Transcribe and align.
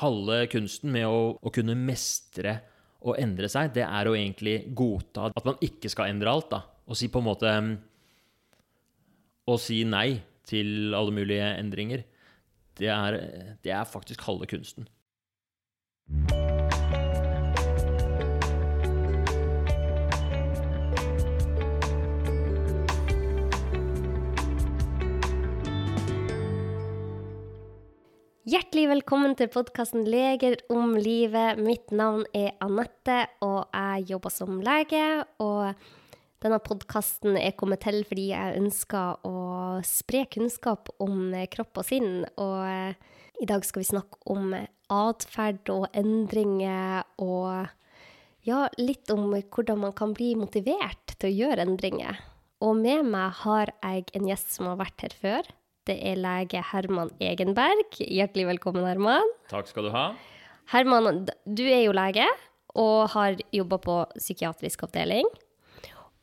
Halve 0.00 0.46
kunsten 0.52 0.92
med 0.94 1.06
å, 1.08 1.36
å 1.36 1.52
kunne 1.52 1.76
mestre 1.78 2.58
og 3.06 3.18
endre 3.20 3.48
seg, 3.52 3.74
det 3.76 3.84
er 3.84 4.08
å 4.08 4.16
egentlig 4.16 4.56
godta 4.76 5.28
at 5.30 5.46
man 5.46 5.60
ikke 5.62 5.90
skal 5.92 6.10
endre 6.10 6.32
alt, 6.32 6.48
da. 6.50 6.62
Og 6.86 6.98
si 6.98 7.10
på 7.10 7.18
en 7.18 7.26
måte 7.26 7.52
Å 9.46 9.54
si 9.62 9.80
nei 9.86 10.22
til 10.46 10.94
alle 10.94 11.14
mulige 11.14 11.52
endringer. 11.58 12.02
Det 12.78 12.90
er, 12.90 13.20
det 13.62 13.72
er 13.74 13.86
faktisk 13.86 14.26
halve 14.26 14.48
kunsten. 14.50 14.88
Hjertelig 28.46 28.84
velkommen 28.86 29.32
til 29.34 29.48
podkasten 29.50 30.04
'Leger 30.06 30.60
om 30.70 30.92
livet'. 30.94 31.58
Mitt 31.58 31.90
navn 31.90 32.20
er 32.30 32.52
Anette, 32.62 33.26
og 33.42 33.66
jeg 33.74 34.04
jobber 34.12 34.30
som 34.30 34.60
lege. 34.62 35.24
Og 35.42 35.74
denne 36.38 36.60
podkasten 36.62 37.34
er 37.40 37.56
kommet 37.58 37.82
til 37.82 38.04
fordi 38.06 38.28
jeg 38.30 38.60
ønsker 38.60 39.18
å 39.26 39.82
spre 39.82 40.22
kunnskap 40.30 40.92
om 41.02 41.34
kropp 41.50 41.82
og 41.82 41.88
sinn. 41.90 42.22
Og 42.38 42.62
eh, 42.70 42.94
i 43.42 43.50
dag 43.50 43.66
skal 43.66 43.82
vi 43.82 43.90
snakke 43.90 44.22
om 44.30 44.54
atferd 44.94 45.66
og 45.74 45.90
endringer, 45.90 47.02
og 47.18 47.66
ja, 48.46 48.68
litt 48.78 49.10
om 49.10 49.26
hvordan 49.26 49.82
man 49.88 49.92
kan 49.98 50.14
bli 50.14 50.36
motivert 50.38 51.18
til 51.18 51.32
å 51.32 51.36
gjøre 51.42 51.66
endringer. 51.66 52.22
Og 52.62 52.78
med 52.78 53.10
meg 53.10 53.42
har 53.42 53.74
jeg 53.82 54.06
en 54.14 54.30
gjest 54.30 54.54
som 54.54 54.70
har 54.70 54.78
vært 54.86 55.02
her 55.02 55.18
før. 55.18 55.56
Det 55.86 55.94
er 56.02 56.18
lege 56.18 56.58
Herman 56.72 57.12
Egenberg. 57.22 57.94
Hjertelig 58.02 58.48
velkommen, 58.48 58.82
Herman. 58.88 59.28
Takk 59.46 59.68
skal 59.70 59.86
du 59.86 59.92
ha. 59.94 60.08
Herman, 60.72 61.28
du 61.46 61.62
er 61.62 61.84
jo 61.84 61.92
lege 61.94 62.26
og 62.74 63.12
har 63.12 63.36
jobba 63.54 63.78
på 63.84 63.94
psykiatrisk 64.16 64.82
avdeling. 64.88 65.28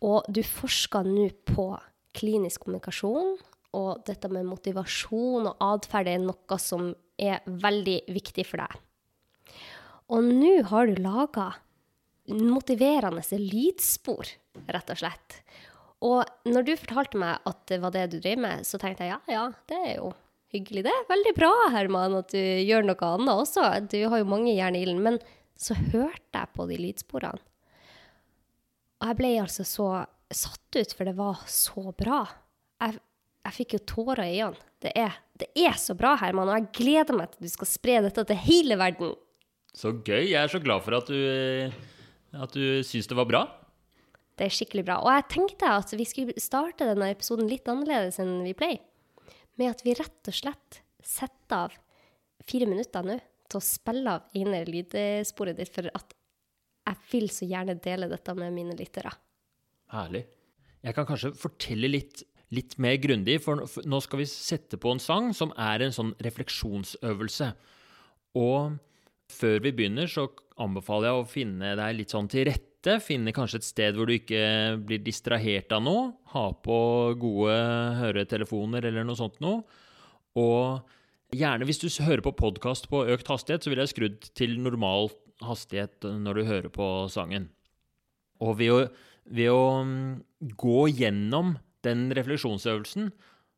Og 0.04 0.28
du 0.28 0.42
forsker 0.44 1.08
nå 1.08 1.30
på 1.48 1.70
klinisk 2.14 2.66
kommunikasjon, 2.66 3.38
og 3.74 4.04
dette 4.06 4.28
med 4.30 4.50
motivasjon 4.52 5.48
og 5.54 5.64
atferd 5.64 6.12
er 6.12 6.20
noe 6.22 6.60
som 6.60 6.92
er 7.16 7.40
veldig 7.48 8.02
viktig 8.12 8.46
for 8.50 8.66
deg. 8.66 8.76
Og 10.12 10.28
nå 10.28 10.58
har 10.74 10.92
du 10.92 11.00
laga 11.00 11.54
motiverende 12.28 13.24
lydspor, 13.40 14.28
rett 14.68 14.92
og 14.92 15.00
slett. 15.00 15.40
Og 16.04 16.50
når 16.50 16.68
du 16.68 16.74
fortalte 16.76 17.20
meg 17.20 17.46
at 17.48 17.62
det 17.72 17.80
var 17.84 17.94
det 17.96 18.10
du 18.12 18.18
driver 18.20 18.44
med, 18.44 18.68
så 18.68 18.80
tenkte 18.82 19.08
jeg 19.08 19.16
ja, 19.16 19.22
ja, 19.32 19.46
det 19.72 19.80
er 19.80 19.94
jo 20.02 20.12
hyggelig. 20.54 20.84
Det 20.86 20.94
veldig 21.10 21.34
bra, 21.38 21.52
Herman, 21.74 22.18
at 22.20 22.34
du 22.34 22.42
gjør 22.42 22.86
noe 22.86 23.08
annet 23.08 23.34
også. 23.34 23.64
Du 23.90 23.98
har 24.12 24.22
jo 24.22 24.30
mange 24.30 24.54
jern 24.54 24.78
i 24.78 24.84
ilden. 24.86 25.02
Men 25.06 25.20
så 25.60 25.78
hørte 25.78 26.36
jeg 26.36 26.52
på 26.56 26.68
de 26.70 26.80
lydsporene. 26.82 27.42
Og 29.02 29.10
jeg 29.10 29.20
ble 29.20 29.32
altså 29.42 29.66
så 29.68 29.88
satt 30.34 30.78
ut, 30.78 30.94
for 30.96 31.08
det 31.08 31.16
var 31.18 31.42
så 31.52 31.92
bra. 31.98 32.22
Jeg, 32.84 33.00
jeg 33.44 33.56
fikk 33.58 33.76
jo 33.78 33.82
tårer 33.94 34.24
i 34.28 34.38
øynene. 34.44 34.70
Det 34.84 34.92
er, 35.00 35.18
det 35.40 35.50
er 35.60 35.76
så 35.80 35.96
bra, 35.96 36.14
Herman, 36.20 36.52
og 36.52 36.60
jeg 36.60 36.72
gleder 36.76 37.16
meg 37.16 37.32
til 37.32 37.48
du 37.48 37.52
skal 37.52 37.70
spre 37.70 38.00
dette 38.04 38.26
til 38.28 38.40
hele 38.46 38.78
verden. 38.80 39.14
Så 39.74 39.94
gøy. 39.96 40.28
Jeg 40.28 40.40
er 40.42 40.52
så 40.52 40.62
glad 40.64 40.84
for 40.86 41.00
at 41.00 41.10
du, 41.10 41.72
at 42.36 42.56
du 42.56 42.84
syns 42.86 43.10
det 43.10 43.18
var 43.18 43.30
bra. 43.30 43.44
Det 44.34 44.48
er 44.48 44.56
skikkelig 44.56 44.86
bra. 44.88 44.98
Og 45.04 45.12
jeg 45.14 45.28
tenkte 45.36 45.70
at 45.70 45.94
vi 45.94 46.06
skulle 46.10 46.42
starte 46.42 46.88
denne 46.90 47.12
episoden 47.14 47.50
litt 47.50 47.70
annerledes 47.70 48.20
enn 48.22 48.42
vi 48.46 48.56
pleier. 48.58 48.82
Med 49.62 49.70
at 49.70 49.84
vi 49.86 49.94
rett 49.94 50.30
og 50.30 50.34
slett 50.34 50.82
setter 51.06 51.70
av 51.70 51.76
fire 52.48 52.68
minutter 52.70 53.06
nå 53.06 53.20
til 53.52 53.60
å 53.60 53.66
spille 53.66 54.16
av 54.18 54.38
ene 54.38 54.64
lydsporet 54.66 55.60
ditt, 55.60 55.70
for 55.74 55.86
at 55.94 56.16
jeg 56.84 57.00
vil 57.12 57.30
så 57.32 57.48
gjerne 57.48 57.78
dele 57.84 58.10
dette 58.12 58.34
med 58.36 58.56
mine 58.56 58.76
lyttere. 58.78 59.14
Herlig. 59.94 60.26
Jeg 60.84 60.98
kan 60.98 61.08
kanskje 61.08 61.32
fortelle 61.38 61.92
litt, 61.92 62.26
litt 62.52 62.76
mer 62.82 62.98
grundig, 63.00 63.38
for 63.46 63.62
nå 63.62 64.02
skal 64.04 64.24
vi 64.24 64.28
sette 64.28 64.80
på 64.82 64.92
en 64.92 65.04
sang 65.04 65.30
som 65.38 65.54
er 65.54 65.86
en 65.86 65.96
sånn 65.96 66.12
refleksjonsøvelse. 66.26 67.54
Og 68.42 68.74
før 69.32 69.64
vi 69.64 69.72
begynner, 69.78 70.10
så 70.10 70.28
anbefaler 70.62 71.12
jeg 71.12 71.22
å 71.22 71.30
finne 71.30 71.76
deg 71.80 72.00
litt 72.02 72.14
sånn 72.14 72.28
til 72.32 72.50
rette 72.50 72.73
lite. 72.84 73.00
Finne 73.04 73.34
kanskje 73.34 73.60
et 73.62 73.68
sted 73.68 73.96
hvor 73.96 74.08
du 74.08 74.14
ikke 74.14 74.78
blir 74.84 75.00
distrahert 75.04 75.72
av 75.72 75.84
noe. 75.84 76.14
Ha 76.34 76.52
på 76.54 77.16
gode 77.20 77.56
høretelefoner 78.00 78.84
eller 78.86 79.04
noe 79.04 79.16
sånt 79.16 79.40
noe. 79.42 79.64
Og 80.36 80.82
gjerne 81.34 81.66
hvis 81.66 81.80
du 81.80 81.90
hører 82.04 82.22
på 82.22 82.36
podkast 82.36 82.90
på 82.90 83.06
økt 83.08 83.28
hastighet, 83.28 83.64
så 83.64 83.70
vil 83.70 83.80
jeg 83.80 83.94
skrudd 83.94 84.32
til 84.36 84.60
normal 84.60 85.12
hastighet 85.42 86.04
når 86.04 86.34
du 86.34 86.44
hører 86.46 86.70
på 86.70 87.08
sangen. 87.10 87.50
Og 88.42 88.58
ved 88.60 88.72
å, 88.72 88.80
ved 89.26 89.52
å 89.52 89.84
mm, 89.84 90.24
gå 90.58 90.88
gjennom 90.92 91.58
den 91.84 92.12
refleksjonsøvelsen, 92.16 93.12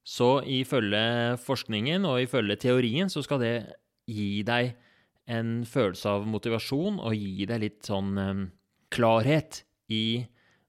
så 0.06 0.42
ifølge 0.46 1.38
forskningen 1.42 2.06
og 2.06 2.22
ifølge 2.22 2.60
teorien, 2.62 3.10
så 3.10 3.24
skal 3.26 3.42
det 3.42 3.56
gi 4.06 4.44
deg 4.46 4.76
en 5.26 5.64
følelse 5.66 6.12
av 6.12 6.28
motivasjon 6.30 7.00
og 7.02 7.16
gi 7.18 7.48
deg 7.50 7.64
litt 7.64 7.88
sånn 7.88 8.12
mm, 8.14 8.44
klarhet 8.94 9.64
i 9.92 10.26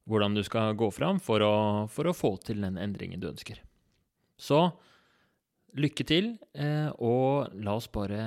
hvordan 0.06 0.37
du 0.37 0.43
skal 0.47 0.77
gå 0.78 0.88
fram 0.94 1.19
for 1.22 1.43
å, 1.43 1.54
for 1.91 2.06
å 2.06 2.15
få 2.15 2.37
til 2.47 2.62
den 2.62 2.78
endringen 2.78 3.21
du 3.22 3.28
ønsker. 3.31 3.59
Så 4.38 4.69
lykke 5.77 6.06
til, 6.06 6.37
eh, 6.55 6.88
og 7.03 7.53
la 7.55 7.76
oss 7.76 7.88
bare, 7.88 8.21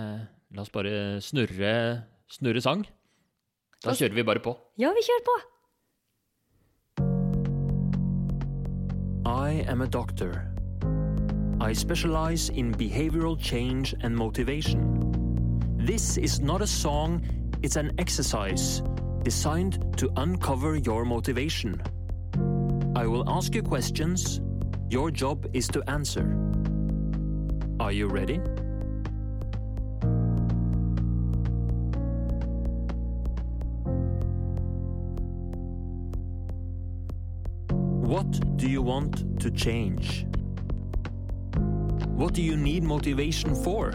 la 0.51 0.65
oss 0.65 0.73
bare 0.73 1.21
snurre, 1.23 2.03
snurre 2.29 2.61
sang. 2.61 2.83
Da 3.79 3.95
kjører 3.95 4.17
vi 4.17 4.27
bare 4.27 4.43
på. 4.43 4.57
Ja, 4.77 4.91
vi 4.91 5.05
kjører 5.07 5.25
på. 5.29 5.37
I 9.29 9.63
am 9.69 9.81
a 9.81 9.87
doctor. 9.87 10.43
I 11.61 11.73
specialize 11.73 12.49
in 12.49 12.73
behavioral 12.73 13.37
change 13.39 13.95
and 14.01 14.15
motivation. 14.15 14.81
This 15.79 16.17
is 16.17 16.39
not 16.39 16.61
a 16.61 16.67
song, 16.67 17.21
it's 17.63 17.77
an 17.77 17.91
exercise 17.97 18.81
designed 19.23 19.97
to 19.97 20.11
uncover 20.17 20.75
your 20.75 21.05
motivation. 21.05 21.81
I 22.95 23.05
will 23.05 23.29
ask 23.29 23.53
you 23.53 23.61
questions. 23.61 24.41
Your 24.89 25.11
job 25.11 25.47
is 25.53 25.67
to 25.69 25.83
answer. 25.89 26.35
Are 27.79 27.91
you 27.91 28.07
ready? 28.07 28.41
What 38.09 38.57
do 38.57 38.67
you 38.67 38.81
want 38.81 39.39
to 39.41 39.51
change? 39.51 40.25
What 42.19 42.33
do 42.33 42.41
you 42.41 42.57
need 42.57 42.83
motivation 42.83 43.55
for? 43.55 43.93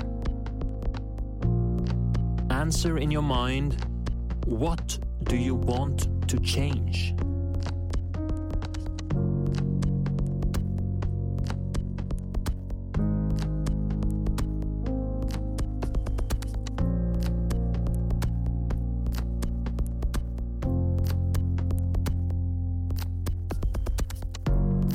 Answer 2.50 2.98
in 2.98 3.10
your 3.10 3.22
mind 3.22 3.76
what 4.46 4.98
do 5.24 5.36
you 5.36 5.54
want 5.54 6.28
to 6.28 6.38
change? 6.40 7.14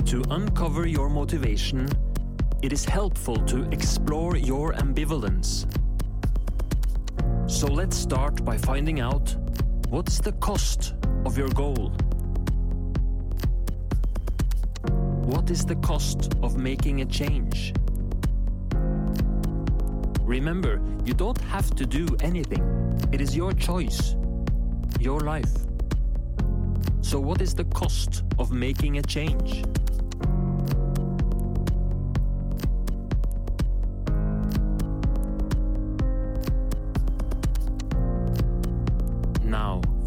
To 0.05 0.23
uncover 0.31 0.87
your 0.87 1.09
motivation, 1.09 1.87
it 2.61 2.73
is 2.73 2.83
helpful 2.83 3.37
to 3.45 3.63
explore 3.71 4.35
your 4.35 4.73
ambivalence. 4.73 5.65
So 7.49 7.67
let's 7.67 7.97
start 7.97 8.43
by 8.43 8.57
finding 8.57 8.99
out 8.99 9.35
What's 9.89 10.19
the 10.19 10.33
cost 10.33 10.93
of 11.25 11.35
your 11.35 11.49
goal? 11.49 11.91
What 15.25 15.49
is 15.49 15.65
the 15.65 15.77
cost 15.77 16.31
of 16.43 16.57
making 16.57 17.01
a 17.01 17.05
change? 17.05 17.73
Remember, 20.21 20.79
you 21.05 21.15
don't 21.15 21.41
have 21.41 21.75
to 21.75 21.87
do 21.87 22.05
anything. 22.19 22.63
It 23.11 23.19
is 23.19 23.35
your 23.35 23.51
choice, 23.53 24.15
your 24.99 25.21
life. 25.21 25.55
So, 27.01 27.19
what 27.19 27.41
is 27.41 27.55
the 27.55 27.65
cost 27.65 28.21
of 28.37 28.51
making 28.51 28.99
a 28.99 29.01
change? 29.01 29.63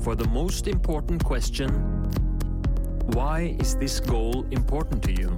For 0.03 0.17
the 0.17 0.27
most 0.29 0.67
important 0.67 1.23
question 1.25 2.03
why 3.15 3.57
is 3.61 3.77
this 3.77 4.01
goal 4.01 4.47
important 4.51 5.03
to 5.03 5.13
you? 5.13 5.29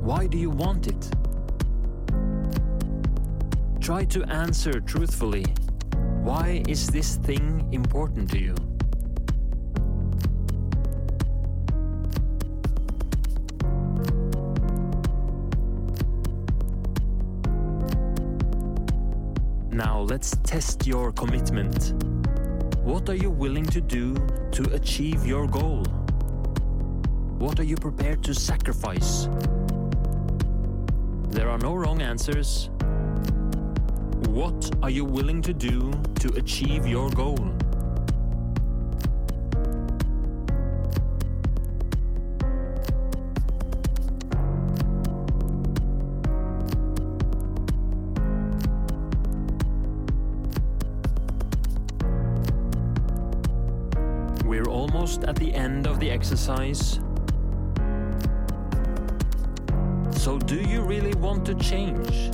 Why 0.00 0.26
do 0.26 0.38
you 0.38 0.48
want 0.48 0.86
it? 0.86 1.10
Try 3.80 4.04
to 4.06 4.22
answer 4.24 4.80
truthfully. 4.80 5.44
Why 6.22 6.62
is 6.68 6.86
this 6.88 7.16
thing 7.16 7.68
important 7.72 8.30
to 8.30 8.38
you? 8.38 8.54
Now 19.70 20.00
let's 20.00 20.36
test 20.44 20.86
your 20.86 21.12
commitment. 21.12 22.13
What 22.84 23.08
are 23.08 23.14
you 23.14 23.30
willing 23.30 23.64
to 23.66 23.80
do 23.80 24.14
to 24.52 24.74
achieve 24.74 25.24
your 25.24 25.46
goal? 25.46 25.84
What 27.38 27.58
are 27.58 27.64
you 27.64 27.76
prepared 27.76 28.22
to 28.24 28.34
sacrifice? 28.34 29.26
There 31.30 31.48
are 31.48 31.56
no 31.56 31.74
wrong 31.74 32.02
answers. 32.02 32.68
What 34.28 34.70
are 34.82 34.90
you 34.90 35.06
willing 35.06 35.40
to 35.42 35.54
do 35.54 35.92
to 36.20 36.28
achieve 36.36 36.86
your 36.86 37.08
goal? 37.08 37.53
Exercise. 56.24 57.00
So, 60.12 60.38
do 60.38 60.56
you 60.56 60.80
really 60.80 61.12
want 61.16 61.44
to 61.44 61.54
change? 61.56 62.30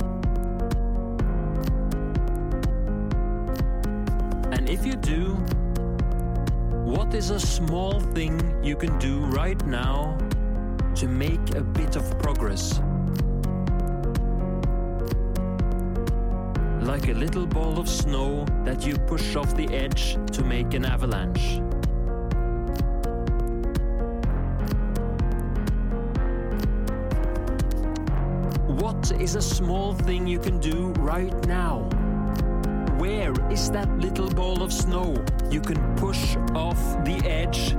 And 4.55 4.69
if 4.69 4.85
you 4.85 4.95
do, 4.95 5.33
what 6.85 7.13
is 7.13 7.31
a 7.31 7.39
small 7.39 7.99
thing 8.15 8.33
you 8.63 8.77
can 8.77 8.97
do 8.97 9.19
right 9.25 9.61
now 9.67 10.17
to 10.95 11.07
make 11.09 11.55
a 11.55 11.61
bit 11.61 11.97
of 11.97 12.17
progress? 12.19 12.79
Like 16.81 17.09
a 17.09 17.13
little 17.13 17.45
ball 17.45 17.77
of 17.77 17.89
snow 17.89 18.45
that 18.63 18.87
you 18.87 18.95
push 18.95 19.35
off 19.35 19.53
the 19.57 19.67
edge 19.67 20.17
to 20.31 20.45
make 20.45 20.73
an 20.75 20.85
avalanche. 20.85 21.59
Is 29.21 29.35
a 29.35 29.41
small 29.41 29.93
thing 29.93 30.25
you 30.25 30.39
can 30.39 30.57
do 30.57 30.93
right 30.93 31.45
now? 31.45 31.81
Where 32.97 33.33
is 33.51 33.69
that 33.69 33.87
little 33.99 34.27
ball 34.27 34.63
of 34.63 34.73
snow 34.73 35.23
you 35.51 35.61
can 35.61 35.95
push 35.95 36.35
off 36.55 36.81
the 37.05 37.21
edge 37.23 37.69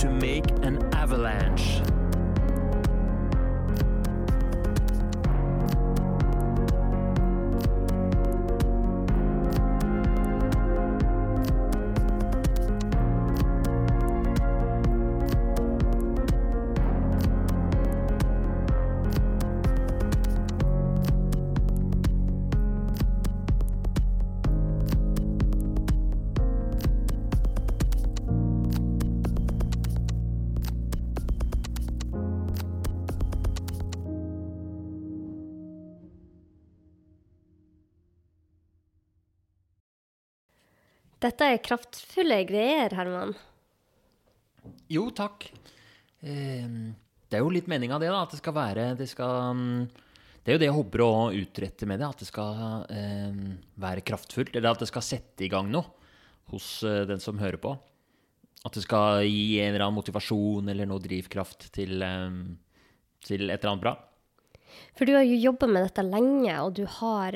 to 0.00 0.08
make 0.08 0.48
an 0.62 0.78
avalanche? 0.94 1.82
Dette 41.22 41.46
er 41.54 41.60
kraftfulle 41.62 42.40
greier, 42.48 42.94
Herman. 42.98 43.34
Jo, 44.90 45.08
takk. 45.14 45.46
Eh, 46.22 46.66
Det 47.32 47.38
er 47.38 47.44
jo 47.44 47.52
litt 47.54 47.68
meninga 47.70 47.98
det, 48.02 48.10
da. 48.12 48.22
At 48.26 48.34
det 48.34 48.40
skal 48.42 48.54
være 48.56 48.88
Det, 48.98 49.06
skal, 49.08 49.86
det 50.42 50.50
er 50.52 50.56
jo 50.58 50.60
det 50.60 50.68
jeg 50.68 50.76
håper 50.76 51.04
å 51.04 51.12
utrette 51.32 51.86
med 51.88 52.02
det. 52.02 52.08
At 52.10 52.20
det 52.22 52.28
skal 52.28 52.84
eh, 52.90 53.40
være 53.80 54.04
kraftfullt. 54.04 54.54
Eller 54.56 54.74
at 54.74 54.82
det 54.82 54.90
skal 54.90 55.06
sette 55.06 55.46
i 55.46 55.50
gang 55.52 55.70
noe 55.72 55.86
hos 56.52 56.82
eh, 56.82 57.04
den 57.08 57.22
som 57.22 57.38
hører 57.40 57.60
på. 57.62 57.76
At 58.66 58.76
det 58.76 58.84
skal 58.84 59.24
gi 59.26 59.58
en 59.62 59.72
eller 59.72 59.86
annen 59.88 59.98
motivasjon 59.98 60.68
eller 60.70 60.86
noe 60.86 61.02
drivkraft 61.02 61.70
til, 61.74 62.02
eh, 62.02 62.40
til 63.26 63.48
et 63.48 63.56
eller 63.62 63.72
annet 63.72 63.86
bra. 63.86 63.94
For 64.96 65.04
du 65.08 65.12
har 65.16 65.24
jo 65.26 65.36
jobba 65.36 65.66
med 65.68 65.84
dette 65.84 66.02
lenge, 66.06 66.52
og 66.62 66.74
du, 66.78 66.84
har, 66.88 67.34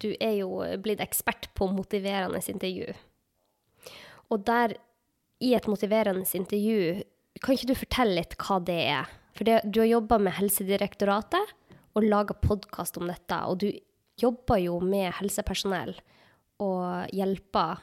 du 0.00 0.10
er 0.16 0.38
jo 0.38 0.60
blitt 0.80 1.02
ekspert 1.04 1.50
på 1.56 1.66
motiverende 1.68 2.40
intervju. 2.48 2.94
Og 4.30 4.44
der, 4.46 4.76
i 5.42 5.54
et 5.56 5.66
motiverende 5.70 6.26
intervju, 6.36 7.02
kan 7.40 7.56
ikke 7.56 7.70
du 7.70 7.78
fortelle 7.78 8.18
litt 8.20 8.36
hva 8.40 8.58
det 8.62 8.80
er? 8.92 9.10
For 9.36 9.46
det, 9.46 9.60
du 9.70 9.80
har 9.82 9.90
jobba 9.90 10.18
med 10.22 10.36
Helsedirektoratet 10.36 11.54
og 11.96 12.06
laga 12.06 12.36
podkast 12.38 12.98
om 13.00 13.08
dette, 13.10 13.38
og 13.46 13.62
du 13.62 13.70
jobber 14.20 14.60
jo 14.60 14.78
med 14.84 15.14
helsepersonell 15.18 15.94
og 16.60 17.14
hjelper 17.16 17.80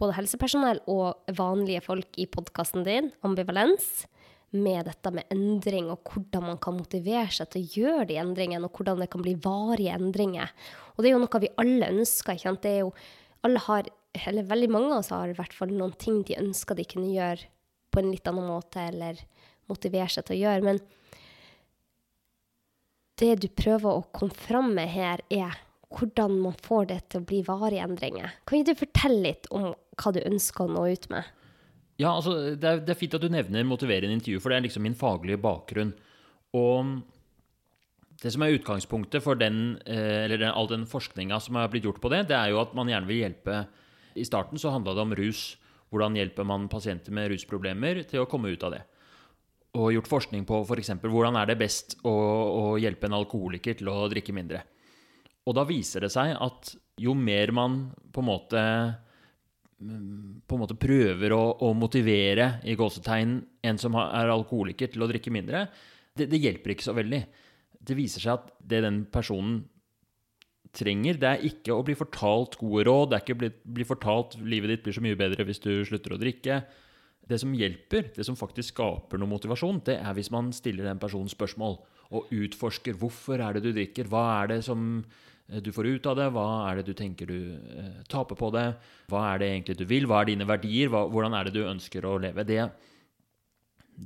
både 0.00 0.16
helsepersonell 0.16 0.80
og 0.90 1.30
vanlige 1.36 1.82
folk 1.84 2.16
i 2.20 2.26
podkasten 2.30 2.84
din, 2.86 3.10
Ambivalens, 3.26 4.06
med 4.50 4.88
dette 4.88 5.12
med 5.14 5.28
endring 5.30 5.92
og 5.92 6.08
hvordan 6.10 6.48
man 6.48 6.58
kan 6.62 6.74
motivere 6.74 7.28
seg 7.30 7.52
til 7.52 7.62
å 7.62 7.74
gjøre 7.76 8.06
de 8.10 8.18
endringene, 8.18 8.66
og 8.66 8.74
hvordan 8.74 9.02
det 9.02 9.10
kan 9.12 9.22
bli 9.22 9.36
varige 9.38 9.94
endringer. 9.94 10.50
Og 10.96 11.04
det 11.04 11.10
er 11.10 11.14
jo 11.14 11.22
noe 11.22 11.42
vi 11.44 11.52
alle 11.62 11.90
ønsker. 11.94 12.34
ikke 12.34 12.48
sant? 12.48 12.62
Det 12.64 12.72
er 12.72 12.80
jo, 12.82 12.90
alle 13.46 13.62
har, 13.68 13.90
eller 14.12 14.46
veldig 14.48 14.70
mange 14.72 14.92
av 14.92 15.02
oss 15.02 15.12
har 15.14 15.30
i 15.30 15.36
hvert 15.38 15.54
fall 15.54 15.72
noen 15.74 15.94
ting 15.98 16.22
de 16.26 16.38
ønsker 16.40 16.78
de 16.78 16.86
kunne 16.88 17.12
gjøre 17.12 17.46
på 17.90 18.00
en 18.00 18.10
litt 18.12 18.26
annen 18.30 18.46
måte, 18.46 18.82
eller 18.90 19.18
motivere 19.70 20.10
seg 20.10 20.26
til 20.26 20.38
å 20.38 20.40
gjøre. 20.44 20.66
Men 20.66 20.80
det 23.20 23.34
du 23.42 23.48
prøver 23.52 23.90
å 23.90 24.06
komme 24.14 24.36
fram 24.36 24.72
med 24.76 24.90
her, 24.92 25.22
er 25.30 25.58
hvordan 25.90 26.38
man 26.44 26.56
får 26.62 26.90
det 26.92 27.00
til 27.10 27.22
å 27.22 27.26
bli 27.26 27.42
varige 27.46 27.84
endringer. 27.86 28.36
Kan 28.46 28.60
ikke 28.60 28.74
du 28.74 28.82
fortelle 28.84 29.22
litt 29.24 29.48
om 29.50 29.72
hva 29.74 30.12
du 30.14 30.20
ønsker 30.22 30.66
å 30.66 30.74
nå 30.74 30.86
ut 30.86 31.08
med? 31.12 31.26
Ja, 32.00 32.14
altså, 32.14 32.54
det 32.56 32.66
er, 32.66 32.78
det 32.80 32.94
er 32.94 32.98
fint 32.98 33.16
at 33.18 33.24
du 33.24 33.28
nevner 33.32 33.66
motiverende 33.68 34.14
intervju, 34.16 34.40
for 34.40 34.52
det 34.52 34.60
er 34.60 34.68
liksom 34.68 34.86
min 34.86 34.96
faglige 34.96 35.42
bakgrunn. 35.42 35.90
Og 36.56 36.94
det 38.22 38.32
som 38.32 38.44
er 38.44 38.54
utgangspunktet 38.56 39.24
for 39.24 39.38
den, 39.40 39.78
eh, 39.84 40.24
eller 40.24 40.46
all 40.52 40.70
den 40.70 40.86
forskninga 40.88 41.40
som 41.42 41.58
er 41.58 41.68
blitt 41.72 41.84
gjort 41.88 42.00
på 42.00 42.12
det, 42.12 42.26
det 42.30 42.38
er 42.38 42.54
jo 42.54 42.62
at 42.62 42.72
man 42.78 42.88
gjerne 42.88 43.10
vil 43.10 43.22
hjelpe 43.24 43.64
I 44.20 44.28
starten 44.28 44.60
så 44.60 44.72
handla 44.74 44.94
det 44.94 45.04
om 45.04 45.16
rus. 45.16 45.42
Hvordan 45.90 46.18
hjelper 46.18 46.46
man 46.46 46.68
pasienter 46.70 47.14
med 47.14 47.32
rusproblemer 47.32 48.04
til 48.08 48.22
å 48.22 48.28
komme 48.30 48.52
ut 48.52 48.64
av 48.66 48.76
det? 48.76 48.82
Og 49.80 49.92
gjort 49.94 50.10
forskning 50.10 50.44
på 50.46 50.62
f.eks. 50.66 50.92
hvordan 51.02 51.38
er 51.38 51.50
det 51.50 51.58
best 51.60 51.96
å, 52.04 52.12
å 52.12 52.64
hjelpe 52.82 53.08
en 53.08 53.18
alkoholiker 53.20 53.78
til 53.78 53.90
å 53.90 54.08
drikke 54.10 54.34
mindre. 54.34 54.62
Og 55.46 55.56
da 55.56 55.64
viser 55.66 56.04
det 56.04 56.12
seg 56.14 56.34
at 56.36 56.74
jo 57.00 57.14
mer 57.16 57.52
man 57.56 57.86
på 58.12 58.22
en 58.22 58.28
måte 58.28 58.64
på 59.80 60.56
en 60.56 60.60
måte 60.60 60.76
prøver 60.76 61.32
å, 61.32 61.40
å 61.64 61.70
motivere 61.72 62.58
i 62.68 62.74
gåsetegn 62.76 63.38
en 63.64 63.78
som 63.80 63.94
er 63.96 64.28
alkoholiker 64.28 64.90
til 64.92 65.00
å 65.00 65.08
drikke 65.08 65.32
mindre, 65.32 65.64
det, 66.12 66.26
det, 66.28 66.40
hjelper 66.42 66.74
ikke 66.74 66.84
så 66.84 66.92
veldig. 66.92 67.20
Det 67.80 67.96
viser 67.96 68.20
seg 68.20 68.34
at 68.34 68.50
det 68.60 68.82
den 68.84 69.06
personen 69.08 69.62
trenger, 70.76 71.18
det 71.18 71.30
er 71.30 71.46
ikke 71.48 71.74
å 71.74 71.84
bli 71.86 71.96
fortalt 71.98 72.56
gode 72.60 72.84
råd, 72.86 73.10
det 73.10 73.16
er 73.16 73.24
ikke 73.24 73.36
å 73.36 73.40
bli, 73.42 73.50
bli 73.78 73.86
fortalt 73.88 74.36
livet 74.42 74.74
ditt 74.74 74.84
blir 74.86 74.96
så 74.96 75.02
mye 75.04 75.18
bedre 75.18 75.46
hvis 75.48 75.62
du 75.64 75.72
slutter 75.86 76.14
å 76.14 76.20
drikke. 76.20 76.60
Det 77.30 77.38
som 77.42 77.54
hjelper, 77.54 78.10
det 78.16 78.26
som 78.26 78.38
faktisk 78.38 78.74
skaper 78.74 79.20
noe 79.20 79.30
motivasjon, 79.30 79.82
det 79.86 79.98
er 80.02 80.14
hvis 80.16 80.32
man 80.34 80.50
stiller 80.54 80.88
den 80.88 81.02
personen 81.02 81.30
spørsmål 81.30 81.78
og 82.10 82.30
utforsker 82.34 82.96
hvorfor 82.98 83.42
er 83.42 83.56
det 83.56 83.64
du 83.66 83.74
drikker, 83.74 84.08
hva 84.10 84.24
er 84.40 84.54
det 84.54 84.62
som 84.66 85.02
du 85.50 85.72
får 85.74 85.88
ut 85.96 86.06
av 86.06 86.18
det, 86.18 86.28
hva 86.34 86.46
er 86.68 86.78
det 86.78 86.86
du 86.86 86.94
tenker 86.94 87.26
du 87.26 87.38
eh, 87.58 88.02
taper 88.10 88.38
på 88.38 88.52
det, 88.54 88.68
hva 89.10 89.24
er 89.32 89.42
det 89.42 89.50
egentlig 89.50 89.78
du 89.80 89.84
vil, 89.90 90.06
hva 90.06 90.22
er 90.22 90.30
dine 90.30 90.46
verdier, 90.46 90.90
hva, 90.92 91.04
hvordan 91.10 91.34
er 91.34 91.48
det 91.48 91.54
du 91.56 91.64
ønsker 91.66 92.06
å 92.06 92.16
leve. 92.22 92.44
Det, 92.46 92.60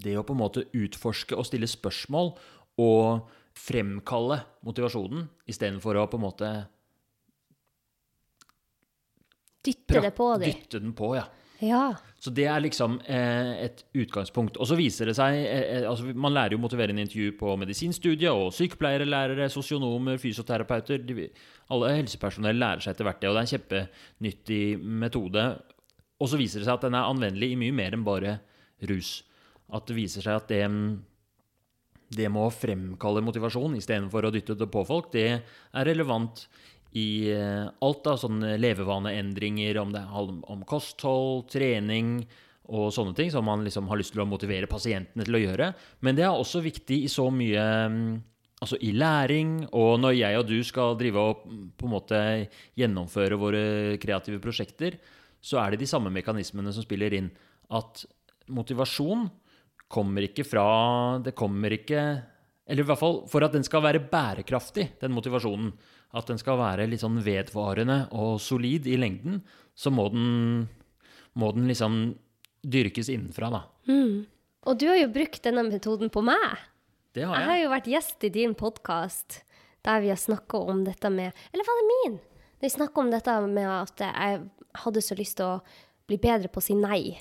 det 0.05 0.17
å 0.17 0.25
på 0.25 0.37
en 0.37 0.41
måte 0.41 0.65
utforske 0.73 1.37
og 1.37 1.45
stille 1.49 1.69
spørsmål 1.69 2.33
og 2.81 3.29
fremkalle 3.55 4.41
motivasjonen 4.67 5.29
istedenfor 5.51 6.01
å 6.01 6.09
på 6.11 6.21
en 6.21 6.27
måte 6.27 6.55
Dytte 9.65 10.03
det 10.05 10.11
på 10.13 10.27
dem. 10.37 10.51
Dytte 10.51 10.81
den 10.83 10.93
på, 10.93 11.15
ja. 11.17 11.25
Ja. 11.65 11.95
Så 12.21 12.33
det 12.35 12.45
er 12.51 12.61
liksom 12.61 12.99
eh, 13.09 13.65
et 13.67 13.85
utgangspunkt. 13.97 14.59
Og 14.61 14.69
så 14.69 14.77
viser 14.79 15.09
det 15.09 15.15
seg 15.17 15.37
eh, 15.39 15.63
eh, 15.79 15.87
altså 15.89 16.13
Man 16.13 16.35
lærer 16.35 16.57
jo 16.57 16.61
motiverende 16.61 17.05
intervju 17.05 17.35
på 17.41 17.55
medisinstudiet, 17.61 18.33
og 18.33 18.53
sykepleiere, 18.53 19.07
lærere, 19.09 19.49
sosionomer, 19.53 20.19
fysioterapeuter 20.21 21.05
de, 21.07 21.29
Alle 21.73 21.95
helsepersonell 21.99 22.61
lærer 22.61 22.85
seg 22.85 22.95
etter 22.95 23.09
hvert 23.09 23.23
det, 23.23 23.31
og 23.31 23.37
det 23.37 23.43
er 23.43 23.47
en 23.47 23.53
kjempenyttig 23.55 24.63
metode. 25.05 25.47
Og 26.21 26.31
så 26.31 26.41
viser 26.41 26.61
det 26.61 26.69
seg 26.69 26.77
at 26.77 26.87
den 26.89 26.99
er 26.99 27.09
anvendelig 27.09 27.55
i 27.55 27.61
mye 27.61 27.77
mer 27.77 27.97
enn 27.97 28.07
bare 28.07 28.39
rus. 28.91 29.17
At 29.73 29.89
det 29.89 29.97
viser 29.97 30.25
seg 30.27 30.43
at 30.43 30.51
det 30.53 30.63
det 32.17 32.31
med 32.33 32.47
å 32.47 32.55
fremkalle 32.55 33.23
motivasjon 33.25 33.77
istedenfor 33.79 34.29
å 34.29 34.33
dytte 34.35 34.57
det 34.59 34.71
på 34.73 34.85
folk, 34.89 35.11
det 35.15 35.29
er 35.35 35.89
relevant 35.89 36.47
i 36.95 37.31
eh, 37.35 37.67
alt 37.83 38.07
av 38.07 38.21
sånne 38.23 38.55
levevaneendringer, 38.63 39.79
om 39.83 39.95
det 39.95 40.05
handler 40.13 40.51
om 40.55 40.63
kosthold, 40.69 41.49
trening 41.51 42.21
og 42.71 42.93
sånne 42.95 43.17
ting, 43.19 43.33
som 43.35 43.45
man 43.45 43.65
liksom 43.67 43.91
har 43.91 43.99
lyst 44.01 44.15
til 44.15 44.23
å 44.25 44.29
motivere 44.29 44.71
pasientene 44.71 45.27
til 45.27 45.37
å 45.37 45.43
gjøre. 45.43 45.73
Men 46.07 46.17
det 46.17 46.25
er 46.25 46.33
også 46.33 46.63
viktig 46.65 47.03
i 47.05 47.11
så 47.13 47.29
mye 47.35 47.67
mm, 47.91 48.07
Altså 48.65 48.79
i 48.81 48.95
læring, 48.97 49.67
og 49.77 49.99
når 50.01 50.15
jeg 50.15 50.37
og 50.39 50.47
du 50.49 50.55
skal 50.65 50.95
drive 50.97 51.21
og 51.21 51.41
mm, 51.45 51.65
på 51.77 51.85
en 51.85 51.93
måte 51.93 52.21
gjennomføre 52.79 53.37
våre 53.37 53.65
kreative 54.01 54.39
prosjekter, 54.41 54.95
så 55.45 55.59
er 55.61 55.75
det 55.75 55.83
de 55.83 55.89
samme 55.91 56.09
mekanismene 56.15 56.73
som 56.73 56.87
spiller 56.87 57.13
inn. 57.19 57.27
At 57.69 58.07
motivasjon 58.49 59.27
kommer 59.93 60.27
ikke 60.27 60.47
fra 60.47 60.67
Det 61.23 61.35
kommer 61.37 61.75
ikke 61.77 62.01
Eller 62.67 62.85
i 62.85 62.89
hvert 62.89 63.01
fall 63.01 63.21
for 63.31 63.45
at 63.47 63.55
den 63.55 63.67
skal 63.67 63.85
være 63.85 64.03
bærekraftig, 64.11 64.95
den 65.03 65.13
motivasjonen, 65.13 65.73
at 66.17 66.31
den 66.31 66.39
skal 66.41 66.57
være 66.57 66.87
litt 66.89 67.03
sånn 67.03 67.19
vedvarende 67.25 68.07
og 68.17 68.39
solid 68.41 68.87
i 68.89 68.97
lengden, 68.97 69.43
så 69.77 69.93
må 69.93 70.07
den, 70.15 70.69
må 71.37 71.51
den 71.53 71.67
liksom 71.69 71.99
dyrkes 72.65 73.11
innenfra, 73.13 73.51
da. 73.53 73.61
Mm. 73.91 74.25
Og 74.65 74.79
du 74.81 74.87
har 74.89 74.97
jo 74.97 75.11
brukt 75.13 75.43
denne 75.45 75.67
metoden 75.67 76.09
på 76.09 76.23
meg. 76.25 76.63
Det 77.13 77.27
har 77.29 77.37
Jeg 77.37 77.45
Jeg 77.45 77.51
har 77.51 77.61
jo 77.61 77.73
vært 77.75 77.91
gjest 77.93 78.25
i 78.25 78.33
din 78.33 78.55
podkast 78.57 79.43
der 79.85 80.01
vi 80.01 80.09
har 80.09 80.17
snakka 80.17 80.59
om 80.65 80.85
dette 80.87 81.11
med 81.13 81.33
Eller 81.53 81.69
var 81.69 81.81
det 81.81 81.89
min? 81.91 82.19
Vi 82.61 82.73
snakka 82.73 83.01
om 83.01 83.11
dette 83.13 83.41
med 83.45 83.69
at 83.69 84.01
jeg 84.01 84.41
hadde 84.85 85.03
så 85.05 85.15
lyst 85.19 85.37
til 85.37 85.47
å 85.47 85.63
bli 86.09 86.17
bedre 86.17 86.49
på 86.49 86.63
å 86.63 86.65
si 86.65 86.77
nei. 86.79 87.19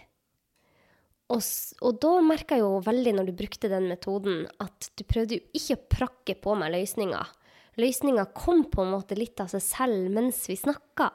Og, 1.33 1.41
og 1.81 1.95
da 2.03 2.11
merka 2.25 2.57
jeg 2.59 2.61
jo 2.65 2.81
veldig 2.85 3.13
når 3.17 3.29
du 3.29 3.35
brukte 3.37 3.69
den 3.71 3.87
metoden, 3.89 4.43
at 4.61 4.89
du 4.99 5.03
prøvde 5.09 5.39
jo 5.39 5.45
ikke 5.57 5.77
å 5.79 5.85
prakke 5.95 6.35
på 6.43 6.53
meg 6.59 6.73
løsninger. 6.75 7.31
Løsninga 7.81 8.27
kom 8.37 8.67
på 8.69 8.83
en 8.83 8.91
måte 8.93 9.17
litt 9.17 9.41
av 9.41 9.49
seg 9.49 9.63
selv 9.65 10.11
mens 10.13 10.43
vi 10.45 10.57
snakka. 10.59 11.09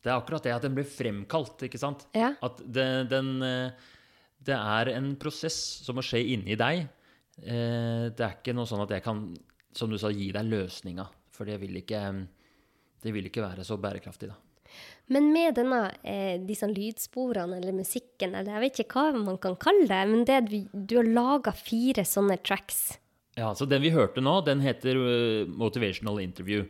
Det 0.00 0.08
er 0.12 0.16
akkurat 0.16 0.44
det 0.44 0.54
at 0.54 0.64
den 0.64 0.76
blir 0.76 0.88
fremkalt, 0.88 1.66
ikke 1.66 1.80
sant? 1.80 2.06
Ja. 2.16 2.32
At 2.44 2.60
det, 2.64 2.86
den 3.12 3.34
eh, 3.44 3.90
Det 4.44 4.56
er 4.56 4.90
en 4.92 5.14
prosess 5.20 5.56
som 5.84 5.96
må 5.96 6.04
skje 6.04 6.20
inni 6.34 6.56
deg. 6.60 6.86
Eh, 7.40 8.08
Det 8.12 8.24
er 8.24 8.38
ikke 8.38 8.56
noe 8.56 8.68
sånn 8.68 8.84
at 8.84 8.92
jeg 8.96 9.04
kan, 9.04 9.22
som 9.72 9.92
du 9.92 9.96
sa, 10.00 10.12
gi 10.12 10.30
deg 10.32 10.48
løsninga. 10.48 11.06
For 11.34 11.48
det 11.48 11.56
vil 11.60 11.80
ikke, 11.80 12.02
det 13.02 13.12
vil 13.16 13.28
ikke 13.28 13.44
være 13.44 13.64
så 13.66 13.76
bærekraftig, 13.80 14.28
da. 14.32 14.36
Men 15.12 15.28
med 15.34 15.58
denne, 15.58 15.80
eh, 16.02 16.40
disse 16.40 16.66
lydsporene 16.70 17.58
eller 17.58 17.76
musikken, 17.76 18.32
eller 18.32 18.56
jeg 18.56 18.64
vet 18.64 18.80
ikke 18.84 19.02
hva 19.02 19.20
man 19.20 19.36
kan 19.42 19.56
kalle 19.60 19.84
det, 19.90 20.02
men 20.08 20.24
det 20.24 20.38
du, 20.48 20.58
du 20.72 20.96
har 20.96 21.08
laga 21.08 21.52
fire 21.52 22.06
sånne 22.08 22.38
tracks. 22.40 22.96
Ja, 23.36 23.52
så 23.54 23.66
Den 23.66 23.82
vi 23.82 23.92
hørte 23.92 24.22
nå, 24.22 24.38
den 24.46 24.62
heter 24.62 24.96
uh, 24.96 25.46
Motivational 25.50 26.20
Interview. 26.22 26.64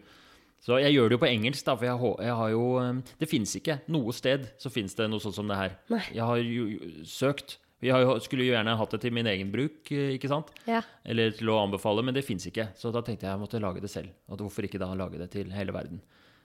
Så 0.65 0.79
jeg 0.81 0.95
gjør 0.95 1.11
det 1.11 1.19
jo 1.19 1.21
på 1.21 1.29
engelsk, 1.29 1.67
da, 1.67 1.75
for 1.77 1.87
jeg, 1.87 2.13
jeg 2.25 2.37
har 2.39 2.53
jo 2.55 2.63
um, 2.81 3.03
Det 3.21 3.29
fins 3.29 3.53
ikke 3.59 3.83
noe 3.93 4.15
sted 4.17 4.47
så 4.57 4.73
fins 4.73 4.97
det 4.97 5.11
noe 5.13 5.21
sånt 5.21 5.37
som 5.37 5.51
det 5.51 5.61
her. 5.61 5.77
Nei. 5.93 6.01
Jeg 6.17 6.25
har 6.25 6.41
jo 6.41 6.65
jo 6.73 7.05
søkt. 7.05 7.59
Jeg 7.85 8.01
jo, 8.01 8.15
skulle 8.25 8.47
jo 8.47 8.55
gjerne 8.55 8.79
hatt 8.81 8.95
det 8.97 9.03
til 9.03 9.13
min 9.13 9.29
egen 9.29 9.51
bruk, 9.53 9.91
eh, 9.93 10.15
ikke 10.17 10.31
sant? 10.31 10.55
Ja. 10.65 10.81
Eller 11.05 11.35
til 11.37 11.51
å 11.53 11.59
anbefale, 11.61 12.01
men 12.07 12.17
det 12.17 12.25
fins 12.25 12.47
ikke. 12.49 12.71
Så 12.81 12.89
da 12.95 13.03
tenkte 13.05 13.27
jeg 13.27 13.35
jeg 13.35 13.43
måtte 13.43 13.61
lage 13.61 13.83
det 13.85 13.91
selv. 13.93 14.15
Og 14.33 14.41
hvorfor 14.41 14.65
ikke 14.65 14.81
da 14.81 14.89
lage 14.97 15.21
det 15.21 15.29
til 15.35 15.53
hele 15.53 15.75
verden? 15.75 16.01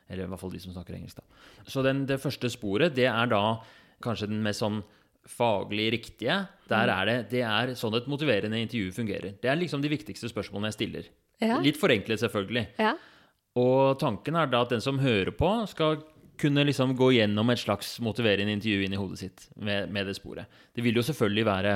Eller 0.10 0.26
i 0.26 0.32
hvert 0.32 0.42
fall 0.42 0.54
de 0.54 0.62
som 0.64 0.74
snakker 0.74 0.98
engelsk, 0.98 1.22
da. 1.22 1.42
Så 1.70 1.84
den, 1.86 2.06
det 2.10 2.20
første 2.22 2.50
sporet, 2.52 2.96
det 2.98 3.08
er 3.12 3.30
da 3.30 3.44
kanskje 4.04 4.30
den 4.32 4.42
mest 4.46 4.64
sånn 4.64 4.82
faglig 5.30 5.90
riktige. 5.94 6.42
Der 6.72 6.90
er 6.90 7.06
det, 7.06 7.18
det 7.34 7.44
er 7.46 7.74
sånn 7.78 7.98
et 8.00 8.08
motiverende 8.10 8.60
intervju 8.64 8.94
fungerer. 8.96 9.36
Det 9.42 9.52
er 9.52 9.60
liksom 9.60 9.84
de 9.84 9.92
viktigste 9.92 10.32
spørsmålene 10.32 10.72
jeg 10.72 10.80
stiller. 10.80 11.10
Ja. 11.44 11.60
Litt 11.64 11.80
forenklet, 11.80 12.22
selvfølgelig. 12.24 12.66
Ja. 12.82 12.96
Og 13.60 14.00
tanken 14.02 14.38
er 14.40 14.50
da 14.50 14.64
at 14.66 14.74
den 14.74 14.84
som 14.84 15.02
hører 15.02 15.32
på, 15.36 15.52
skal 15.70 16.02
kunne 16.40 16.64
liksom 16.68 16.96
gå 16.98 17.12
gjennom 17.18 17.52
et 17.52 17.62
slags 17.62 17.98
motiverende 18.04 18.54
intervju 18.56 18.86
inn 18.86 18.96
i 18.96 19.00
hodet 19.00 19.22
sitt 19.22 19.48
med, 19.60 19.92
med 19.92 20.08
det 20.08 20.16
sporet. 20.18 20.50
Det 20.76 20.86
vil 20.86 20.96
jo 20.96 21.04
selvfølgelig 21.04 21.46
være 21.46 21.74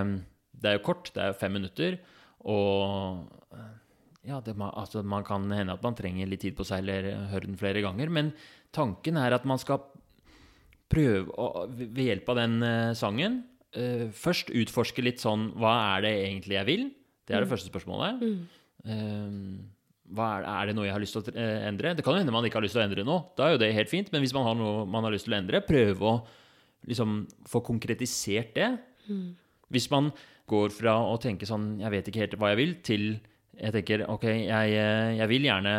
Det 0.63 0.69
er 0.69 0.77
jo 0.77 0.85
kort, 0.85 1.11
det 1.13 1.21
er 1.21 1.31
jo 1.33 1.39
fem 1.41 1.51
minutter, 1.57 1.97
og 2.47 3.25
ja, 4.23 4.39
det, 4.39 4.55
altså, 4.55 5.03
man 5.03 5.25
kan 5.27 5.49
hende 5.51 5.75
at 5.75 5.83
man 5.83 5.97
trenger 5.97 6.29
litt 6.29 6.43
tid 6.45 6.55
på 6.55 6.65
seg 6.67 6.85
eller 6.85 7.27
høre 7.33 7.49
den 7.49 7.59
flere 7.59 7.83
ganger, 7.83 8.11
men 8.13 8.31
tanken 8.75 9.19
er 9.19 9.35
at 9.35 9.47
man 9.49 9.59
skal 9.59 9.83
prøve 10.93 11.33
å, 11.35 11.65
ved 11.67 12.05
hjelp 12.05 12.29
av 12.31 12.39
den 12.39 12.57
eh, 12.63 12.93
sangen 12.97 13.41
uh, 13.75 14.09
først 14.13 14.51
utforske 14.53 15.01
litt 15.01 15.23
sånn 15.23 15.47
Hva 15.57 15.71
er 15.95 16.05
det 16.05 16.11
egentlig 16.27 16.57
jeg 16.59 16.69
vil? 16.69 16.83
Det 17.25 17.35
er 17.35 17.45
det 17.45 17.49
første 17.49 17.71
spørsmålet. 17.71 18.21
Eh, 18.83 19.35
hva 20.13 20.27
er, 20.37 20.47
er 20.51 20.69
det 20.69 20.75
noe 20.77 20.85
jeg 20.85 20.93
har 20.93 21.01
lyst 21.01 21.15
til 21.15 21.23
å 21.23 21.45
endre? 21.69 21.93
Det 21.97 22.03
kan 22.05 22.17
jo 22.17 22.21
hende 22.21 22.35
man 22.35 22.45
ikke 22.45 22.59
har 22.59 22.65
lyst 22.65 22.75
til 22.75 22.83
å 22.83 22.85
endre 22.85 23.05
noe. 23.07 23.29
Da 23.37 23.47
er 23.47 23.55
jo 23.55 23.61
det 23.61 23.71
helt 23.73 23.89
fint. 23.89 24.11
Men 24.13 24.21
hvis 24.25 24.35
man 24.35 24.43
har 24.45 24.57
noe 24.59 24.83
man 24.85 25.07
har 25.07 25.15
lyst 25.15 25.29
til 25.29 25.35
å 25.35 25.39
endre, 25.39 25.63
prøve 25.63 26.09
å 26.09 26.17
liksom 26.89 27.21
få 27.47 27.63
konkretisert 27.63 28.51
det. 28.59 28.69
Hvis 29.73 29.87
man 29.91 30.11
går 30.51 30.75
fra 30.75 30.97
å 31.07 31.15
tenke 31.23 31.47
sånn 31.47 31.77
Jeg 31.79 31.91
vet 31.93 32.09
ikke 32.09 32.21
helt 32.25 32.35
hva 32.41 32.51
jeg 32.51 32.59
vil, 32.59 32.73
til 32.83 33.05
jeg 33.59 33.75
tenker 33.75 34.05
OK, 34.09 34.25
jeg, 34.27 34.73
eh, 34.79 35.13
jeg 35.19 35.29
vil 35.31 35.47
gjerne 35.47 35.75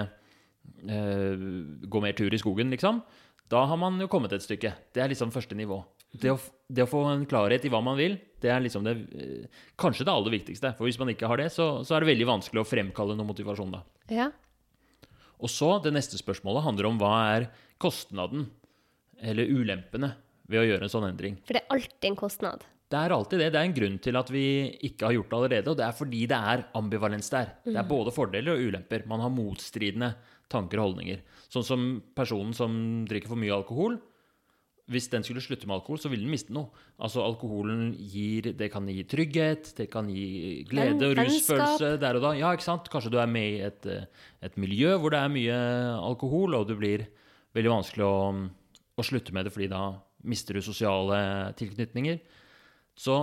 eh, 0.89 1.45
gå 1.91 2.03
mer 2.03 2.17
tur 2.19 2.35
i 2.35 2.41
skogen, 2.41 2.71
liksom. 2.75 3.03
Da 3.51 3.65
har 3.69 3.79
man 3.81 3.99
jo 4.01 4.09
kommet 4.11 4.33
et 4.33 4.45
stykke. 4.45 4.73
Det 4.95 5.03
er 5.03 5.11
liksom 5.13 5.33
første 5.35 5.57
nivå. 5.59 5.83
Det 6.15 6.31
å, 6.31 6.39
det 6.71 6.85
å 6.85 6.89
få 6.89 7.03
en 7.11 7.27
klarhet 7.29 7.65
i 7.67 7.71
hva 7.73 7.81
man 7.85 7.99
vil, 7.99 8.17
det 8.41 8.53
er 8.53 8.63
liksom 8.63 8.87
det 8.87 8.95
eh, 9.19 9.63
kanskje 9.81 10.07
det 10.07 10.15
aller 10.15 10.37
viktigste. 10.37 10.73
For 10.79 10.89
hvis 10.89 11.01
man 11.01 11.11
ikke 11.13 11.29
har 11.31 11.43
det, 11.43 11.51
så, 11.53 11.83
så 11.85 11.97
er 11.97 12.05
det 12.05 12.13
veldig 12.13 12.31
vanskelig 12.31 12.63
å 12.63 12.69
fremkalle 12.69 13.19
noe 13.19 13.33
motivasjon 13.33 13.77
da. 13.77 13.85
ja. 14.13 14.31
Og 15.45 15.51
så, 15.51 15.67
det 15.83 15.91
neste 15.93 16.17
spørsmålet 16.17 16.63
handler 16.65 16.87
om 16.89 16.99
hva 17.01 17.11
er 17.35 17.49
kostnaden, 17.83 18.47
eller 19.21 19.51
ulempene, 19.51 20.15
ved 20.49 20.63
å 20.63 20.65
gjøre 20.65 20.87
en 20.87 20.93
sånn 20.93 21.07
endring. 21.09 21.37
For 21.45 21.57
det 21.57 21.65
er 21.65 21.75
alltid 21.75 22.07
en 22.09 22.17
kostnad. 22.17 22.65
Det 22.93 23.01
er 23.01 23.15
alltid 23.17 23.41
det. 23.41 23.51
Det 23.55 23.61
er 23.61 23.67
en 23.69 23.77
grunn 23.77 23.99
til 24.03 24.19
at 24.21 24.31
vi 24.31 24.47
ikke 24.87 25.09
har 25.09 25.17
gjort 25.17 25.31
det 25.31 25.39
allerede, 25.39 25.73
og 25.73 25.79
det 25.81 25.87
er 25.87 25.97
fordi 25.97 26.25
det 26.31 26.39
er 26.53 26.65
ambivalens 26.79 27.31
der. 27.33 27.55
Det 27.65 27.77
er 27.81 27.89
både 27.89 28.13
fordeler 28.15 28.55
og 28.55 28.67
ulemper. 28.69 29.07
Man 29.11 29.25
har 29.25 29.33
motstridende 29.33 30.13
tanker 30.53 30.81
og 30.81 30.91
holdninger. 30.91 31.23
Sånn 31.53 31.67
som 31.67 31.87
personen 32.17 32.53
som 32.57 32.75
drikker 33.09 33.33
for 33.33 33.41
mye 33.41 33.55
alkohol. 33.57 33.97
Hvis 34.93 35.09
den 35.09 35.25
skulle 35.25 35.41
slutte 35.41 35.65
med 35.65 35.79
alkohol, 35.79 35.97
så 36.03 36.11
vil 36.13 36.21
den 36.27 36.33
miste 36.33 36.53
noe. 36.53 36.69
Altså 37.01 37.23
Alkoholen 37.25 37.95
gir 37.97 38.51
Det 38.53 38.69
kan 38.69 38.85
gi 38.85 39.07
trygghet, 39.09 39.71
det 39.79 39.87
kan 39.91 40.11
gi 40.13 40.61
glede 40.69 41.09
og 41.09 41.17
rusfølelse 41.23 41.95
der 42.03 42.19
og 42.19 42.27
da. 42.27 42.33
Ja, 42.37 42.53
ikke 42.53 42.67
sant? 42.67 42.91
Kanskje 42.93 43.15
du 43.15 43.17
er 43.23 43.31
med 43.31 43.49
i 43.49 43.63
et, 43.65 43.87
eh, 43.89 44.05
et 44.45 44.59
miljø 44.61 44.99
hvor 45.01 45.15
det 45.15 45.23
er 45.23 45.33
mye 45.33 45.57
alkohol, 46.05 46.59
og 46.61 46.69
det 46.69 46.77
blir 46.77 47.07
veldig 47.57 47.73
vanskelig 47.73 48.05
å, 48.05 48.19
å 49.01 49.07
slutte 49.09 49.33
med 49.33 49.49
det, 49.49 49.55
fordi 49.57 49.71
da 49.73 49.87
mister 50.29 50.53
du 50.53 50.61
sosiale 50.61 51.55
tilknytninger. 51.57 52.21
Så 52.95 53.17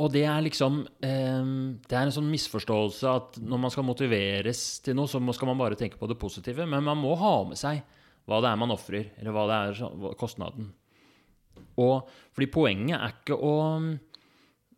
Og 0.00 0.12
det 0.12 0.24
er 0.28 0.44
liksom 0.44 0.82
eh, 1.04 1.50
Det 1.80 1.96
er 1.96 2.06
en 2.06 2.14
sånn 2.14 2.30
misforståelse 2.32 3.12
at 3.12 3.38
når 3.40 3.62
man 3.66 3.72
skal 3.72 3.86
motiveres 3.88 4.80
til 4.84 4.96
noe, 4.96 5.08
så 5.08 5.20
skal 5.20 5.52
man 5.52 5.60
bare 5.60 5.78
tenke 5.78 6.00
på 6.00 6.08
det 6.08 6.18
positive. 6.20 6.66
Men 6.68 6.84
man 6.84 7.00
må 7.00 7.14
ha 7.20 7.36
med 7.48 7.60
seg 7.60 7.84
hva 8.26 8.40
det 8.42 8.50
er 8.50 8.58
man 8.58 8.74
ofrer, 8.74 9.12
eller 9.20 9.32
hva 9.32 9.46
det 9.46 9.56
er 9.56 10.12
kostnaden. 10.18 10.72
Og 11.78 12.08
fordi 12.34 12.48
poenget 12.52 12.98
er 12.98 13.16
ikke 13.16 13.38
å 13.38 13.54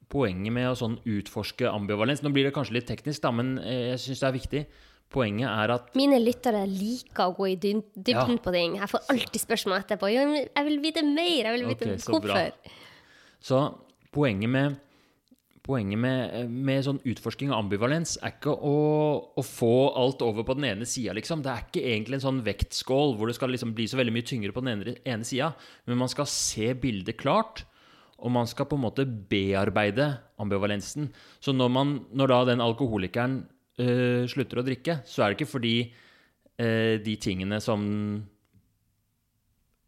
Poenget 0.09 0.55
med 0.57 0.71
å 0.71 0.77
sånn 0.79 0.95
utforske 1.05 1.69
ambivalens 1.69 2.23
Nå 2.25 2.31
blir 2.33 2.47
det 2.49 2.55
kanskje 2.57 2.79
litt 2.79 2.87
teknisk, 2.89 3.21
da, 3.21 3.33
men 3.35 3.59
eh, 3.61 3.91
jeg 3.91 4.01
syns 4.07 4.23
det 4.23 4.29
er 4.29 4.37
viktig. 4.39 4.63
Poenget 5.09 5.49
er 5.49 5.73
at 5.73 5.95
Mine 5.97 6.19
lyttere 6.21 6.67
liker 6.69 7.31
å 7.31 7.37
gå 7.37 7.47
i 7.49 7.57
dybden 7.57 8.12
Ja. 8.12 8.27
på 8.45 8.53
ting. 8.53 8.77
Jeg 8.77 8.91
får 8.93 9.07
alltid 9.09 9.41
spørsmål 9.41 9.79
etterpå. 9.81 10.11
Jeg 10.12 10.65
vil 10.67 10.81
vite 10.83 11.03
mer. 11.03 11.49
Jeg 11.49 11.55
vil 11.57 11.69
vite 11.71 11.87
okay, 11.88 12.03
så 12.03 12.12
hvorfor. 12.12 12.53
Så 13.41 13.62
poenget 14.12 14.50
med 14.50 14.77
Poenget 15.69 16.00
med, 16.00 16.49
med 16.49 16.81
sånn 16.87 16.99
utforsking 17.05 17.50
av 17.53 17.59
ambivalens 17.61 18.15
er 18.25 18.31
ikke 18.33 18.55
å, 18.55 18.77
å 19.37 19.43
få 19.45 19.91
alt 20.00 20.23
over 20.25 20.47
på 20.49 20.55
den 20.57 20.65
ene 20.65 20.87
sida, 20.88 21.12
liksom. 21.12 21.43
Det 21.45 21.50
er 21.53 21.67
ikke 21.67 21.83
egentlig 21.85 22.17
en 22.17 22.25
sånn 22.25 22.38
vektskål 22.47 23.12
hvor 23.19 23.29
det 23.29 23.35
skal 23.37 23.53
liksom 23.53 23.75
bli 23.77 23.85
så 23.91 23.99
veldig 24.00 24.15
mye 24.17 24.25
tyngre 24.31 24.55
på 24.57 24.62
den 24.65 24.71
ene, 24.73 24.95
ene 25.05 25.29
sida. 25.29 25.50
Men 25.85 26.00
man 26.00 26.09
skal 26.09 26.25
se 26.33 26.71
bildet 26.73 27.19
klart, 27.21 27.67
og 28.17 28.33
man 28.33 28.49
skal 28.49 28.65
på 28.71 28.79
en 28.79 28.87
måte 28.87 29.05
bearbeide 29.05 30.09
ambivalensen. 30.41 31.11
Så 31.37 31.53
når, 31.53 31.69
man, 31.77 31.93
når 32.17 32.33
da 32.33 32.41
den 32.49 32.65
alkoholikeren 32.65 33.43
øh, 33.83 34.25
slutter 34.31 34.61
å 34.61 34.67
drikke, 34.67 35.01
så 35.09 35.23
er 35.23 35.31
det 35.31 35.39
ikke 35.39 35.53
fordi 35.53 35.77
uh, 35.89 36.95
de 37.05 37.15
tingene 37.23 37.61
som 37.65 37.87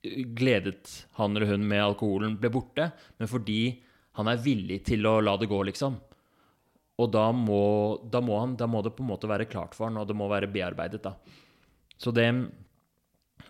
gledet 0.00 1.06
han 1.18 1.36
eller 1.36 1.52
hun 1.52 1.66
med 1.68 1.82
alkoholen 1.84 2.38
ble 2.40 2.50
borte, 2.52 2.88
men 3.20 3.28
fordi 3.28 3.82
han 4.18 4.30
er 4.30 4.40
villig 4.42 4.80
til 4.88 5.04
å 5.08 5.18
la 5.22 5.36
det 5.40 5.48
gå, 5.50 5.60
liksom. 5.68 5.98
Og 7.00 7.12
da 7.12 7.28
må, 7.32 7.60
da 8.12 8.20
må, 8.24 8.38
han, 8.40 8.56
da 8.60 8.68
må 8.68 8.82
det 8.84 8.92
på 8.96 9.04
en 9.04 9.10
måte 9.12 9.28
være 9.30 9.48
klart 9.48 9.76
for 9.76 9.88
han, 9.88 10.00
og 10.00 10.08
det 10.08 10.16
må 10.16 10.28
være 10.30 10.50
bearbeidet, 10.52 11.02
da. 11.04 11.14
Så 12.00 12.12
det, 12.16 12.26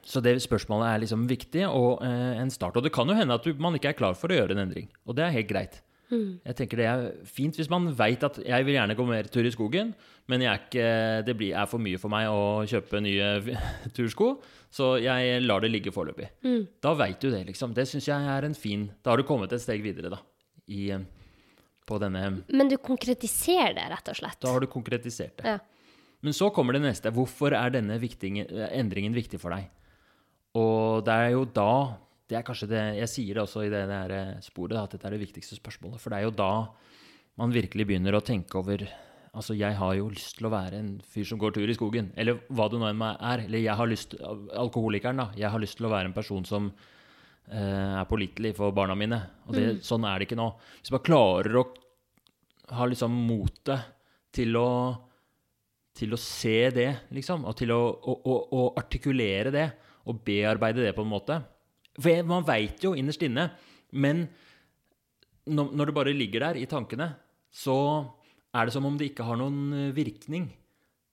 så 0.07 0.23
det 0.23 0.37
spørsmålet 0.43 0.91
er 0.91 1.03
liksom 1.05 1.27
viktig, 1.31 1.65
og 1.67 2.05
eh, 2.07 2.41
en 2.43 2.53
start. 2.53 2.79
Og 2.79 2.87
det 2.87 2.93
kan 2.95 3.11
jo 3.11 3.17
hende 3.19 3.37
at 3.37 3.47
du, 3.47 3.55
man 3.63 3.79
ikke 3.79 3.93
er 3.93 3.99
klar 3.99 4.19
for 4.19 4.31
å 4.31 4.39
gjøre 4.39 4.57
en 4.57 4.65
endring, 4.67 4.91
og 5.07 5.19
det 5.19 5.27
er 5.27 5.37
helt 5.39 5.51
greit. 5.51 5.81
Jeg 6.11 6.57
tenker 6.59 6.81
Det 6.81 6.87
er 6.91 7.05
fint 7.29 7.57
hvis 7.59 7.71
man 7.71 7.87
veit 7.97 8.25
at 8.27 8.41
jeg 8.43 8.67
vil 8.67 8.75
gjerne 8.75 8.97
gå 8.99 9.07
mer 9.07 9.29
tur 9.31 9.47
i 9.47 9.53
skogen, 9.55 9.93
men 10.31 10.45
jeg 10.45 10.51
er 10.51 10.65
ikke, 10.65 10.89
det 11.27 11.37
blir, 11.39 11.55
er 11.55 11.69
for 11.71 11.83
mye 11.83 12.01
for 12.03 12.13
meg 12.13 12.29
å 12.31 12.67
kjøpe 12.71 13.03
nye 13.05 13.31
tursko, 13.97 14.33
så 14.75 14.93
jeg 15.03 15.41
lar 15.45 15.63
det 15.65 15.73
ligge 15.73 15.95
foreløpig. 15.95 16.29
Da 16.83 16.95
veit 16.99 17.23
du 17.23 17.31
det, 17.31 17.45
liksom. 17.49 17.75
Det 17.77 17.87
syns 17.91 18.11
jeg 18.11 18.31
er 18.35 18.47
en 18.47 18.55
fin 18.55 18.89
Da 19.03 19.15
har 19.15 19.23
du 19.23 19.27
kommet 19.27 19.53
et 19.55 19.63
steg 19.63 19.83
videre, 19.87 20.13
da. 20.13 20.21
I, 20.71 20.93
på 21.87 21.99
denne 21.99 22.21
Men 22.47 22.71
du 22.71 22.77
konkretiserer 22.79 23.75
det, 23.75 23.89
rett 23.91 24.11
og 24.13 24.19
slett. 24.21 24.39
Da 24.43 24.55
har 24.55 24.63
du 24.63 24.71
konkretisert 24.71 25.41
det. 25.41 25.57
Ja. 25.57 25.59
Men 26.21 26.37
så 26.37 26.51
kommer 26.55 26.77
det 26.77 26.85
neste. 26.85 27.11
Hvorfor 27.17 27.55
er 27.57 27.73
denne 27.73 27.97
endringen 27.97 29.17
viktig 29.17 29.41
for 29.41 29.57
deg? 29.57 29.71
Og 30.59 31.05
det 31.07 31.15
er 31.15 31.35
jo 31.35 31.45
da 31.47 31.73
det 32.31 32.39
er 32.39 32.47
kanskje 32.47 32.71
det, 32.71 32.81
Jeg 33.01 33.11
sier 33.11 33.37
det 33.37 33.43
også 33.43 33.67
i 33.67 33.73
det 33.73 33.85
der 33.91 34.15
eh, 34.15 34.41
sporet, 34.45 34.79
at 34.79 34.95
dette 34.95 35.09
er 35.09 35.17
det 35.17 35.25
viktigste 35.25 35.59
spørsmålet. 35.59 36.01
For 36.01 36.13
det 36.13 36.21
er 36.21 36.29
jo 36.29 36.37
da 36.39 36.53
man 37.41 37.55
virkelig 37.55 37.87
begynner 37.89 38.17
å 38.17 38.25
tenke 38.25 38.61
over 38.61 38.87
Altså, 39.31 39.55
jeg 39.55 39.77
har 39.79 39.93
jo 39.95 40.09
lyst 40.11 40.41
til 40.41 40.49
å 40.49 40.51
være 40.51 40.79
en 40.81 40.95
fyr 41.07 41.23
som 41.29 41.39
går 41.39 41.53
tur 41.55 41.71
i 41.71 41.75
skogen. 41.77 42.09
Eller 42.19 42.41
hva 42.51 42.65
det 42.67 42.81
nå 42.83 42.89
enn 42.89 43.05
er. 43.07 43.45
Eller 43.45 43.63
jeg 43.63 43.79
har 43.79 43.87
lyst 43.87 44.17
Alkoholikeren, 44.19 45.23
da. 45.23 45.29
Jeg 45.39 45.53
har 45.55 45.63
lyst 45.63 45.79
til 45.79 45.87
å 45.87 45.93
være 45.93 46.11
en 46.11 46.17
person 46.17 46.43
som 46.49 46.67
eh, 46.67 47.93
er 48.01 48.09
pålitelig 48.11 48.57
for 48.59 48.75
barna 48.75 48.97
mine. 48.99 49.21
Og 49.47 49.55
det, 49.55 49.69
sånn 49.87 50.09
er 50.09 50.19
det 50.19 50.27
ikke 50.27 50.41
nå. 50.41 50.49
Hvis 50.81 50.91
man 50.97 51.05
klarer 51.07 51.61
å 51.61 51.65
ha 52.75 52.89
liksom 52.91 53.15
motet 53.29 53.87
til 54.35 54.59
å 54.59 54.67
til 56.01 56.15
å 56.15 56.19
se 56.21 56.71
det, 56.75 56.89
liksom, 57.15 57.45
og 57.47 57.57
til 57.59 57.73
å, 57.75 57.81
å, 57.83 58.15
å, 58.25 58.35
å 58.57 58.67
artikulere 58.79 59.53
det, 59.53 59.67
og 60.09 60.21
bearbeide 60.25 60.87
det 60.87 60.95
på 60.97 61.05
en 61.05 61.11
måte. 61.11 61.41
For 61.99 62.23
man 62.29 62.47
veit 62.47 62.83
jo 62.85 62.95
innerst 62.95 63.25
inne, 63.27 63.49
men 63.91 64.29
når, 65.51 65.91
det 65.91 65.97
bare 65.97 66.15
ligger 66.15 66.45
der 66.47 66.61
i 66.61 66.69
tankene, 66.71 67.11
så 67.51 67.77
er 68.55 68.67
det 68.67 68.75
som 68.75 68.87
om 68.87 68.99
det 68.99 69.11
ikke 69.11 69.27
har 69.27 69.39
noen 69.41 69.73
eh, 69.75 69.95
virkning. 69.97 70.47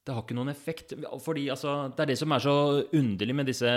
Det 0.06 0.14
har 0.14 0.24
ikke 0.24 0.38
noen 0.38 0.52
effekt. 0.54 0.94
Fordi 1.24 1.48
altså, 1.54 1.90
Det 1.94 2.04
er 2.04 2.12
det 2.14 2.20
som 2.20 2.32
er 2.32 2.44
så 2.44 2.56
underlig 2.96 3.36
med 3.36 3.50
disse 3.50 3.72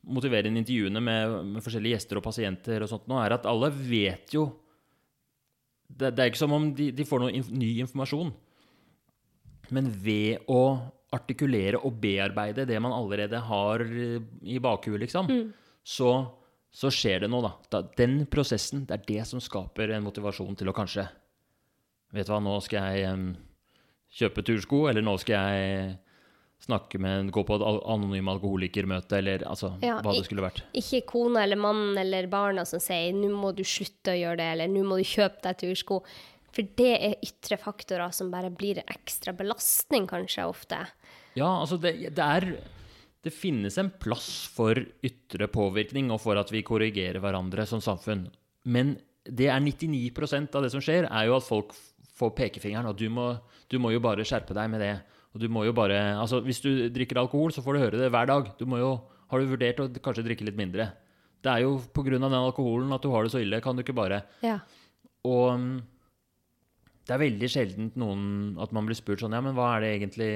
motiverende 0.00 0.62
intervjuene 0.62 1.02
med, 1.04 1.34
med 1.52 1.64
forskjellige 1.64 1.98
gjester 1.98 2.20
og 2.20 2.24
pasienter, 2.24 2.82
og 2.82 2.88
sånt 2.88 3.08
nå, 3.10 3.18
er 3.20 3.36
at 3.36 3.48
alle 3.48 3.68
vet 3.74 4.32
jo 4.32 4.48
Det, 5.90 6.12
det 6.14 6.22
er 6.22 6.30
ikke 6.30 6.40
som 6.40 6.54
om 6.54 6.70
de, 6.72 6.92
de 6.94 7.04
får 7.04 7.20
noen 7.20 7.34
inf 7.34 7.48
ny 7.50 7.72
informasjon. 7.82 8.30
Men 9.74 9.88
ved 9.90 10.46
å 10.50 10.78
artikulere 11.10 11.80
og 11.82 11.96
bearbeide 11.98 12.62
det 12.66 12.78
man 12.78 12.94
allerede 12.94 13.40
har 13.42 13.82
i 13.82 14.60
bakhuet, 14.62 15.00
liksom, 15.02 15.26
så, 15.90 16.10
så 16.70 16.90
skjer 16.94 17.24
det 17.24 17.30
noe, 17.32 17.50
da. 17.70 17.82
Den 17.98 18.22
prosessen, 18.30 18.84
det 18.88 18.98
er 18.98 19.06
det 19.08 19.24
som 19.30 19.42
skaper 19.42 19.96
en 19.96 20.06
motivasjon 20.06 20.58
til 20.58 20.70
å 20.70 20.76
kanskje 20.76 21.08
Vet 22.10 22.26
du 22.26 22.32
hva, 22.32 22.40
nå 22.42 22.56
skal 22.58 22.88
jeg 22.90 23.10
um, 23.14 23.26
kjøpe 24.18 24.42
tursko, 24.42 24.80
eller 24.90 25.04
nå 25.06 25.12
skal 25.22 25.44
jeg 25.46 25.92
snakke 26.60 26.98
med, 26.98 27.28
gå 27.30 27.44
på 27.46 27.54
et 27.54 27.62
anonym 27.62 28.32
alkoholikermøte, 28.32 29.20
eller 29.20 29.44
altså 29.46 29.76
Ja, 29.78 30.00
hva 30.02 30.16
det 30.16 30.24
skulle 30.26 30.42
vært. 30.42 30.64
Ikke 30.76 31.04
kona 31.08 31.44
eller 31.44 31.60
mannen 31.60 32.00
eller 32.02 32.26
barna 32.32 32.66
som 32.66 32.82
sier 32.82 33.14
'nå 33.14 33.30
må 33.30 33.52
du 33.54 33.62
slutte 33.62 34.10
å 34.10 34.18
gjøre 34.18 34.40
det', 34.42 34.50
eller 34.56 34.74
'nå 34.74 34.82
må 34.90 34.98
du 34.98 35.06
kjøpe 35.06 35.38
deg 35.46 35.62
tursko'. 35.62 36.02
For 36.50 36.66
det 36.82 36.92
er 36.98 37.14
ytre 37.22 37.56
faktorer 37.62 38.10
som 38.10 38.30
bare 38.34 38.50
blir 38.50 38.82
en 38.82 38.90
ekstra 38.90 39.32
belastning, 39.32 40.10
kanskje, 40.10 40.50
ofte. 40.50 40.82
Ja, 41.38 41.60
altså 41.62 41.78
det, 41.78 41.94
det 42.10 42.26
er 42.26 42.50
Det 43.24 43.32
finnes 43.34 43.76
en 43.78 43.90
plass 44.00 44.46
for 44.48 44.78
ytre 45.04 45.48
påvirkning 45.52 46.08
og 46.14 46.22
for 46.22 46.40
at 46.40 46.50
vi 46.52 46.62
korrigerer 46.64 47.20
hverandre 47.20 47.66
som 47.68 47.82
samfunn. 47.84 48.26
Men 48.64 48.94
det 49.28 49.50
er 49.52 49.60
99% 49.60 50.56
av 50.56 50.64
det 50.64 50.70
som 50.72 50.80
skjer, 50.84 51.04
er 51.10 51.28
jo 51.28 51.36
at 51.36 51.44
folk 51.44 51.74
får 52.16 52.32
pekefingeren. 52.38 52.88
Og 52.88 52.96
du 52.96 53.08
må, 53.12 53.26
du 53.68 53.76
må 53.82 53.92
jo 53.92 54.00
bare 54.00 54.24
skjerpe 54.24 54.56
deg 54.56 54.72
med 54.72 54.80
det. 54.80 54.94
Og 55.34 55.44
du 55.44 55.46
må 55.52 55.66
jo 55.68 55.74
bare 55.76 55.98
Altså, 56.18 56.40
hvis 56.42 56.62
du 56.64 56.88
drikker 56.90 57.20
alkohol, 57.20 57.52
så 57.54 57.62
får 57.62 57.76
du 57.76 57.82
høre 57.84 58.00
det 58.00 58.10
hver 58.10 58.26
dag. 58.30 58.50
Du 58.58 58.66
må 58.66 58.80
jo 58.80 58.96
Har 59.30 59.38
du 59.38 59.46
vurdert 59.46 59.78
å 59.78 59.86
kanskje 60.02 60.24
drikke 60.26 60.42
litt 60.48 60.58
mindre? 60.58 60.88
Det 61.40 61.52
er 61.52 61.62
jo 61.62 61.76
av 61.78 62.04
den 62.10 62.34
alkoholen 62.34 62.90
at 62.92 63.02
du 63.04 63.12
har 63.12 63.22
det 63.24 63.30
så 63.32 63.38
ille. 63.40 63.60
Kan 63.62 63.76
du 63.76 63.84
ikke 63.84 63.94
bare 63.96 64.24
Ja. 64.42 64.58
og 65.24 65.54
mm, 65.60 65.82
det 67.06 67.14
er 67.14 67.22
veldig 67.22 67.48
sjeldent 67.50 67.96
noen 67.96 68.56
at 68.60 68.72
man 68.72 68.86
blir 68.86 68.94
spurt 68.98 69.20
sånn 69.22 69.32
Ja, 69.32 69.40
men 69.40 69.54
hva 69.54 69.76
er 69.76 69.80
det 69.80 69.92
egentlig 70.00 70.30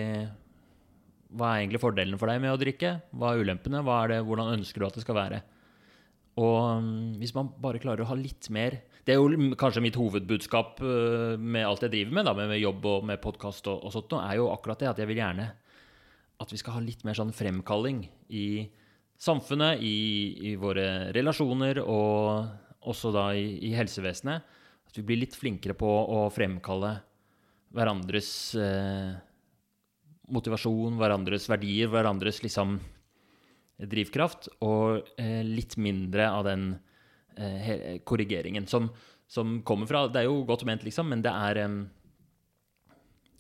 Hva 1.35 1.51
er 1.51 1.65
egentlig 1.65 1.83
fordelen 1.83 2.21
for 2.21 2.31
deg 2.31 2.41
med 2.43 2.55
å 2.55 2.61
drikke? 2.61 2.97
Hva 3.15 3.33
er 3.33 3.43
ulempene? 3.43 3.83
Hva 3.85 4.05
er 4.05 4.15
det, 4.15 4.21
hvordan 4.29 4.55
ønsker 4.55 4.83
du 4.83 4.87
at 4.87 4.99
det 4.99 5.05
skal 5.05 5.19
være? 5.19 5.41
Og 6.41 6.83
mm, 6.83 7.19
hvis 7.21 7.35
man 7.35 7.51
bare 7.63 7.81
klarer 7.83 8.03
å 8.03 8.09
ha 8.11 8.17
litt 8.19 8.49
mer 8.51 8.81
Det 9.07 9.15
er 9.15 9.21
jo 9.21 9.53
kanskje 9.59 9.83
mitt 9.85 9.99
hovedbudskap 9.99 10.81
øh, 10.83 11.35
med 11.39 11.67
alt 11.67 11.85
jeg 11.87 11.93
driver 11.93 12.17
med, 12.17 12.27
da, 12.27 12.33
med, 12.35 12.59
jobb 12.59 12.89
og 12.91 13.05
med 13.07 13.21
podkast 13.23 13.69
og, 13.71 13.85
og 13.87 13.95
sånt, 13.95 14.17
er 14.19 14.41
jo 14.41 14.49
akkurat 14.51 14.83
det 14.83 14.91
at 14.91 15.03
jeg 15.03 15.11
vil 15.11 15.21
gjerne 15.21 15.53
at 16.43 16.51
vi 16.51 16.59
skal 16.59 16.75
ha 16.79 16.83
litt 16.83 17.05
mer 17.07 17.15
sånn 17.15 17.31
fremkalling 17.35 18.01
i 18.35 18.67
samfunnet, 19.23 19.79
i, 19.79 20.51
i 20.51 20.55
våre 20.59 21.13
relasjoner 21.15 21.79
og 21.85 22.89
også 22.91 23.13
da 23.15 23.29
i, 23.39 23.47
i 23.69 23.71
helsevesenet. 23.77 24.43
At 24.89 24.99
vi 24.99 25.05
blir 25.07 25.23
litt 25.23 25.37
flinkere 25.39 25.77
på 25.79 25.87
å 25.89 26.27
fremkalle 26.35 26.97
hverandres 27.75 28.31
eh, 28.59 29.15
motivasjon, 30.33 30.99
hverandres 31.01 31.49
verdier, 31.51 31.91
hverandres 31.93 32.43
liksom 32.45 32.79
drivkraft, 33.91 34.49
og 34.65 35.03
eh, 35.21 35.43
litt 35.45 35.77
mindre 35.77 36.29
av 36.31 36.45
den 36.47 36.69
eh, 37.37 37.99
korrigeringen 38.07 38.69
som, 38.71 38.89
som 39.27 39.59
kommer 39.67 39.91
fra 39.91 40.07
Det 40.09 40.23
er 40.23 40.29
jo 40.29 40.45
godt 40.47 40.65
ment, 40.69 40.87
liksom, 40.87 41.11
men 41.11 41.25
det 41.25 41.33
er 41.35 41.65
em, 41.65 41.81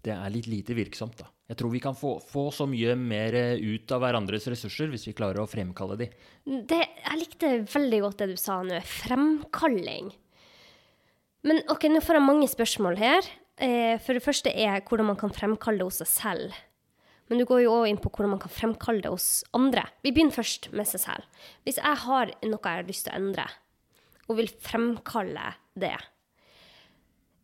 det 0.05 0.13
er 0.13 0.35
litt 0.35 0.51
lite 0.51 0.77
virksomt, 0.77 1.17
da. 1.23 1.31
Jeg 1.45 1.59
tror 1.61 1.73
vi 1.75 1.81
kan 1.85 1.97
få, 1.97 2.15
få 2.25 2.47
så 2.57 2.65
mye 2.69 2.95
mer 2.97 3.37
eh, 3.37 3.61
ut 3.61 3.93
av 3.93 4.01
hverandres 4.01 4.47
ressurser 4.49 4.89
hvis 4.93 5.05
vi 5.11 5.17
klarer 5.17 5.43
å 5.43 5.49
fremkalle 5.49 5.99
de. 6.01 6.09
Det, 6.45 6.81
jeg 6.81 7.21
likte 7.21 7.51
veldig 7.69 8.01
godt 8.07 8.23
det 8.23 8.31
du 8.33 8.39
sa 8.41 8.63
nå. 8.65 8.81
Fremkalling. 8.89 10.09
Men 11.45 11.61
ok, 11.73 11.91
nå 11.93 12.01
får 12.05 12.19
jeg 12.19 12.25
mange 12.25 12.49
spørsmål 12.49 12.97
her. 12.97 13.29
Eh, 13.61 14.01
for 14.01 14.17
det 14.17 14.25
første 14.25 14.51
er 14.51 14.81
hvordan 14.89 15.13
man 15.13 15.21
kan 15.21 15.33
fremkalle 15.33 15.83
det 15.83 15.89
hos 15.91 16.01
seg 16.01 16.11
selv. 16.15 16.57
Men 17.29 17.41
du 17.41 17.47
går 17.49 17.65
jo 17.65 17.75
òg 17.79 17.89
inn 17.89 18.01
på 18.01 18.11
hvordan 18.13 18.35
man 18.35 18.43
kan 18.43 18.53
fremkalle 18.53 19.05
det 19.05 19.13
hos 19.13 19.45
andre. 19.57 19.87
Vi 20.05 20.13
begynner 20.13 20.37
først 20.37 20.71
med 20.77 20.89
seg 20.89 21.03
selv. 21.07 21.45
Hvis 21.65 21.81
jeg 21.81 22.01
har 22.05 22.33
noe 22.45 22.59
jeg 22.61 22.83
har 22.83 22.89
lyst 22.89 23.07
til 23.07 23.15
å 23.15 23.21
endre, 23.21 23.47
og 24.29 24.39
vil 24.41 24.49
fremkalle 24.49 25.55
det 25.77 25.97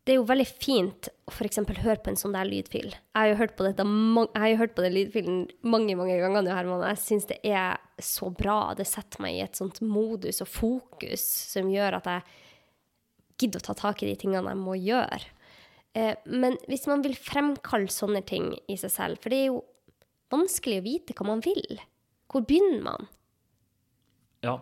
Det 0.01 0.15
er 0.15 0.17
jo 0.17 0.25
veldig 0.25 0.47
fint 0.49 1.09
å 1.29 1.33
f.eks. 1.33 1.59
høre 1.61 1.99
på 2.01 2.09
en 2.09 2.17
sånn 2.17 2.33
der 2.33 2.47
lydfil. 2.49 2.89
Jeg 2.89 3.13
har 3.13 3.27
jo 3.29 3.37
hørt 3.37 3.53
på, 3.57 3.67
dette, 3.67 3.85
jeg 3.85 4.57
hørt 4.57 4.73
på 4.73 4.85
den 4.85 4.95
lydfilen 4.95 5.43
mange 5.61 5.93
mange 5.95 6.15
ganger 6.17 6.41
nå, 6.41 6.55
Herman. 6.55 6.85
Jeg 6.89 7.01
syns 7.03 7.29
det 7.29 7.37
er 7.45 7.77
så 8.01 8.31
bra. 8.33 8.73
Det 8.77 8.87
setter 8.89 9.21
meg 9.21 9.37
i 9.37 9.43
et 9.45 9.59
sånt 9.59 9.77
modus 9.85 10.41
og 10.41 10.49
fokus 10.49 11.25
som 11.53 11.69
gjør 11.69 11.99
at 11.99 12.09
jeg 12.09 12.25
gidder 13.43 13.61
å 13.61 13.69
ta 13.69 13.77
tak 13.77 14.01
i 14.01 14.09
de 14.09 14.17
tingene 14.17 14.53
jeg 14.53 14.61
må 14.61 14.73
gjøre. 14.81 15.21
Eh, 15.93 16.15
men 16.25 16.57
hvis 16.71 16.87
man 16.89 17.03
vil 17.05 17.17
fremkalle 17.19 17.91
sånne 17.91 18.23
ting 18.27 18.53
i 18.71 18.77
seg 18.79 18.93
selv, 18.93 19.21
for 19.21 19.33
det 19.33 19.43
er 19.43 19.49
jo 19.51 19.61
vanskelig 20.31 20.81
å 20.81 20.85
vite 20.85 21.15
hva 21.17 21.27
man 21.27 21.43
vil. 21.45 21.81
Hvor 22.31 22.45
begynner 22.47 22.83
man? 22.85 23.09
Ja. 24.45 24.57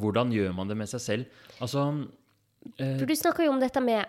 Hvordan 0.00 0.32
gjør 0.34 0.54
man 0.56 0.70
det 0.70 0.76
med 0.80 0.90
seg 0.90 1.02
selv? 1.02 1.42
Altså 1.62 1.84
eh, 2.78 2.96
For 2.98 3.06
du 3.06 3.14
snakker 3.18 3.46
jo 3.46 3.54
om 3.54 3.62
dette 3.62 3.82
med 3.84 4.02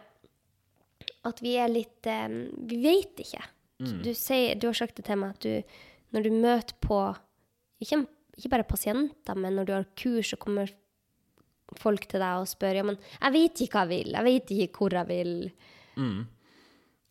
at 1.25 1.41
vi 1.43 1.55
er 1.61 1.69
litt 1.69 2.07
eh, 2.09 2.39
Vi 2.69 2.79
vet 2.81 3.21
ikke. 3.25 3.43
Du, 3.75 4.13
sier, 4.15 4.55
du 4.55 4.69
har 4.69 4.77
sagt 4.77 4.95
det 4.95 5.03
til 5.09 5.19
meg 5.19 5.35
at 5.35 5.43
du, 5.43 5.77
når 6.15 6.23
du 6.23 6.31
møter 6.31 6.77
på 6.79 6.99
ikke, 7.83 8.05
ikke 8.39 8.51
bare 8.53 8.67
pasienter, 8.69 9.35
men 9.35 9.57
når 9.59 9.67
du 9.67 9.73
har 9.75 9.87
kurs, 9.99 10.29
så 10.31 10.39
kommer 10.39 10.71
folk 11.75 12.05
til 12.07 12.23
deg 12.23 12.39
og 12.39 12.47
spør 12.47 12.79
ja, 12.79 12.85
men 12.87 12.95
jeg 13.17 13.35
vet 13.35 13.63
ikke 13.65 13.75
hva 13.75 13.83
jeg 13.83 13.91
vil. 13.91 14.15
Jeg 14.15 14.27
vet 14.29 14.53
ikke 14.55 14.79
hvor 14.79 14.95
jeg 14.95 15.09
vil. 15.11 15.33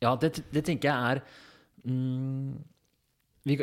Ja, 0.04 0.14
det, 0.20 0.30
det 0.54 0.64
tenker 0.64 0.88
jeg 0.88 1.18
er 1.18 1.22
mm, 1.84 2.54
vi, 3.44 3.56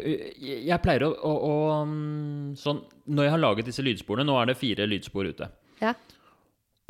Jeg 0.68 0.82
pleier 0.84 1.08
å, 1.08 1.12
å, 1.12 1.34
å 1.50 1.56
mm, 1.90 2.54
sånn, 2.60 2.84
Når 3.10 3.28
jeg 3.28 3.34
har 3.34 3.42
laget 3.42 3.70
disse 3.72 3.86
lydsporene 3.86 4.28
Nå 4.30 4.36
er 4.38 4.52
det 4.52 4.60
fire 4.60 4.86
lydspor 4.86 5.32
ute. 5.32 5.50
Ja. 5.82 5.96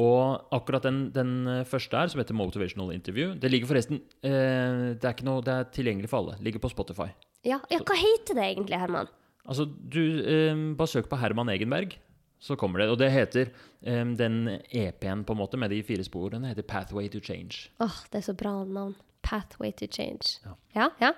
Og 0.02 0.56
akkurat 0.56 0.84
den, 0.88 1.06
den 1.16 1.34
første 1.70 2.00
her, 2.00 2.12
som 2.12 2.20
heter 2.22 2.36
Motivational 2.36 2.92
Interview 2.96 3.36
Det 3.40 3.52
ligger 3.52 3.70
forresten 3.70 4.02
eh, 4.26 4.94
det, 4.98 5.08
er 5.08 5.26
noe, 5.28 5.44
det 5.46 5.56
er 5.56 5.74
tilgjengelig 5.76 6.12
for 6.12 6.24
alle. 6.24 6.40
Ligger 6.44 6.64
på 6.64 6.72
Spotify. 6.74 7.12
Ja, 7.48 7.58
ja, 7.74 7.82
hva 7.82 7.98
heter 7.98 8.38
det 8.38 8.48
egentlig, 8.52 8.78
Herman? 8.78 9.10
Altså, 9.50 9.66
du 9.66 10.22
eh, 10.22 10.64
bare 10.78 10.90
søk 10.92 11.10
på 11.10 11.18
Herman 11.18 11.50
Egenberg, 11.54 11.96
så 12.42 12.58
kommer 12.58 12.82
det. 12.82 12.90
Og 12.94 13.00
det 13.02 13.12
heter 13.14 13.50
eh, 13.82 14.04
den 14.18 14.44
EP-en 14.70 15.24
på 15.26 15.36
en 15.36 15.42
måte 15.42 15.60
med 15.62 15.74
de 15.74 15.82
fire 15.86 16.06
sporene 16.06 16.52
heter 16.52 16.66
'Pathway 16.66 17.10
to 17.10 17.22
Change'. 17.22 17.70
Åh, 17.82 18.04
det 18.12 18.22
er 18.22 18.28
så 18.30 18.38
bra 18.38 18.64
navn. 18.66 18.96
Pathway 19.24 19.72
to 19.72 19.88
change. 19.88 20.40
Ja. 20.46 20.56
Ja, 20.76 20.90
ja. 21.02 21.12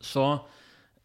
Så 0.00 0.26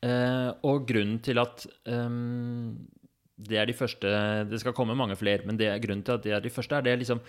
eh, 0.02 0.52
Og 0.64 0.86
grunnen 0.88 1.20
til 1.24 1.40
at 1.42 1.66
um, 1.86 2.88
det 3.36 3.58
er 3.60 3.68
de 3.68 3.76
første 3.76 4.08
Det 4.48 4.62
skal 4.62 4.74
komme 4.74 4.96
mange 4.96 5.18
flere, 5.20 5.44
men 5.46 5.58
det 5.60 5.68
er 5.68 5.82
grunnen 5.84 6.06
til 6.06 6.16
at 6.16 6.24
det 6.24 6.32
er 6.32 6.44
de 6.44 6.50
første, 6.54 6.76
er 6.76 6.86
det 6.88 7.00
liksom 7.02 7.20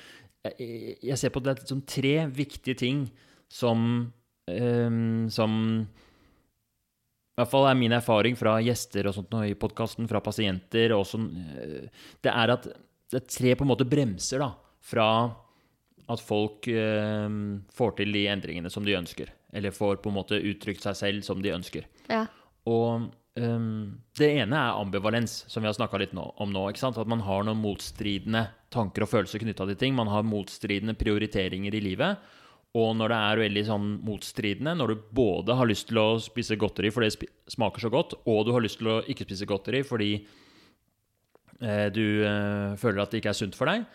Jeg, 0.46 0.96
jeg 1.02 1.18
ser 1.18 1.34
på 1.34 1.42
det 1.42 1.58
som 1.66 1.82
tre 1.82 2.28
viktige 2.30 2.78
ting 2.78 3.06
som 3.50 4.12
um, 4.46 5.26
Som 5.30 5.86
i 7.36 7.42
hvert 7.42 7.52
fall 7.52 7.66
er 7.68 7.76
min 7.76 7.92
erfaring 7.92 8.32
fra 8.32 8.54
gjester 8.64 9.10
og 9.10 9.12
sånt 9.12 9.34
nå 9.34 9.42
i 9.44 9.56
podkasten, 9.60 10.06
fra 10.08 10.22
pasienter 10.24 10.94
og 10.96 11.02
sånn, 11.04 11.26
eh, 11.60 12.06
Det 12.24 12.32
er 12.32 12.52
at 12.54 12.68
det 13.12 13.18
er 13.18 13.26
tre 13.28 13.52
på 13.54 13.66
en 13.66 13.68
måte 13.68 13.84
bremser 13.84 14.40
da, 14.40 14.54
fra 14.80 15.08
at 16.12 16.22
folk 16.22 16.68
eh, 16.70 17.28
får 17.74 17.94
til 17.98 18.14
de 18.14 18.26
endringene 18.30 18.70
som 18.72 18.86
de 18.86 18.96
ønsker. 18.98 19.32
Eller 19.56 19.74
får 19.74 20.02
på 20.02 20.12
en 20.12 20.18
måte 20.18 20.38
uttrykt 20.38 20.84
seg 20.86 20.98
selv 20.98 21.26
som 21.26 21.42
de 21.42 21.54
ønsker. 21.54 21.88
ja. 22.10 22.26
Og 22.66 23.04
ehm, 23.38 24.00
det 24.18 24.28
ene 24.40 24.58
er 24.58 24.78
ambivalens, 24.80 25.44
som 25.46 25.62
vi 25.62 25.70
har 25.70 25.76
snakka 25.76 26.00
litt 26.02 26.16
nå, 26.16 26.24
om 26.42 26.50
nå. 26.50 26.64
At 26.74 26.96
man 27.06 27.22
har 27.22 27.44
noen 27.46 27.60
motstridende 27.62 28.48
tanker 28.74 29.06
og 29.06 29.12
følelser 29.12 29.42
knytta 29.42 29.68
til 29.70 29.78
ting. 29.78 29.94
Man 29.94 30.10
har 30.10 30.26
motstridende 30.26 30.96
prioriteringer 30.98 31.76
i 31.78 31.82
livet. 31.84 32.24
Og 32.76 32.90
når 32.98 33.12
det 33.12 33.18
er 33.18 33.42
veldig 33.44 33.62
sånn 33.68 33.86
motstridende, 34.04 34.74
når 34.76 34.92
du 34.92 35.04
både 35.16 35.54
har 35.56 35.68
lyst 35.70 35.88
til 35.88 36.00
å 36.02 36.08
spise 36.20 36.58
godteri 36.60 36.90
fordi 36.92 37.12
det 37.14 37.30
smaker 37.54 37.86
så 37.86 37.92
godt, 37.92 38.18
og 38.28 38.42
du 38.44 38.52
har 38.52 38.64
lyst 38.64 38.82
til 38.82 38.90
å 38.92 38.98
ikke 39.08 39.24
spise 39.28 39.48
godteri 39.48 39.80
fordi 39.86 40.10
eh, 40.18 40.42
du 41.92 42.24
eh, 42.28 42.74
føler 42.76 43.00
at 43.02 43.12
det 43.12 43.22
ikke 43.22 43.30
er 43.32 43.38
sunt 43.38 43.56
for 43.56 43.70
deg 43.70 43.86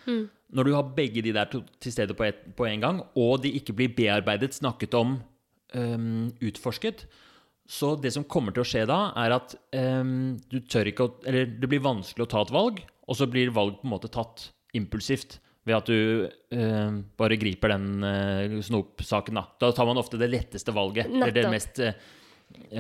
Når 0.52 0.68
du 0.68 0.72
har 0.74 0.94
begge 0.98 1.22
de 1.22 1.34
der 1.36 1.50
til 1.52 1.94
stede 1.94 2.16
på, 2.18 2.26
et, 2.26 2.40
på 2.58 2.66
en 2.68 2.82
gang, 2.82 3.04
og 3.16 3.44
de 3.44 3.54
ikke 3.56 3.76
blir 3.78 3.94
bearbeidet, 3.96 4.56
snakket 4.58 4.98
om, 4.98 5.20
um, 5.78 6.32
utforsket, 6.44 7.06
så 7.72 7.94
det 7.96 8.12
som 8.12 8.26
kommer 8.28 8.52
til 8.52 8.66
å 8.66 8.68
skje 8.68 8.82
da, 8.90 9.00
er 9.22 9.38
at 9.38 9.56
um, 10.02 10.34
du 10.52 10.60
tør 10.68 10.90
ikke 10.92 11.06
å 11.06 11.14
Eller 11.30 11.48
det 11.48 11.70
blir 11.72 11.84
vanskelig 11.84 12.26
å 12.26 12.32
ta 12.34 12.42
et 12.44 12.52
valg, 12.52 12.82
og 13.08 13.18
så 13.18 13.30
blir 13.32 13.54
valg 13.56 13.78
på 13.80 13.88
en 13.88 13.94
måte 13.94 14.12
tatt 14.12 14.50
impulsivt. 14.76 15.38
Ved 15.68 15.78
at 15.78 15.88
du 15.88 16.26
uh, 16.28 17.00
bare 17.22 17.38
griper 17.40 17.72
den 17.76 18.04
uh, 18.04 18.58
snopsaken, 18.66 19.40
da. 19.40 19.46
Da 19.62 19.72
tar 19.78 19.88
man 19.88 20.02
ofte 20.02 20.20
det 20.20 20.32
letteste 20.34 20.74
valget. 20.76 21.08
Eller 21.08 21.36
det 21.36 21.46
mest 21.54 21.80
eh, 21.80 21.96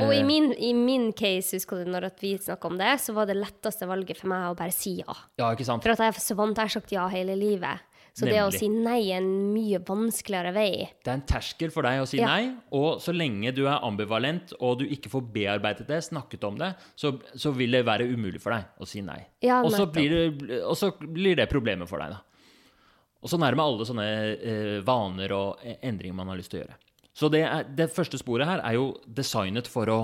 Og 0.02 0.14
i 0.16 0.22
min, 0.24 0.52
i 0.56 0.72
min 0.78 1.10
case, 1.18 1.58
husker 1.58 1.84
du 1.84 1.92
når 1.92 2.10
vi 2.22 2.36
snakka 2.40 2.70
om 2.70 2.78
det, 2.80 2.94
så 3.04 3.16
var 3.18 3.30
det 3.30 3.38
letteste 3.40 3.88
valget 3.90 4.20
for 4.22 4.32
meg 4.32 4.50
å 4.50 4.58
bare 4.58 4.74
si 4.76 4.98
ja. 5.02 5.16
Ja, 5.40 5.52
ikke 5.52 5.68
sant? 5.68 5.84
For 5.84 5.94
at 5.94 6.04
jeg 6.04 6.14
er 6.14 6.24
så 6.24 6.38
vant 6.40 6.56
til 6.56 6.64
å 6.64 6.70
ha 6.70 6.76
sagt 6.80 6.94
ja 6.96 7.08
hele 7.12 7.36
livet. 7.40 7.88
Så 8.12 8.28
det 8.28 8.42
å 8.44 8.50
si 8.52 8.68
nei 8.68 9.06
er 9.14 9.22
en 9.22 9.54
mye 9.54 9.80
vanskeligere 9.88 10.52
vei. 10.52 10.72
Det 11.00 11.08
er 11.14 11.16
en 11.16 11.28
terskel 11.28 11.72
for 11.72 11.88
deg 11.88 12.02
å 12.04 12.08
si 12.10 12.20
Ja. 12.20 12.28
nei, 12.28 12.58
og 12.76 13.00
så 13.00 13.14
lenge 13.16 13.54
du 13.56 13.64
er 13.68 13.80
ambivalent 13.88 14.52
og 14.60 14.82
du 14.82 14.86
ikke 14.86 15.10
får 15.14 15.24
bearbeidet 15.32 15.88
det, 15.88 16.02
snakket 16.04 16.44
om 16.44 16.58
det, 16.60 16.74
så, 16.96 17.14
så 17.36 17.54
vil 17.56 17.72
det 17.72 17.86
være 17.88 18.10
umulig 18.12 18.42
for 18.44 18.52
deg 18.52 18.68
å 18.84 18.88
si 18.90 19.02
nei. 19.06 19.22
Ja, 19.40 19.62
og, 19.64 19.72
så 19.72 19.88
blir 19.88 20.12
det, 20.12 20.60
og 20.60 20.76
så 20.76 20.92
blir 21.00 21.40
det 21.40 21.48
problemet 21.52 21.88
for 21.88 22.04
deg, 22.04 22.18
da. 22.18 22.20
Og 23.22 23.30
sånn 23.30 23.44
er 23.46 23.54
det 23.54 23.60
med 23.62 23.68
alle 23.70 23.86
sånne 23.86 24.06
eh, 24.34 24.78
vaner 24.84 25.34
og 25.38 25.64
eh, 25.64 25.78
endringer 25.86 26.18
man 26.18 26.34
har 26.34 26.40
lyst 26.40 26.52
til 26.52 26.60
å 26.60 26.66
gjøre. 26.66 26.80
Så 27.18 27.28
det, 27.32 27.44
er, 27.44 27.66
det 27.68 27.92
første 27.92 28.20
sporet 28.22 28.48
her 28.48 28.62
er 28.64 28.78
jo 28.78 28.92
designet 29.06 29.68
for 29.70 29.90
å 29.92 30.02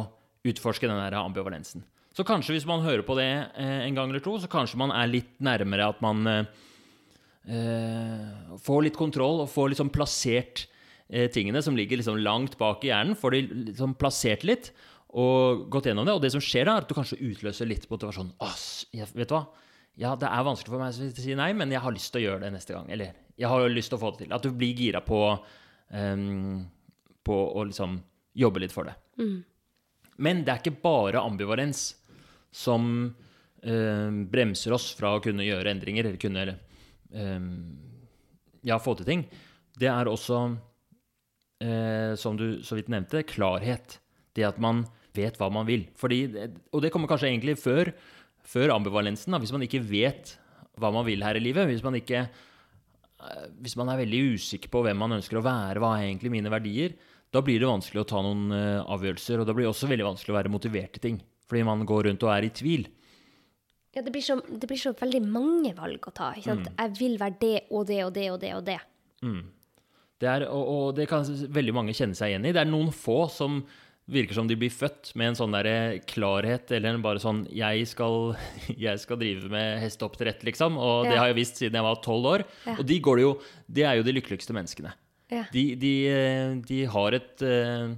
utforske 0.47 0.89
den 0.89 0.99
der 0.99 1.15
ambivalensen. 1.19 1.85
Så 2.17 2.25
kanskje 2.27 2.55
hvis 2.55 2.67
man 2.67 2.81
hører 2.81 3.05
på 3.05 3.15
det 3.19 3.27
eh, 3.29 3.83
en 3.85 3.97
gang 3.97 4.09
eller 4.09 4.23
to, 4.25 4.35
så 4.41 4.49
kanskje 4.51 4.79
man 4.81 4.91
er 4.95 5.09
litt 5.11 5.35
nærmere 5.43 5.91
at 5.91 6.01
man 6.03 6.23
eh, 6.31 6.49
eh, 7.45 8.57
får 8.63 8.87
litt 8.87 8.97
kontroll 8.97 9.43
og 9.43 9.51
får 9.53 9.73
liksom 9.73 9.91
plassert 9.93 10.65
eh, 11.07 11.29
tingene 11.33 11.61
som 11.63 11.77
ligger 11.77 12.01
liksom 12.01 12.19
langt 12.19 12.57
bak 12.59 12.83
i 12.83 12.91
hjernen. 12.91 13.17
Får 13.19 13.35
de 13.35 13.43
liksom 13.69 13.95
plassert 14.01 14.47
litt 14.47 14.71
og 15.17 15.67
gått 15.73 15.89
gjennom 15.89 16.07
det. 16.07 16.15
Og 16.17 16.23
det 16.23 16.33
som 16.33 16.43
skjer 16.43 16.67
da, 16.67 16.77
er 16.77 16.85
at 16.85 16.89
du 16.89 16.97
kanskje 16.97 17.21
utløser 17.21 17.69
litt 17.69 17.87
motivasjon. 17.91 18.33
Ass, 18.43 18.87
jeg, 18.95 19.07
vet 19.15 19.29
du 19.29 19.37
hva? 19.37 19.45
Ja, 19.97 20.13
det 20.19 20.29
er 20.29 20.45
vanskelig 20.45 20.73
for 20.73 20.81
meg 20.81 20.93
å 20.93 21.21
si 21.21 21.37
nei, 21.37 21.51
men 21.57 21.71
jeg 21.73 21.81
har 21.81 21.93
lyst 21.93 22.11
til 22.13 22.21
å 22.21 22.25
gjøre 22.27 22.43
det 22.45 22.51
neste 22.53 22.75
gang. 22.75 22.89
Eller 22.93 23.15
jeg 23.37 23.49
har 23.49 23.69
lyst 23.71 23.93
til 23.93 23.97
å 23.97 24.01
få 24.01 24.11
det 24.13 24.25
til. 24.25 24.33
At 24.35 24.45
du 24.45 24.51
blir 24.53 24.77
gira 24.77 25.01
på, 25.05 25.21
ehm, 25.93 26.67
på 27.27 27.37
å 27.53 27.67
liksom 27.67 27.99
jobbe 28.37 28.63
litt 28.63 28.75
for 28.75 28.89
det. 28.89 28.95
Men 30.17 30.43
det 30.45 30.53
er 30.53 30.61
ikke 30.61 30.81
bare 30.81 31.21
ambivalens 31.21 31.91
som 32.53 32.87
eh, 33.61 34.09
bremser 34.31 34.73
oss 34.77 34.89
fra 34.97 35.15
å 35.15 35.21
kunne 35.23 35.45
gjøre 35.45 35.73
endringer, 35.73 36.07
eller 36.07 36.21
kunne 36.21 36.45
eh, 36.47 37.49
ja, 38.65 38.79
få 38.81 38.95
til 38.97 39.09
ting. 39.09 39.25
Det 39.77 39.89
er 39.91 40.09
også, 40.09 40.41
eh, 41.63 42.13
som 42.17 42.37
du 42.39 42.63
så 42.65 42.77
vidt 42.79 42.91
nevnte, 42.93 43.25
klarhet. 43.29 43.99
Det 44.37 44.45
at 44.45 44.61
man 44.61 44.85
vet 45.17 45.37
hva 45.39 45.49
man 45.53 45.67
vil. 45.69 45.87
Fordi, 45.97 46.25
og 46.73 46.83
det 46.83 46.91
kommer 46.93 47.09
kanskje 47.09 47.31
egentlig 47.31 47.57
før, 47.61 47.91
før 48.45 48.75
ambivalensen. 48.77 49.33
Da. 49.33 49.41
Hvis 49.41 49.53
man 49.53 49.65
ikke 49.65 49.83
vet 49.85 50.35
hva 50.77 50.91
man 50.93 51.05
vil 51.07 51.25
her 51.25 51.37
i 51.37 51.43
livet, 51.43 51.69
hvis 51.69 51.85
man 51.85 51.97
ikke 51.97 52.23
eh, 52.25 53.45
hvis 53.61 53.77
man 53.79 53.91
er 53.91 54.01
veldig 54.01 54.23
usikker 54.37 54.73
på 54.73 54.83
hvem 54.85 54.99
man 55.05 55.17
ønsker 55.17 55.39
å 55.39 55.45
være, 55.45 55.81
hva 55.81 55.95
er 55.97 56.09
egentlig 56.09 56.33
mine 56.33 56.53
verdier, 56.53 56.97
da 57.35 57.41
blir 57.43 57.59
det 57.59 57.69
vanskelig 57.69 58.03
å 58.03 58.07
ta 58.07 58.21
noen 58.23 58.53
eh, 58.55 58.83
avgjørelser. 58.83 59.41
Og 59.41 59.49
da 59.49 59.55
blir 59.55 59.67
det 59.67 59.73
også 59.73 59.89
veldig 59.89 60.07
vanskelig 60.07 60.33
å 60.33 60.37
være 60.37 60.53
motivert 60.53 60.95
til 60.97 61.03
ting. 61.03 61.19
Fordi 61.47 61.65
man 61.67 61.83
går 61.87 62.09
rundt 62.09 62.25
og 62.27 62.33
er 62.33 62.47
i 62.47 62.53
tvil. 62.55 62.87
Ja, 63.95 64.03
det 64.05 64.13
blir, 64.13 64.21
så, 64.21 64.37
det 64.45 64.69
blir 64.69 64.79
så 64.79 64.93
veldig 64.97 65.23
mange 65.25 65.73
valg 65.77 66.07
å 66.07 66.13
ta. 66.13 66.31
Ikke 66.37 66.53
sant? 66.53 66.69
Jeg 66.69 66.95
vil 66.99 67.17
være 67.19 67.39
det 67.41 67.57
og 67.71 67.87
det 67.89 68.01
og 68.05 68.13
det 68.15 68.27
og 68.31 68.39
det 68.43 68.53
og 68.55 68.63
det. 68.67 68.79
Det 70.17 70.29
er, 70.29 70.47
og, 70.49 70.69
og 70.73 70.85
det 70.97 71.07
kan 71.09 71.25
veldig 71.25 71.75
mange 71.77 71.95
kjenne 71.97 72.17
seg 72.17 72.33
igjen 72.33 72.47
i. 72.47 72.53
Det 72.55 72.63
er 72.63 72.69
noen 72.69 72.93
få 72.93 73.25
som 73.33 73.61
virker 74.07 74.37
som 74.37 74.47
de 74.47 74.55
blir 74.55 74.71
født 74.71 75.11
med 75.19 75.33
en 75.33 75.37
sånn 75.39 75.55
der 75.57 75.97
klarhet, 76.07 76.69
eller 76.71 76.99
bare 77.03 77.19
sånn 77.19 77.41
jeg 77.51 77.83
skal, 77.91 78.37
jeg 78.85 79.01
skal 79.03 79.19
drive 79.19 79.51
med 79.51 79.81
hesteoppdrett, 79.83 80.45
liksom. 80.47 80.79
Og 80.79 81.09
det 81.09 81.17
har 81.17 81.31
jeg 81.31 81.39
visst 81.41 81.59
siden 81.59 81.75
jeg 81.79 81.87
var 81.89 81.99
tolv 82.05 82.31
år. 82.37 82.45
Ja. 82.69 82.77
Og 82.77 82.87
de 82.87 83.01
går 83.03 83.19
det 83.19 83.27
jo 83.27 83.33
Det 83.67 83.83
er 83.83 83.99
jo 83.99 84.07
de 84.07 84.15
lykkeligste 84.15 84.55
menneskene. 84.55 84.93
De, 85.27 85.63
de, 85.75 85.93
eh, 86.07 86.53
de 86.67 86.83
har 86.87 87.15
et 87.17 87.43
eh, 87.43 87.89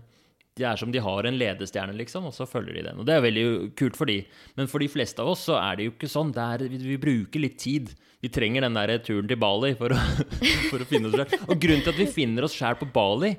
De 0.58 0.66
er 0.66 0.80
som 0.82 0.92
de 0.92 1.02
har 1.04 1.28
en 1.30 1.38
ledestjerne, 1.38 1.94
liksom, 2.00 2.26
og 2.30 2.34
så 2.36 2.48
følger 2.50 2.80
de 2.80 2.86
den. 2.90 3.00
Og 3.00 3.08
det 3.08 3.16
er 3.16 3.24
veldig 3.24 3.46
kult 3.80 4.00
for 4.00 4.10
de. 4.10 4.24
Men 4.58 4.68
for 4.72 4.82
de 4.84 4.90
fleste 4.92 5.22
av 5.24 5.32
oss 5.36 5.46
så 5.48 5.60
er 5.62 5.78
det 5.78 5.88
jo 5.88 5.96
ikke 5.96 6.12
sånn. 6.12 6.34
Er, 6.36 6.66
vi, 6.68 6.82
vi 6.84 7.00
bruker 7.00 7.44
litt 7.44 7.60
tid. 7.62 7.94
Vi 8.20 8.32
trenger 8.34 8.66
den 8.66 8.76
der 8.76 8.98
turen 9.06 9.30
til 9.30 9.40
Bali 9.40 9.72
for 9.80 9.96
å, 9.96 10.02
for 10.72 10.84
å 10.84 10.90
finne 10.90 11.12
oss 11.12 11.16
sjøl. 11.16 11.46
Og 11.48 11.62
grunnen 11.62 11.86
til 11.86 11.94
at 11.94 12.02
vi 12.02 12.10
finner 12.12 12.48
oss 12.48 12.58
sjæl 12.58 12.80
på 12.82 12.90
Bali, 12.92 13.36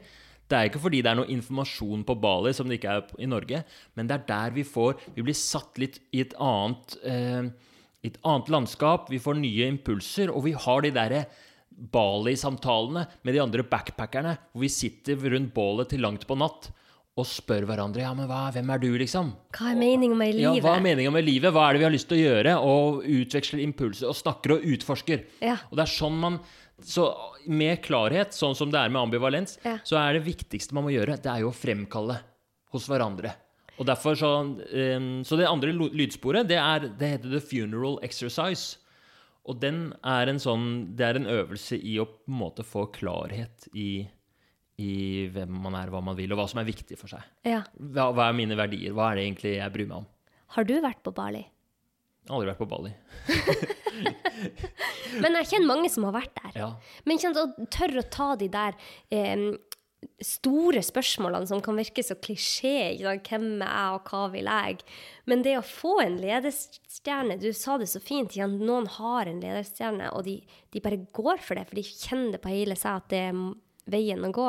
det 0.50 0.58
er 0.58 0.70
ikke 0.70 0.82
fordi 0.82 1.02
det 1.04 1.10
er 1.12 1.18
noe 1.20 1.30
informasjon 1.30 2.00
på 2.06 2.16
Bali 2.18 2.52
som 2.56 2.70
det 2.70 2.80
ikke 2.80 2.94
er 2.96 3.10
i 3.22 3.28
Norge, 3.30 3.60
men 3.94 4.08
det 4.08 4.16
er 4.16 4.24
der 4.26 4.54
vi 4.56 4.64
får 4.66 4.96
Vi 5.14 5.22
blir 5.22 5.36
satt 5.38 5.78
litt 5.78 6.00
i 6.10 6.24
et 6.24 6.32
annet 6.42 6.96
eh, 7.06 7.50
et 8.06 8.16
annet 8.24 8.48
landskap, 8.48 9.10
vi 9.12 9.20
får 9.20 9.36
nye 9.42 9.68
impulser, 9.68 10.30
og 10.32 10.46
vi 10.46 10.54
har 10.56 10.84
de 10.84 10.92
derre 10.96 11.24
Bali-samtalene 11.80 13.06
med 13.24 13.34
de 13.34 13.40
andre 13.42 13.64
backpackerne, 13.66 14.36
hvor 14.52 14.64
vi 14.64 14.70
sitter 14.72 15.16
rundt 15.32 15.54
bålet 15.56 15.90
til 15.94 16.04
langt 16.04 16.26
på 16.28 16.36
natt 16.38 16.70
og 17.18 17.26
spør 17.26 17.66
hverandre 17.68 18.04
ja, 18.04 18.12
men 18.16 18.28
hva, 18.30 18.46
hvem 18.54 18.70
er 18.72 18.80
du, 18.80 18.88
liksom? 19.00 19.32
Hva 19.56 19.72
er 19.72 19.78
meningen 19.80 20.16
med 20.16 20.36
livet? 20.36 20.60
Ja, 20.60 20.64
hva 20.64 20.76
er 20.78 20.84
meninga 20.84 21.10
med 21.12 21.26
livet? 21.26 21.52
Hva 21.52 21.66
er 21.66 21.74
det 21.76 21.82
vi 21.82 21.86
har 21.88 21.94
lyst 21.94 22.08
til 22.08 22.20
å 22.20 22.22
gjøre? 22.22 22.54
Og 22.70 23.02
utveksler 23.18 23.62
impulser 23.64 24.08
og 24.08 24.16
snakker 24.16 24.54
og 24.56 24.66
utforsker. 24.76 25.24
Ja. 25.44 25.58
Og 25.68 25.76
det 25.76 25.84
er 25.86 25.94
sånn 25.96 26.18
man 26.22 26.40
Så 26.80 27.10
med 27.44 27.82
klarhet, 27.84 28.32
sånn 28.32 28.54
som 28.56 28.70
det 28.72 28.78
er 28.80 28.88
med 28.88 29.02
ambivalens, 29.02 29.58
Ja. 29.66 29.74
så 29.84 29.98
er 30.00 30.14
det 30.16 30.22
viktigste 30.24 30.72
man 30.72 30.86
må 30.86 30.94
gjøre, 30.94 31.18
det 31.20 31.28
er 31.28 31.42
jo 31.42 31.50
å 31.50 31.56
fremkalle 31.56 32.16
hos 32.72 32.86
hverandre. 32.88 33.34
Og 33.76 33.84
derfor 33.84 34.16
så 34.16 34.30
um, 34.40 35.20
Så 35.24 35.36
det 35.36 35.48
andre 35.48 35.74
lydsporet, 35.76 36.48
det, 36.48 36.56
er, 36.56 36.88
det 36.96 37.10
heter 37.18 37.34
The 37.34 37.40
Funeral 37.40 37.98
Exercise. 38.02 38.78
Og 39.48 39.56
den 39.60 39.94
er 40.04 40.28
en 40.28 40.40
sånn 40.42 40.64
Det 40.96 41.06
er 41.06 41.16
en 41.16 41.28
øvelse 41.30 41.78
i 41.78 41.94
å 42.00 42.04
på 42.10 42.28
en 42.28 42.40
måte 42.42 42.66
få 42.66 42.86
klarhet 42.92 43.68
i, 43.72 44.04
i 44.80 44.92
hvem 45.32 45.54
man 45.64 45.78
er, 45.78 45.92
hva 45.92 46.02
man 46.04 46.18
vil, 46.18 46.34
og 46.34 46.42
hva 46.42 46.48
som 46.50 46.60
er 46.62 46.68
viktig 46.68 46.98
for 47.00 47.12
seg. 47.12 47.24
Ja. 47.48 47.62
Hva, 47.78 48.10
hva 48.16 48.28
er 48.28 48.36
mine 48.36 48.58
verdier? 48.58 48.92
Hva 48.96 49.10
er 49.10 49.20
det 49.20 49.24
egentlig 49.28 49.56
jeg 49.56 49.74
bryr 49.76 49.88
meg 49.90 50.02
om? 50.02 50.10
Har 50.56 50.66
du 50.68 50.76
vært 50.82 51.02
på 51.06 51.14
Bali? 51.16 51.42
Aldri 52.30 52.50
vært 52.50 52.60
på 52.60 52.68
Bali. 52.68 52.92
Men 55.22 55.38
jeg 55.40 55.48
kjenner 55.50 55.68
mange 55.70 55.90
som 55.92 56.04
har 56.06 56.14
vært 56.14 56.36
der. 56.36 56.52
Ja. 56.60 56.68
Men 57.08 57.22
å 57.40 57.46
tørre 57.72 58.04
å 58.04 58.10
ta 58.12 58.28
de 58.38 58.48
der 58.52 58.76
eh, 59.10 59.48
store 60.24 60.80
spørsmålene 60.84 61.48
som 61.48 61.60
kan 61.64 61.76
virke 61.76 62.02
så 62.04 62.16
klisjé. 62.20 62.96
Hvem 63.00 63.48
er 63.60 63.68
jeg, 63.68 63.96
og 63.96 64.10
hva 64.10 64.22
vil 64.32 64.48
jeg? 64.48 64.78
Men 65.28 65.44
det 65.44 65.56
å 65.58 65.64
få 65.64 65.98
en 66.04 66.18
ledestjerne 66.20 67.36
Du 67.40 67.50
sa 67.56 67.76
det 67.80 67.88
så 67.92 68.00
fint. 68.02 68.32
ikke? 68.32 68.48
Noen 68.60 68.88
har 68.98 69.28
en 69.28 69.42
ledestjerne, 69.42 70.10
og 70.16 70.24
de, 70.28 70.38
de 70.72 70.84
bare 70.84 71.02
går 71.16 71.42
for 71.44 71.58
det, 71.60 71.66
for 71.68 71.80
de 71.80 71.84
kjenner 71.88 72.36
det 72.36 72.42
på 72.44 72.52
hele 72.52 72.76
seg 72.78 73.02
at 73.02 73.10
det 73.12 73.24
er 73.30 73.42
veien 73.90 74.24
å 74.24 74.32
gå. 74.32 74.48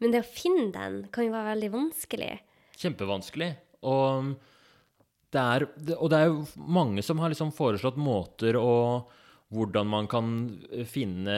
Men 0.00 0.14
det 0.14 0.22
å 0.24 0.26
finne 0.26 0.70
den 0.74 0.98
kan 1.14 1.26
jo 1.26 1.34
være 1.34 1.52
veldig 1.54 1.70
vanskelig. 1.74 2.32
Kjempevanskelig. 2.80 3.50
Og 3.90 4.34
det 5.34 5.42
er, 5.42 5.66
og 5.98 6.08
det 6.10 6.18
er 6.18 6.30
jo 6.30 6.44
mange 6.56 7.02
som 7.02 7.18
har 7.22 7.32
liksom 7.32 7.54
foreslått 7.54 8.00
måter 8.00 8.58
å 8.60 8.74
Hvordan 9.54 9.86
man 9.86 10.06
kan 10.10 10.28
finne 10.88 11.34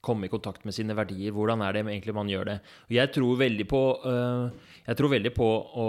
Komme 0.00 0.26
i 0.26 0.32
kontakt 0.32 0.64
med 0.64 0.72
sine 0.72 0.96
verdier. 0.96 1.34
Hvordan 1.36 1.60
er 1.64 1.76
det 1.76 1.84
egentlig 1.84 2.14
man 2.16 2.30
gjør 2.30 2.48
det? 2.48 2.58
Og 2.88 2.94
jeg 2.96 3.12
tror 3.12 3.40
veldig 3.40 3.66
på 3.68 3.80
øh, 4.08 4.50
Jeg 4.86 4.96
tror 4.96 5.12
veldig 5.12 5.32
på 5.36 5.48
å 5.84 5.88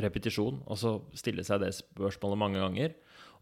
repetisjon, 0.00 0.62
altså 0.70 1.02
stille 1.18 1.44
seg 1.44 1.60
det 1.60 1.72
spørsmålet 1.76 2.40
mange 2.40 2.60
ganger. 2.62 2.94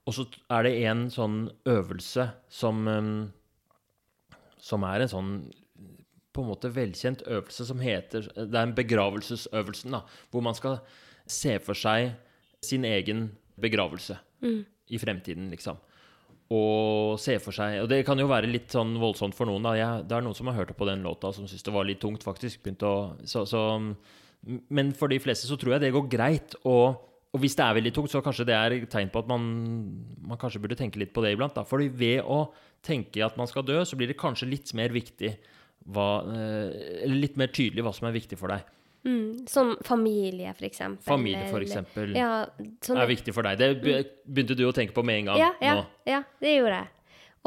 Og 0.08 0.16
så 0.16 0.24
er 0.50 0.66
det 0.66 0.72
en 0.88 1.04
sånn 1.12 1.42
øvelse 1.68 2.30
som 2.50 2.86
øhm, 2.88 3.28
Som 4.60 4.84
er 4.84 5.04
en 5.04 5.12
sånn 5.12 5.32
på 6.30 6.44
en 6.44 6.50
måte 6.50 6.70
velkjent 6.70 7.24
øvelse 7.26 7.64
som 7.66 7.80
heter 7.82 8.28
Det 8.36 8.54
er 8.54 8.62
en 8.62 8.74
begravelsesøvelsen, 8.76 9.96
da. 9.96 10.04
Hvor 10.30 10.44
man 10.46 10.54
skal 10.54 10.78
se 11.26 11.58
for 11.58 11.74
seg 11.74 12.12
sin 12.62 12.84
egen 12.84 13.30
begravelse 13.60 14.16
i 14.88 14.98
fremtiden, 14.98 15.50
liksom. 15.50 15.78
Og 16.50 17.18
se 17.22 17.36
for 17.38 17.54
seg 17.54 17.84
Og 17.84 17.90
det 17.90 18.00
kan 18.06 18.18
jo 18.18 18.26
være 18.30 18.50
litt 18.50 18.72
sånn 18.74 18.96
voldsomt 18.98 19.36
for 19.38 19.46
noen, 19.46 19.62
da. 19.62 19.76
Jeg, 19.78 20.06
det 20.10 20.16
er 20.16 20.24
noen 20.26 20.34
som 20.34 20.50
har 20.50 20.58
hørt 20.58 20.72
på 20.74 20.88
den 20.88 21.04
låta 21.06 21.30
som 21.34 21.46
syns 21.46 21.62
det 21.66 21.74
var 21.74 21.86
litt 21.86 22.00
tungt, 22.02 22.26
faktisk. 22.26 22.66
Å 22.66 22.94
så, 23.22 23.44
så, 23.46 23.62
Men 24.74 24.90
for 24.98 25.12
de 25.12 25.20
fleste 25.22 25.46
så 25.46 25.58
tror 25.60 25.76
jeg 25.76 25.84
det 25.86 25.92
går 25.94 26.10
greit. 26.10 26.58
Og, 26.64 26.98
og 27.30 27.44
hvis 27.44 27.54
det 27.58 27.66
er 27.66 27.78
veldig 27.78 27.94
tungt, 27.94 28.10
så 28.10 28.24
kanskje 28.24 28.48
det 28.50 28.58
er 28.58 28.76
tegn 28.90 29.12
på 29.14 29.22
at 29.22 29.30
man, 29.30 29.46
man 30.26 30.40
kanskje 30.42 30.62
burde 30.64 30.78
tenke 30.80 30.98
litt 31.02 31.14
på 31.14 31.22
det 31.22 31.36
iblant. 31.36 31.54
Da. 31.54 31.62
Fordi 31.68 31.86
ved 32.02 32.26
å 32.26 32.42
tenke 32.82 33.22
at 33.22 33.38
man 33.38 33.50
skal 33.50 33.66
dø, 33.68 33.78
så 33.86 33.98
blir 33.98 34.10
det 34.10 34.18
kanskje 34.18 34.50
litt 34.50 34.74
mer 34.74 34.90
viktig 34.94 35.36
hva, 35.94 36.10
eh, 36.34 37.06
litt 37.08 37.38
mer 37.40 37.54
tydelig 37.54 37.86
hva 37.86 37.94
som 37.94 38.10
er 38.10 38.16
viktig 38.18 38.38
for 38.40 38.52
deg. 38.52 38.66
Mm, 39.06 39.46
som 39.48 39.74
familie, 39.86 40.52
for 40.52 40.66
eksempel. 40.68 41.04
Familie, 41.08 41.46
for 41.48 41.64
eksempel, 41.64 42.12
Ja, 42.18 42.44
sånn, 42.84 42.98
er 43.00 43.08
viktig 43.08 43.32
for 43.32 43.48
deg. 43.48 43.56
Det 43.56 43.68
begynte 44.28 44.56
du 44.58 44.66
å 44.68 44.74
tenke 44.76 44.92
på 44.96 45.04
med 45.06 45.22
en 45.22 45.30
gang 45.30 45.40
ja, 45.40 45.52
ja, 45.64 45.76
ja, 46.04 46.18
det 46.42 46.56
gjorde 46.58 46.82
jeg. 46.82 46.90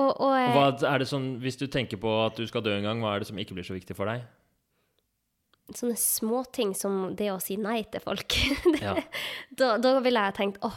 Og, 0.02 0.10
og 0.10 0.32
eh, 0.34 0.56
Hva 0.56 0.64
er 0.90 1.04
det 1.04 1.06
sånn, 1.06 1.28
Hvis 1.44 1.60
du 1.62 1.68
tenker 1.70 2.00
på 2.02 2.10
at 2.24 2.40
du 2.40 2.48
skal 2.50 2.64
dø 2.66 2.74
en 2.74 2.88
gang, 2.88 3.04
hva 3.04 3.14
er 3.14 3.22
det 3.22 3.30
som 3.30 3.38
ikke 3.38 3.54
blir 3.54 3.68
så 3.68 3.78
viktig 3.78 3.98
for 3.98 4.10
deg? 4.10 4.26
sånne 5.74 5.96
småting 5.98 6.74
som 6.76 7.14
det 7.18 7.30
å 7.32 7.40
si 7.42 7.56
nei 7.58 7.84
til 7.90 8.04
folk. 8.04 8.36
Ja, 8.84 8.98
da, 9.56 9.78
da 9.82 9.96
ville 10.04 10.26
jeg 10.28 10.36
tenkt 10.38 10.60
åh, 10.66 10.76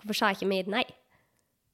hvorfor 0.00 0.16
sa 0.16 0.32
jeg 0.32 0.40
ikke 0.40 0.50
mer 0.50 0.72
nei? 0.78 0.84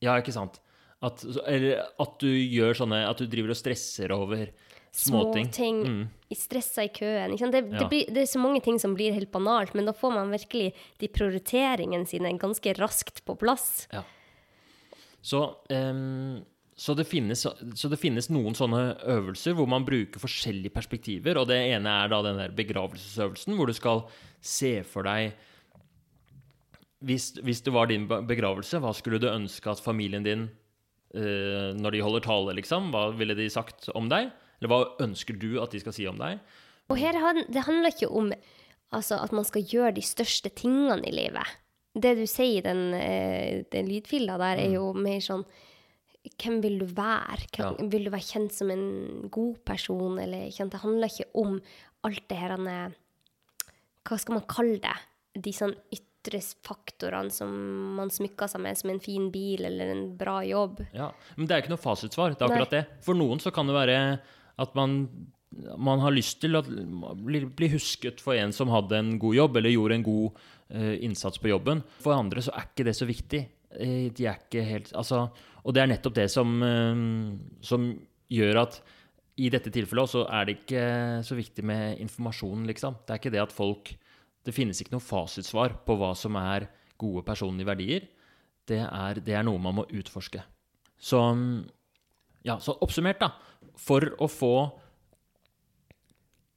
ja 0.05 0.19
ikke 0.21 0.35
sant? 0.35 0.61
At, 1.05 1.23
eller 1.49 1.83
at 2.01 2.15
du 2.23 2.29
gjør 2.29 2.77
sånne 2.79 3.03
At 3.05 3.19
du 3.21 3.27
driver 3.29 3.53
og 3.53 3.59
stresser 3.59 4.13
over 4.15 4.47
småting. 4.95 5.49
Småting. 5.51 5.81
Mm. 5.87 6.05
Stressa 6.35 6.85
i 6.87 6.91
køen. 6.91 7.37
Det, 7.39 7.61
Ja. 7.71 7.79
det, 7.79 7.89
blir, 7.91 8.07
det 8.11 8.23
er 8.23 8.31
så 8.31 8.41
mange 8.43 8.63
ting 8.63 8.79
som 8.79 8.95
blir 8.95 9.15
helt 9.15 9.31
banalt, 9.31 9.75
men 9.75 9.87
da 9.87 9.93
får 9.93 10.15
man 10.15 10.31
virkelig 10.31 10.73
de 10.99 11.09
prioriteringene 11.09 12.07
sine 12.07 12.33
ganske 12.39 12.75
raskt 12.79 13.25
på 13.25 13.37
plass. 13.39 13.87
Ja. 13.93 14.03
Så, 15.23 15.57
um, 15.71 16.45
så, 16.77 16.95
det 16.95 17.07
finnes, 17.07 17.47
så 17.47 17.89
det 17.89 18.01
finnes 18.01 18.29
noen 18.31 18.55
sånne 18.55 18.99
øvelser 19.07 19.55
hvor 19.55 19.67
man 19.71 19.87
bruker 19.87 20.21
forskjellige 20.21 20.75
perspektiver. 20.75 21.39
Og 21.39 21.49
det 21.49 21.59
ene 21.71 21.89
er 21.89 22.09
da 22.13 22.23
den 22.23 22.39
der 22.43 22.55
begravelsesøvelsen, 22.55 23.55
hvor 23.55 23.67
du 23.71 23.75
skal 23.75 24.05
se 24.41 24.83
for 24.83 25.07
deg 25.07 25.35
hvis, 27.05 27.35
hvis 27.45 27.61
det 27.61 27.73
var 27.75 27.91
din 27.91 28.07
begravelse, 28.09 28.81
hva 28.81 28.93
skulle 28.97 29.21
du 29.21 29.29
ønske 29.29 29.69
at 29.69 29.83
familien 29.83 30.25
din 30.25 30.47
eh, 31.15 31.75
Når 31.77 31.93
de 31.93 32.01
holder 32.01 32.25
tale, 32.25 32.55
liksom, 32.57 32.91
hva 32.95 33.11
ville 33.13 33.37
de 33.37 33.49
sagt 33.53 33.91
om 33.95 34.09
deg? 34.09 34.31
Eller 34.61 34.71
hva 34.73 34.81
ønsker 35.05 35.37
du 35.41 35.59
at 35.63 35.75
de 35.75 35.81
skal 35.83 35.97
si 35.97 36.07
om 36.11 36.19
deg? 36.21 36.41
Og 36.93 36.99
her, 37.01 37.17
det 37.49 37.65
handler 37.67 37.93
ikke 37.95 38.11
om 38.13 38.33
altså, 38.95 39.19
at 39.23 39.33
man 39.33 39.47
skal 39.49 39.65
gjøre 39.65 39.95
de 39.97 40.05
største 40.05 40.51
tingene 40.55 41.01
i 41.09 41.15
livet. 41.15 41.55
Det 41.95 42.17
du 42.19 42.25
sier 42.27 42.59
i 42.59 42.65
den, 42.65 42.83
eh, 42.99 43.63
den 43.71 43.87
lydfila 43.87 44.37
der, 44.41 44.59
er 44.65 44.75
jo 44.79 44.91
mer 44.97 45.21
sånn 45.25 45.45
Hvem 46.41 46.63
vil 46.65 46.79
du 46.81 46.87
være? 46.89 47.45
Hvem, 47.53 47.75
Ja. 47.79 47.87
Vil 47.93 48.07
du 48.07 48.11
være 48.11 48.25
kjent 48.25 48.53
som 48.57 48.71
en 48.73 49.29
god 49.31 49.59
person? 49.69 50.19
Eller? 50.19 50.49
Det 50.49 50.81
handler 50.81 51.11
ikke 51.13 51.27
om 51.37 51.59
alt 52.03 52.29
det 52.31 52.39
her 52.41 52.55
eh, 52.57 52.95
Hva 54.09 54.19
skal 54.19 54.39
man 54.39 54.47
kalle 54.49 54.81
det? 54.81 54.95
De 55.45 55.53
sånn 55.53 55.75
ytre 55.93 56.41
faktorene 56.65 57.31
som 57.31 57.51
man 57.99 58.09
smykker 58.09 58.49
seg 58.49 58.63
med, 58.65 58.79
som 58.79 58.91
en 58.91 59.01
fin 59.05 59.31
bil 59.31 59.67
eller 59.69 59.93
en 59.93 60.17
bra 60.17 60.39
jobb. 60.49 60.81
Ja, 60.95 61.11
Men 61.37 61.47
det 61.47 61.55
er 61.55 61.63
ikke 61.63 61.75
noe 61.75 61.85
fasitsvar. 61.85 62.33
Det 62.33 62.41
er 62.41 62.49
Nei. 62.49 62.57
akkurat 62.57 62.71
det. 62.71 62.85
For 63.05 63.15
noen 63.15 63.41
så 63.45 63.53
kan 63.53 63.69
det 63.69 63.77
være 63.77 63.99
at 64.61 64.75
man, 64.79 65.03
man 65.79 66.03
har 66.03 66.15
lyst 66.15 66.41
til 66.43 66.59
å 66.59 66.63
bli, 66.63 67.45
bli 67.47 67.71
husket 67.75 68.23
for 68.23 68.39
en 68.39 68.55
som 68.55 68.73
hadde 68.73 68.99
en 69.01 69.15
god 69.23 69.39
jobb, 69.39 69.59
eller 69.59 69.75
gjorde 69.75 69.99
en 69.99 70.07
god 70.07 70.41
uh, 70.75 70.95
innsats 71.05 71.41
på 71.43 71.51
jobben. 71.51 71.83
For 72.05 72.17
andre 72.17 72.45
så 72.45 72.55
er 72.55 72.69
ikke 72.71 72.87
det 72.87 72.97
så 72.99 73.09
viktig. 73.09 73.43
Eh, 73.81 74.11
de 74.15 74.29
er 74.31 74.39
ikke 74.39 74.63
helt 74.63 74.93
Altså 74.95 75.25
Og 75.65 75.75
det 75.75 75.83
er 75.83 75.89
nettopp 75.91 76.15
det 76.15 76.29
som, 76.31 76.51
eh, 76.63 77.01
som 77.65 77.89
gjør 78.31 78.61
at 78.63 78.79
i 79.35 79.49
dette 79.51 79.73
tilfellet 79.75 80.07
også 80.07 80.29
er 80.31 80.47
det 80.47 80.55
ikke 80.61 80.85
så 81.27 81.35
viktig 81.35 81.65
med 81.67 81.99
informasjonen, 81.99 82.69
liksom. 82.71 82.95
Det 83.03 83.11
er 83.11 83.19
ikke 83.19 83.33
det 83.35 83.43
at 83.43 83.53
folk 83.53 83.91
Det 84.47 84.55
finnes 84.55 84.79
ikke 84.79 84.93
noe 84.95 85.03
fasitsvar 85.03 85.75
på 85.87 85.97
hva 85.99 86.13
som 86.15 86.37
er 86.37 86.69
gode 87.01 87.25
personlige 87.25 87.67
verdier. 87.67 88.07
Det 88.69 88.79
er, 88.79 89.19
det 89.19 89.35
er 89.35 89.43
noe 89.43 89.59
man 89.59 89.75
må 89.79 89.87
utforske. 89.89 90.43
Så, 91.01 91.19
ja, 92.45 92.59
så 92.61 92.77
oppsummert, 92.85 93.23
da. 93.25 93.31
For 93.81 94.13
å 94.23 94.29
få 94.31 94.55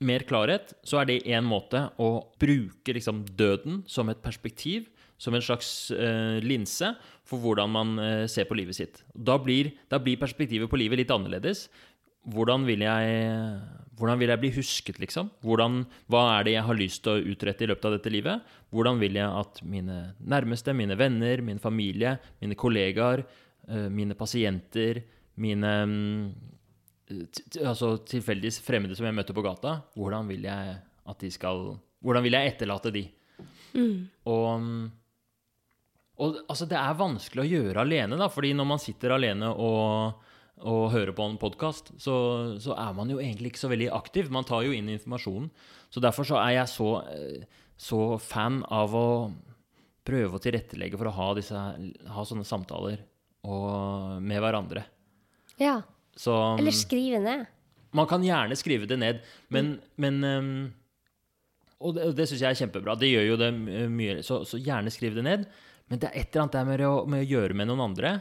mer 0.06 0.26
klarhet, 0.30 0.76
så 0.86 1.02
er 1.02 1.10
det 1.10 1.24
én 1.26 1.46
måte 1.48 1.88
å 1.98 2.28
bruke 2.42 2.94
liksom 2.94 3.24
døden 3.38 3.82
som 3.90 4.12
et 4.12 4.22
perspektiv, 4.22 4.92
som 5.18 5.34
en 5.34 5.42
slags 5.42 5.90
eh, 5.90 6.38
linse 6.46 6.92
for 7.26 7.42
hvordan 7.42 7.72
man 7.74 7.98
eh, 8.02 8.24
ser 8.30 8.46
på 8.50 8.58
livet 8.60 8.78
sitt. 8.78 9.02
Da 9.14 9.40
blir, 9.42 9.72
da 9.90 9.98
blir 10.02 10.20
perspektivet 10.22 10.70
på 10.70 10.78
livet 10.78 11.02
litt 11.02 11.14
annerledes. 11.14 11.66
Hvordan 12.28 12.68
vil 12.68 12.84
jeg, 12.84 13.16
hvordan 13.98 14.20
vil 14.22 14.34
jeg 14.34 14.42
bli 14.44 14.52
husket, 14.60 15.00
liksom? 15.02 15.32
Hvordan, 15.42 15.82
hva 16.12 16.24
er 16.36 16.46
det 16.46 16.58
jeg 16.58 16.68
har 16.68 16.78
lyst 16.78 17.02
til 17.06 17.16
å 17.16 17.34
utrette 17.34 17.66
i 17.66 17.70
løpet 17.72 17.88
av 17.88 17.96
dette 17.96 18.14
livet? 18.14 18.54
Hvordan 18.76 19.02
vil 19.02 19.18
jeg 19.18 19.42
at 19.42 19.62
mine 19.66 19.98
nærmeste, 20.20 20.76
mine 20.78 20.98
venner, 21.00 21.42
min 21.42 21.62
familie, 21.64 22.18
mine 22.44 22.60
kollegaer, 22.60 23.26
eh, 23.66 23.88
mine 23.90 24.18
pasienter, 24.20 25.02
mine 25.42 25.74
mm, 25.88 26.22
altså 27.64 27.94
tilfeldig 28.08 28.52
fremmede 28.64 28.98
som 28.98 29.08
jeg 29.08 29.16
møter 29.16 29.36
på 29.38 29.44
gata, 29.46 29.80
hvordan 29.96 30.30
vil 30.32 30.48
jeg 30.48 30.78
at 31.08 31.24
de 31.24 31.34
skal 31.34 31.78
Hvordan 32.04 32.22
vil 32.22 32.36
jeg 32.38 32.52
etterlate 32.52 32.92
de? 32.94 33.02
Og, 34.30 34.66
og 36.22 36.36
altså, 36.46 36.68
det 36.70 36.78
er 36.78 37.00
vanskelig 37.00 37.42
å 37.42 37.48
gjøre 37.50 37.84
alene, 37.84 38.20
da, 38.20 38.28
fordi 38.30 38.52
når 38.54 38.68
man 38.70 38.82
sitter 38.82 39.16
alene 39.16 39.50
og, 39.50 40.22
og 40.62 40.84
hører 40.94 41.16
på 41.18 41.26
en 41.26 41.40
podkast, 41.42 41.90
så, 41.98 42.16
så 42.62 42.78
er 42.78 42.94
man 42.98 43.10
jo 43.10 43.18
egentlig 43.18 43.52
ikke 43.52 43.64
så 43.64 43.72
veldig 43.74 43.90
aktiv. 43.98 44.30
Man 44.34 44.46
tar 44.48 44.68
jo 44.68 44.78
inn 44.78 44.94
informasjonen. 44.94 45.50
Så 45.90 46.04
derfor 46.06 46.30
så 46.30 46.38
er 46.44 46.54
jeg 46.60 46.72
så, 46.74 46.92
eh, 47.10 47.66
så 47.82 48.02
fan 48.22 48.62
av 48.70 48.94
å 48.98 49.08
prøve 50.08 50.38
å 50.38 50.44
tilrettelegge 50.46 51.02
for 51.02 51.10
å 51.10 51.18
ha, 51.18 51.28
disse, 51.38 51.66
ha 52.14 52.30
sånne 52.30 52.48
samtaler 52.48 53.02
og, 53.50 54.18
med 54.22 54.42
hverandre. 54.44 54.86
Ja. 55.58 55.80
Så 56.18 56.34
Eller 56.58 56.74
skrive 56.74 57.20
ned. 57.22 57.46
man 57.94 58.08
kan 58.10 58.24
gjerne 58.26 58.56
skrive 58.58 58.88
det 58.90 58.98
ned, 59.00 59.20
men, 59.54 59.76
men 60.02 60.18
um, 60.26 60.50
Og 61.80 61.94
det, 61.96 62.08
det 62.18 62.26
syns 62.30 62.42
jeg 62.42 62.50
er 62.50 62.58
kjempebra. 62.66 62.96
Det 62.98 63.10
gjør 63.12 63.28
jo 63.32 63.36
det 63.38 63.52
mye. 63.94 64.16
Så, 64.26 64.40
så 64.50 64.58
gjerne 64.58 64.90
skriv 64.94 65.14
det 65.20 65.24
ned. 65.28 65.44
Men 65.88 66.00
det 66.02 66.10
er 66.10 66.18
et 66.24 66.32
eller 66.34 66.48
annet 66.48 66.56
der 66.58 66.66
med 66.66 66.82
å, 66.88 66.96
med 67.08 67.22
å 67.22 67.30
gjøre 67.30 67.54
med 67.56 67.70
noen 67.70 67.84
andre. 67.86 68.16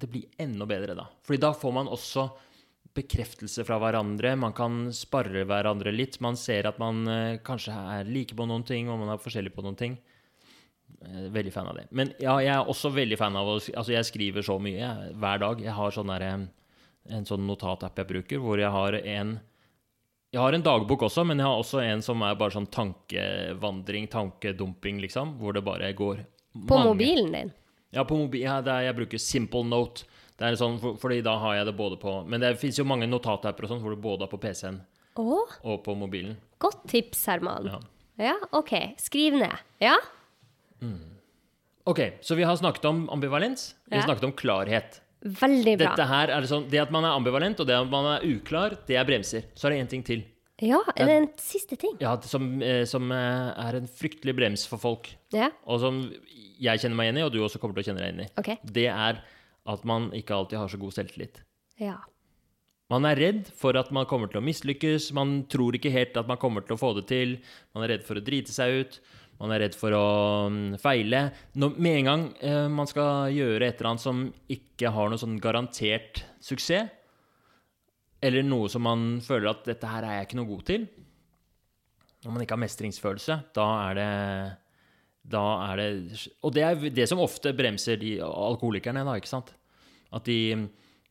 Det 0.00 0.06
blir 0.08 0.28
enda 0.40 0.64
bedre 0.70 0.94
da. 0.96 1.08
Fordi 1.26 1.40
da 1.42 1.50
får 1.52 1.74
man 1.76 1.90
også 1.92 2.28
bekreftelse 2.96 3.64
fra 3.66 3.76
hverandre. 3.82 4.36
Man 4.38 4.54
kan 4.56 4.78
sparre 4.96 5.42
hverandre 5.46 5.92
litt. 5.92 6.16
Man 6.24 6.38
ser 6.38 6.66
at 6.70 6.78
man 6.80 7.02
eh, 7.10 7.40
kanskje 7.46 7.74
er 7.74 8.08
like 8.08 8.34
på 8.38 8.46
noen 8.48 8.64
ting, 8.66 8.88
og 8.90 9.02
man 9.02 9.12
er 9.12 9.20
forskjellig 9.22 9.52
på 9.54 9.62
noen 9.66 9.76
ting. 9.78 9.98
Eh, 11.04 11.26
Veldig 11.34 11.52
fan 11.54 11.68
av 11.70 11.76
det. 11.78 11.84
Men 11.90 12.14
ja, 12.22 12.38
jeg 12.42 12.54
er 12.54 12.70
også 12.70 12.90
veldig 12.94 13.18
fan 13.20 13.36
av 13.38 13.50
å 13.50 13.58
Altså, 13.60 13.92
jeg 13.94 14.08
skriver 14.08 14.46
så 14.46 14.56
mye 14.62 14.78
jeg, 14.80 15.12
hver 15.20 15.42
dag. 15.42 15.62
Jeg 15.66 15.76
har 15.76 15.94
sånn 15.98 16.10
derre 16.14 16.32
en 17.08 17.24
sånn 17.24 17.46
notatapp 17.46 17.96
jeg 17.98 18.06
bruker, 18.08 18.38
hvor 18.38 18.58
jeg 18.58 18.70
har 18.70 18.92
en 19.00 19.40
Jeg 20.32 20.40
har 20.40 20.52
en 20.54 20.62
dagbok 20.62 21.00
også, 21.02 21.24
men 21.26 21.38
jeg 21.38 21.46
har 21.46 21.58
også 21.58 21.80
en 21.82 22.02
som 22.02 22.20
er 22.22 22.34
bare 22.38 22.50
sånn 22.54 22.68
tankevandring, 22.70 24.06
tankedumping, 24.08 25.00
liksom, 25.02 25.32
hvor 25.40 25.52
det 25.52 25.64
bare 25.64 25.92
går 25.92 26.24
På 26.68 26.76
mange- 26.78 26.86
mobilen 26.94 27.32
din. 27.32 27.52
Ja, 27.92 28.04
på 28.04 28.16
mobil, 28.16 28.42
ja, 28.42 28.60
det 28.60 28.70
er, 28.70 28.82
jeg 28.92 28.94
bruker 28.96 29.18
Simple 29.18 29.64
Note. 29.64 30.04
Det 30.38 30.46
er 30.46 30.54
sånn, 30.56 30.78
for, 30.80 30.94
fordi 30.96 31.20
da 31.22 31.36
har 31.38 31.56
jeg 31.56 31.66
det 31.66 31.76
både 31.76 31.96
på 32.00 32.24
Men 32.28 32.40
det 32.40 32.58
fins 32.58 32.78
jo 32.78 32.84
mange 32.84 33.08
notatapper 33.10 33.64
og 33.64 33.68
sånn, 33.70 33.80
hvor 33.82 33.90
du 33.90 34.00
både 34.00 34.22
er 34.22 34.30
på 34.30 34.38
PC-en 34.40 34.80
oh. 35.16 35.48
og 35.64 35.82
på 35.84 35.96
mobilen. 35.98 36.36
godt 36.60 36.86
tips, 36.88 37.26
Herman. 37.26 37.66
Ja. 37.66 37.80
Ja, 38.18 38.36
OK. 38.52 38.72
Skriv 38.98 39.34
ned. 39.34 39.58
Ja? 39.80 39.96
Ok, 41.84 42.00
så 42.22 42.34
vi 42.36 42.42
har 42.44 42.56
snakket 42.56 42.84
om 42.84 43.08
ambivalens. 43.10 43.74
Vi 43.86 43.96
har 43.96 44.02
Ja. 44.02 44.06
snakket 44.14 44.24
om 44.24 44.32
klarhet. 44.32 45.00
Veldig 45.20 45.76
bra. 45.76 45.90
Dette 45.92 46.06
her 46.08 46.32
er 46.32 46.46
sånn, 46.48 46.68
Det 46.72 46.80
at 46.80 46.92
man 46.94 47.04
er 47.04 47.12
ambivalent 47.12 47.60
og 47.60 47.66
det 47.68 47.76
at 47.76 47.88
man 47.92 48.06
er 48.14 48.22
uklar, 48.24 48.78
det 48.88 48.96
er 48.96 49.08
bremser. 49.08 49.50
Så 49.54 49.68
er 49.68 49.74
det 49.74 49.82
én 49.84 49.90
ting 49.90 50.04
til. 50.06 50.24
Ja, 50.60 50.80
er 50.92 51.08
det 51.08 51.16
en 51.16 51.28
siste 51.40 51.76
ting? 51.80 51.94
Ja, 52.00 52.14
som, 52.20 52.60
eh, 52.62 52.84
som 52.88 53.10
eh, 53.12 53.52
er 53.56 53.78
en 53.78 53.88
fryktelig 53.88 54.34
brems 54.36 54.66
for 54.68 54.80
folk, 54.80 55.08
Ja, 55.32 55.48
og 55.64 55.80
som 55.80 56.02
jeg 56.60 56.82
kjenner 56.82 56.98
meg 56.98 57.08
igjen 57.08 57.20
i, 57.20 57.24
og 57.24 57.32
du 57.32 57.40
også 57.40 57.60
kommer 57.60 57.76
til 57.76 57.84
å 57.84 57.88
kjenne 57.88 58.02
deg 58.04 58.10
igjen 58.12 58.26
i. 58.26 58.32
Okay. 58.40 58.58
Det 58.64 58.88
er 58.92 59.22
at 59.70 59.84
man 59.88 60.10
ikke 60.16 60.36
alltid 60.36 60.60
har 60.60 60.68
så 60.68 60.80
god 60.80 60.96
selvtillit. 60.96 61.40
Ja. 61.80 61.96
Man 62.90 63.06
er 63.06 63.16
redd 63.16 63.48
for 63.56 63.76
at 63.78 63.92
man 63.94 64.08
kommer 64.10 64.28
til 64.28 64.40
å 64.40 64.44
mislykkes, 64.44 65.12
man 65.16 65.44
tror 65.48 65.76
ikke 65.78 65.92
helt 65.94 66.16
at 66.18 66.28
man 66.28 66.40
kommer 66.42 66.64
til 66.66 66.74
å 66.74 66.80
få 66.80 66.90
det 66.98 67.06
til, 67.08 67.36
man 67.72 67.86
er 67.86 67.94
redd 67.94 68.04
for 68.04 68.18
å 68.18 68.24
drite 68.24 68.52
seg 68.52 68.82
ut, 68.82 69.00
man 69.40 69.54
er 69.54 69.64
redd 69.64 69.76
for 69.78 69.94
å 69.96 70.06
mm, 70.52 70.78
feile. 70.82 71.24
Når, 71.60 71.76
med 71.80 71.98
en 71.98 72.08
gang 72.10 72.24
eh, 72.44 72.66
man 72.72 72.88
skal 72.88 73.32
gjøre 73.32 73.66
et 73.66 73.78
eller 73.78 73.92
annet 73.94 74.04
som 74.04 74.24
ikke 74.52 74.92
har 74.94 75.10
noe 75.10 75.20
sånn 75.20 75.38
garantert 75.42 76.24
suksess, 76.44 76.96
eller 78.20 78.44
noe 78.44 78.68
som 78.68 78.84
man 78.84 79.04
føler 79.24 79.48
at 79.48 79.62
dette 79.64 79.88
her 79.88 80.04
er 80.04 80.18
jeg 80.18 80.28
ikke 80.28 80.40
noe 80.42 80.50
god 80.50 80.66
til, 80.68 80.82
når 82.20 82.34
man 82.34 82.44
ikke 82.44 82.52
har 82.52 82.64
mestringsfølelse, 82.66 83.38
da 83.56 83.68
er 83.86 83.96
det 83.96 84.10
da 85.30 85.44
er 85.70 85.80
det 85.80 86.26
Og 86.42 86.52
det 86.56 86.62
er 86.64 86.84
det 86.96 87.04
som 87.08 87.20
ofte 87.20 87.52
bremser 87.56 87.98
de 88.00 88.14
alkoholikerne, 88.24 89.04
da, 89.06 89.16
ikke 89.20 89.30
sant? 89.30 89.52
At 90.12 90.24
de 90.28 90.68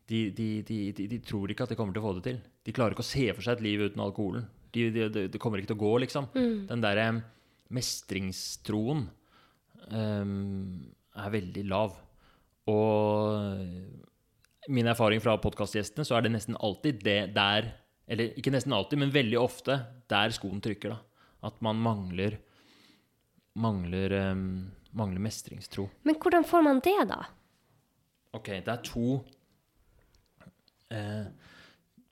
de, 0.09 0.31
de, 0.33 0.77
de, 0.97 1.19
tror 1.21 1.51
ikke 1.51 1.67
at 1.67 1.69
de 1.69 1.77
kommer 1.77 1.93
til 1.93 2.01
å 2.01 2.07
få 2.07 2.15
det 2.17 2.23
til. 2.25 2.39
De 2.65 2.73
klarer 2.73 2.95
ikke 2.95 3.05
å 3.05 3.09
se 3.09 3.27
for 3.29 3.45
seg 3.45 3.59
et 3.59 3.65
liv 3.67 3.83
uten 3.85 4.01
alkoholen. 4.01 4.47
De, 4.73 4.87
de, 4.93 5.03
de, 5.13 5.25
det 5.29 5.41
kommer 5.41 5.61
ikke 5.61 5.69
til 5.69 5.77
å 5.77 5.83
gå, 5.83 5.91
liksom. 6.01 6.31
Den 6.69 6.81
derre 6.81 7.05
mestringstroen 7.73 9.05
ehm, 9.93 10.33
er 11.19 11.33
veldig 11.33 11.65
lav. 11.69 11.95
Og 12.69 14.69
min 14.69 14.89
erfaring 14.89 15.21
fra 15.23 15.37
podkastgjestene, 15.41 16.05
så 16.05 16.17
er 16.17 16.25
det 16.25 16.33
nesten 16.35 16.59
alltid 16.59 17.03
det 17.05 17.21
der 17.37 17.75
Eller 18.09 18.31
ikke 18.41 18.49
nesten 18.49 18.73
alltid, 18.73 18.97
men 18.97 19.11
veldig 19.13 19.37
ofte 19.37 19.75
der 20.09 20.31
skoen 20.33 20.57
trykker, 20.65 20.95
da. 20.95 21.25
At 21.45 21.59
man 21.61 21.77
mangler 21.77 22.39
Mangler, 23.59 24.13
um, 24.31 24.71
mangler 24.95 25.21
mestringstro. 25.21 25.89
Men 26.07 26.15
hvordan 26.21 26.45
får 26.47 26.61
man 26.63 26.79
det, 26.85 26.95
da? 27.09 27.17
Ok, 28.33 28.47
det 28.63 28.71
er 28.71 28.81
to 28.85 29.19
eh, 30.93 31.25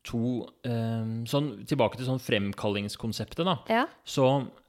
To 0.08 0.22
eh, 0.66 1.10
sånn, 1.30 1.50
Tilbake 1.68 2.00
til 2.00 2.08
sånn 2.08 2.22
fremkallingskonseptet, 2.24 3.44
da. 3.48 3.58
Ja. 3.72 3.86
Så, 4.08 4.28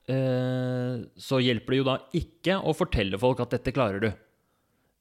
så 0.09 1.39
hjelper 1.43 1.75
det 1.75 1.79
jo 1.83 1.85
da 1.85 1.99
ikke 2.17 2.57
å 2.65 2.73
fortelle 2.77 3.19
folk 3.21 3.41
at 3.45 3.51
'dette 3.51 3.75
klarer 3.77 4.01
du'. 4.01 4.13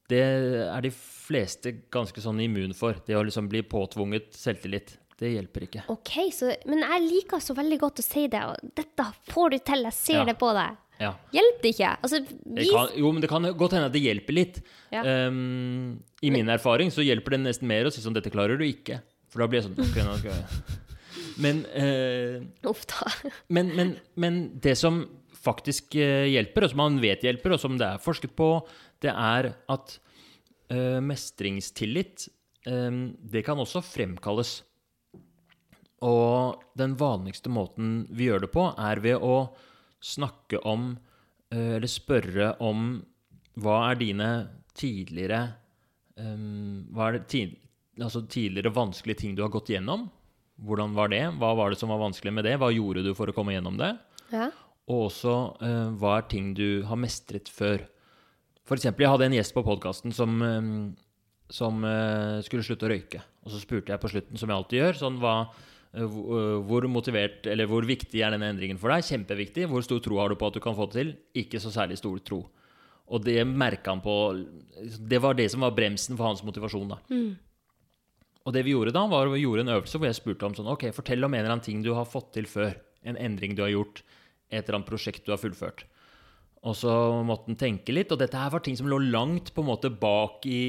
Det 0.08 0.20
er 0.20 0.80
de 0.84 0.90
fleste 0.90 1.72
ganske 1.92 2.20
sånn 2.20 2.40
immun 2.40 2.74
for. 2.76 2.96
Det 3.06 3.16
å 3.16 3.24
liksom 3.24 3.48
bli 3.48 3.60
påtvunget 3.62 4.32
selvtillit. 4.32 4.96
Det 5.18 5.32
hjelper 5.34 5.64
ikke. 5.66 5.82
OK, 5.90 6.12
så 6.32 6.52
Men 6.64 6.78
jeg 6.84 7.02
liker 7.10 7.40
så 7.42 7.54
veldig 7.54 7.78
godt 7.80 7.98
å 8.00 8.04
si 8.06 8.26
det. 8.30 8.40
Og 8.46 8.70
dette 8.76 9.06
får 9.32 9.50
du 9.50 9.58
til, 9.58 9.82
jeg 9.82 9.92
ser 9.92 10.18
Ja. 10.20 10.24
det 10.24 10.38
på 10.38 10.52
deg. 10.54 10.76
Ja. 11.00 11.12
Hjelper 11.32 11.62
det 11.62 11.74
ikke? 11.74 11.90
Altså, 12.02 12.18
Det 12.54 12.70
kan, 12.70 12.88
jo, 12.96 13.12
men 13.12 13.20
det 13.20 13.28
kan 13.30 13.42
godt 13.42 13.72
hende 13.72 13.86
at 13.86 13.92
det 13.92 14.02
hjelper 14.02 14.34
litt. 14.34 14.62
Ja. 14.90 15.02
Um, 15.28 16.02
I 16.22 16.30
min 16.30 16.46
erfaring 16.48 16.90
så 16.90 17.04
hjelper 17.04 17.30
det 17.30 17.40
nesten 17.40 17.66
mer 17.68 17.84
å 17.84 17.92
si 17.92 18.00
sånn 18.00 18.14
'dette 18.14 18.30
klarer 18.32 18.58
du 18.58 18.64
ikke'. 18.64 19.00
For 19.28 19.40
da 19.40 19.46
blir 19.46 19.60
jeg 19.60 19.70
sånn 19.70 19.78
ok, 19.78 19.96
nå 20.04 20.18
skal 20.18 20.30
jeg. 20.32 20.44
Men 21.38 21.64
eh. 21.66 22.42
Men, 23.54 23.72
men, 23.76 23.96
men 24.14 24.60
det 24.60 24.76
som 24.78 25.04
faktisk 25.38 25.94
eh, 25.98 26.28
hjelper, 26.32 26.66
og 26.66 26.72
som 26.72 26.82
man 26.82 27.00
vet 27.02 27.24
hjelper, 27.24 27.54
og 27.54 27.62
som 27.62 27.78
det 27.78 27.86
er 27.86 28.02
forsket 28.02 28.34
på, 28.36 28.50
det 29.02 29.12
er 29.12 29.52
at 29.70 29.98
eh, 30.72 30.98
mestringstillit 31.04 32.28
eh, 32.66 32.98
Det 33.22 33.44
kan 33.46 33.60
også 33.62 33.84
fremkalles. 33.86 34.58
Og 36.06 36.62
den 36.78 36.94
vanligste 36.98 37.50
måten 37.50 38.04
vi 38.14 38.28
gjør 38.28 38.46
det 38.46 38.52
på, 38.54 38.68
er 38.78 39.02
ved 39.02 39.22
å 39.24 39.48
snakke 39.98 40.60
om 40.62 40.92
eh, 41.50 41.78
Eller 41.78 41.90
spørre 41.90 42.52
om 42.62 43.00
hva 43.58 43.80
er 43.88 43.98
dine 43.98 44.28
tidligere 44.78 45.40
eh, 46.14 46.44
Hva 46.94 47.08
er 47.08 47.18
det 47.18 47.24
tid, 47.32 47.56
altså 47.98 48.22
tidligere 48.30 48.74
vanskelige 48.74 49.24
ting 49.24 49.34
du 49.34 49.42
har 49.42 49.50
gått 49.54 49.72
gjennom? 49.74 50.06
Hvordan 50.64 50.94
var 50.96 51.08
det? 51.12 51.22
Hva 51.38 51.52
var 51.56 51.70
det 51.70 51.78
som 51.78 51.88
var 51.92 52.00
vanskelig 52.02 52.32
med 52.34 52.44
det? 52.48 52.56
Hva 52.58 52.72
gjorde 52.74 53.04
du 53.06 53.12
for 53.14 53.30
å 53.30 53.34
komme 53.36 53.54
gjennom 53.54 53.76
det? 53.78 53.92
Ja. 54.32 54.48
Og 54.88 55.04
også 55.10 55.34
eh, 55.62 55.90
hva 56.00 56.16
er 56.18 56.26
ting 56.32 56.54
du 56.56 56.82
har 56.88 56.96
mestret 56.98 57.48
før? 57.52 57.84
For 58.68 58.76
eksempel, 58.76 59.04
jeg 59.06 59.12
hadde 59.14 59.28
en 59.28 59.36
gjest 59.38 59.54
på 59.56 59.62
podkasten 59.64 60.12
som, 60.16 60.34
eh, 60.42 60.68
som 61.54 61.78
eh, 61.84 62.40
skulle 62.44 62.66
slutte 62.66 62.88
å 62.88 62.92
røyke. 62.92 63.22
Og 63.46 63.52
så 63.54 63.60
spurte 63.62 63.94
jeg 63.94 64.02
på 64.02 64.10
slutten, 64.12 64.36
som 64.40 64.50
jeg 64.50 64.58
alltid 64.58 64.80
gjør, 64.82 64.98
sånn 65.04 65.20
hva 65.22 65.34
eh, 65.94 66.02
hvor- 66.04 66.84
eh, 66.84 66.90
motivert, 66.92 67.46
eller 67.48 67.70
hvor 67.70 67.86
viktig 67.88 68.20
er 68.24 68.34
denne 68.34 68.50
endringen 68.52 68.80
for 68.82 68.90
deg? 68.92 69.06
Kjempeviktig. 69.06 69.68
Hvor 69.70 69.84
stor 69.86 70.00
tro 70.04 70.18
har 70.20 70.28
du 70.28 70.36
på 70.40 70.50
at 70.50 70.58
du 70.58 70.60
kan 70.64 70.76
få 70.76 70.88
det 70.90 70.98
til? 70.98 71.14
Ikke 71.44 71.60
så 71.62 71.70
særlig 71.72 71.96
stor 72.02 72.18
tro. 72.20 72.42
Og 73.08 73.22
det 73.24 73.40
merka 73.48 73.88
han 73.94 74.02
på 74.04 74.14
Det 75.08 75.16
var 75.24 75.32
det 75.38 75.46
som 75.50 75.62
var 75.64 75.70
bremsen 75.72 76.16
for 76.18 76.26
hans 76.28 76.42
motivasjon, 76.44 76.90
da. 76.92 76.98
Og 78.48 78.54
det 78.56 78.62
vi 78.64 78.72
gjorde 78.72 78.94
da, 78.96 79.02
var 79.10 79.28
vi 79.28 79.42
gjorde 79.42 79.66
en 79.66 79.74
øvelse 79.74 80.00
hvor 80.00 80.08
jeg 80.08 80.16
spurte 80.16 80.48
om 80.48 80.54
sånn 80.56 80.70
Ok, 80.72 80.86
fortell 80.96 81.26
om 81.26 81.34
en 81.34 81.42
eller 81.42 81.52
annen 81.58 81.66
ting 81.66 81.82
du 81.84 81.92
har 81.92 82.08
fått 82.08 82.30
til 82.38 82.48
før. 82.48 82.72
En 83.04 83.18
endring 83.20 83.52
du 83.58 83.60
har 83.60 83.74
gjort. 83.74 84.00
Et 84.48 84.62
eller 84.62 84.78
annet 84.78 84.88
prosjekt 84.88 85.26
du 85.26 85.34
har 85.34 85.40
fullført. 85.42 85.84
Og 86.66 86.74
så 86.74 86.90
måtte 87.28 87.52
han 87.52 87.58
tenke 87.60 87.92
litt, 87.94 88.10
og 88.10 88.18
dette 88.18 88.40
her 88.40 88.50
var 88.50 88.64
ting 88.64 88.74
som 88.78 88.88
lå 88.90 88.96
langt 89.12 89.52
på 89.54 89.62
en 89.62 89.68
måte 89.68 89.92
bak 89.94 90.46
i, 90.48 90.62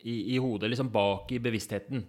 i, 0.00 0.16
i 0.34 0.40
hodet. 0.42 0.72
Liksom 0.72 0.88
bak 0.94 1.30
i 1.36 1.40
bevisstheten. 1.42 2.02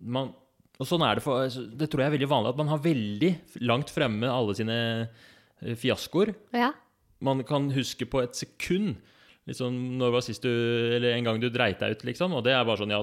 Man, 0.00 0.32
og 0.80 0.88
sånn 0.88 1.04
er 1.04 1.18
det 1.18 1.24
for 1.24 1.44
Det 1.76 1.90
tror 1.92 2.02
jeg 2.02 2.10
er 2.10 2.14
veldig 2.16 2.28
vanlig 2.30 2.52
at 2.54 2.60
man 2.60 2.70
har 2.72 2.82
veldig 2.84 3.30
langt 3.68 3.92
fremme 3.92 4.28
alle 4.32 4.54
sine 4.56 4.76
eh, 5.04 5.76
fiaskoer. 5.78 6.34
ja. 6.56 6.72
Man 7.20 7.42
kan 7.44 7.66
huske 7.74 8.06
på 8.08 8.22
et 8.22 8.32
sekund 8.32 8.94
liksom, 9.44 9.74
Når 10.00 10.14
var 10.14 10.22
sist 10.24 10.40
du 10.40 10.48
Eller 10.48 11.12
en 11.12 11.26
gang 11.26 11.40
du 11.42 11.50
dreit 11.52 11.76
deg 11.82 11.98
ut, 11.98 12.04
liksom. 12.08 12.32
Og 12.32 12.46
det 12.46 12.54
er 12.56 12.64
bare 12.64 12.80
sånn 12.80 12.94
Ja, 12.94 13.02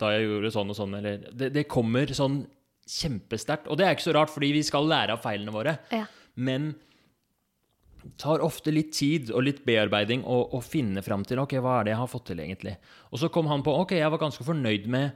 da 0.00 0.10
jeg 0.14 0.26
gjorde 0.26 0.52
sånn 0.54 0.72
og 0.72 0.78
sånn, 0.78 0.96
eller 0.98 1.26
Det, 1.30 1.50
det 1.54 1.68
kommer 1.70 2.10
sånn 2.10 2.42
kjempesterkt. 2.88 3.68
Og 3.70 3.78
det 3.78 3.86
er 3.86 3.96
ikke 3.96 4.08
så 4.08 4.16
rart, 4.16 4.32
fordi 4.32 4.52
vi 4.56 4.64
skal 4.66 4.88
lære 4.90 5.16
av 5.16 5.22
feilene 5.24 5.54
våre. 5.54 5.78
Ja. 5.94 6.04
Men 6.34 6.74
tar 8.20 8.42
ofte 8.44 8.72
litt 8.74 8.92
tid 8.96 9.30
og 9.32 9.46
litt 9.46 9.62
bearbeiding 9.66 10.24
å, 10.28 10.60
finne 10.64 11.02
fram 11.04 11.24
til 11.26 11.40
ok, 11.42 11.56
hva 11.62 11.78
er 11.78 11.88
det 11.88 11.94
jeg 11.94 12.02
har 12.02 12.10
fått 12.10 12.26
til, 12.30 12.42
egentlig. 12.44 12.76
Og 13.10 13.20
så 13.22 13.30
kom 13.32 13.48
han 13.50 13.64
på 13.64 13.74
ok, 13.82 13.96
jeg 13.98 14.12
var 14.12 14.22
ganske 14.22 14.46
fornøyd 14.46 14.88
med 14.92 15.06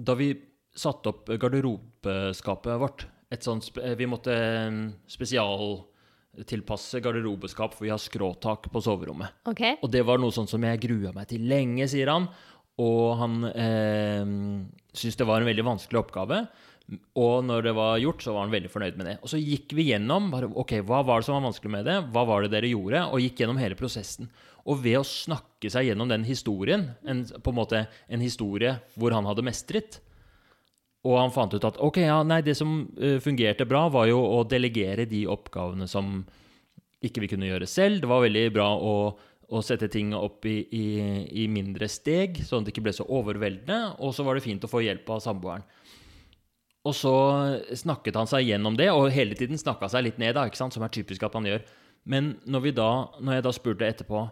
da 0.00 0.16
vi 0.16 0.32
satte 0.70 1.10
opp 1.10 1.30
garderobeskapet 1.40 2.80
vårt. 2.80 3.06
Et 3.30 3.42
sånt, 3.44 3.66
vi 3.74 4.06
måtte 4.10 4.34
eh, 4.34 4.78
spesialtilpasse 5.10 7.02
garderobeskap, 7.02 7.74
for 7.74 7.86
vi 7.86 7.92
har 7.92 8.00
skråtak 8.02 8.70
på 8.72 8.82
soverommet. 8.82 9.42
Okay. 9.50 9.76
Og 9.82 9.90
det 9.92 10.02
var 10.06 10.22
noe 10.22 10.34
sånn 10.34 10.50
som 10.50 10.64
jeg 10.66 10.82
grua 10.86 11.12
meg 11.16 11.28
til 11.30 11.46
lenge, 11.50 11.88
sier 11.90 12.10
han. 12.10 12.30
Og 12.80 13.16
han 13.20 13.38
eh, 13.50 14.34
syntes 14.92 15.20
det 15.20 15.28
var 15.28 15.42
en 15.42 15.50
veldig 15.50 15.66
vanskelig 15.66 16.00
oppgave. 16.00 16.44
Og 17.20 17.44
når 17.46 17.68
det 17.68 17.74
var 17.76 18.00
gjort, 18.02 18.22
så 18.24 18.34
var 18.34 18.46
han 18.46 18.54
veldig 18.54 18.70
fornøyd 18.72 18.96
med 18.98 19.06
det. 19.06 19.16
Og 19.22 19.30
så 19.30 19.38
gikk 19.38 19.74
vi 19.78 19.90
gjennom 19.92 20.30
bare, 20.32 20.48
ok, 20.58 20.80
hva 20.88 21.04
var 21.06 21.20
det 21.20 21.28
som 21.28 21.36
var 21.36 21.46
vanskelig 21.46 21.74
med 21.76 21.86
det, 21.86 21.98
hva 22.10 22.24
var 22.26 22.42
det 22.42 22.52
dere 22.56 22.72
gjorde, 22.72 23.04
og 23.12 23.22
gikk 23.22 23.42
gjennom 23.42 23.60
hele 23.62 23.78
prosessen. 23.78 24.30
Og 24.66 24.82
ved 24.82 24.98
å 24.98 25.06
snakke 25.06 25.70
seg 25.72 25.86
gjennom 25.90 26.10
den 26.10 26.26
historien, 26.26 26.88
en, 27.06 27.22
på 27.22 27.52
en 27.52 27.60
måte 27.60 27.84
en 28.10 28.24
historie 28.24 28.74
hvor 28.98 29.14
han 29.14 29.28
hadde 29.28 29.46
mestret, 29.46 30.00
og 31.06 31.16
han 31.16 31.32
fant 31.32 31.54
ut 31.54 31.64
at 31.64 31.78
ok, 31.80 32.02
ja, 32.04 32.18
nei, 32.26 32.42
det 32.44 32.58
som 32.58 32.82
eh, 33.00 33.16
fungerte 33.24 33.64
bra, 33.68 33.86
var 33.92 34.10
jo 34.10 34.18
å 34.20 34.42
delegere 34.44 35.08
de 35.08 35.22
oppgavene 35.32 35.88
som 35.88 36.18
ikke 37.00 37.22
vi 37.24 37.30
kunne 37.32 37.48
gjøre 37.48 37.68
selv. 37.70 38.02
Det 38.02 38.10
var 38.10 38.26
veldig 38.26 38.42
bra 38.52 38.66
å, 38.76 38.94
å 39.50 39.60
sette 39.66 39.88
ting 39.90 40.12
opp 40.14 40.46
i, 40.46 40.60
i, 40.70 40.86
i 41.42 41.46
mindre 41.50 41.88
steg, 41.90 42.38
sånn 42.46 42.62
at 42.62 42.68
det 42.68 42.74
ikke 42.74 42.84
ble 42.86 42.94
så 42.94 43.06
overveldende. 43.10 43.96
Og 43.98 44.14
så 44.14 44.26
var 44.26 44.38
det 44.38 44.44
fint 44.44 44.64
å 44.64 44.70
få 44.70 44.84
hjelp 44.84 45.10
av 45.10 45.22
samboeren. 45.24 45.66
Og 46.86 46.94
så 46.96 47.14
snakket 47.76 48.16
han 48.16 48.30
seg 48.30 48.46
gjennom 48.46 48.78
det, 48.78 48.88
og 48.94 49.10
hele 49.12 49.36
tiden 49.36 49.60
snakka 49.60 49.90
seg 49.92 50.06
litt 50.06 50.20
ned, 50.22 50.36
da, 50.38 50.46
ikke 50.48 50.60
sant? 50.60 50.76
som 50.76 50.86
er 50.86 50.92
typisk 50.94 51.26
at 51.26 51.34
man 51.36 51.48
gjør. 51.50 51.66
Men 52.08 52.34
når, 52.48 52.64
vi 52.64 52.72
da, 52.78 52.90
når 53.20 53.36
jeg 53.36 53.46
da 53.46 53.52
spurte 53.56 53.90
etterpå 53.90 54.22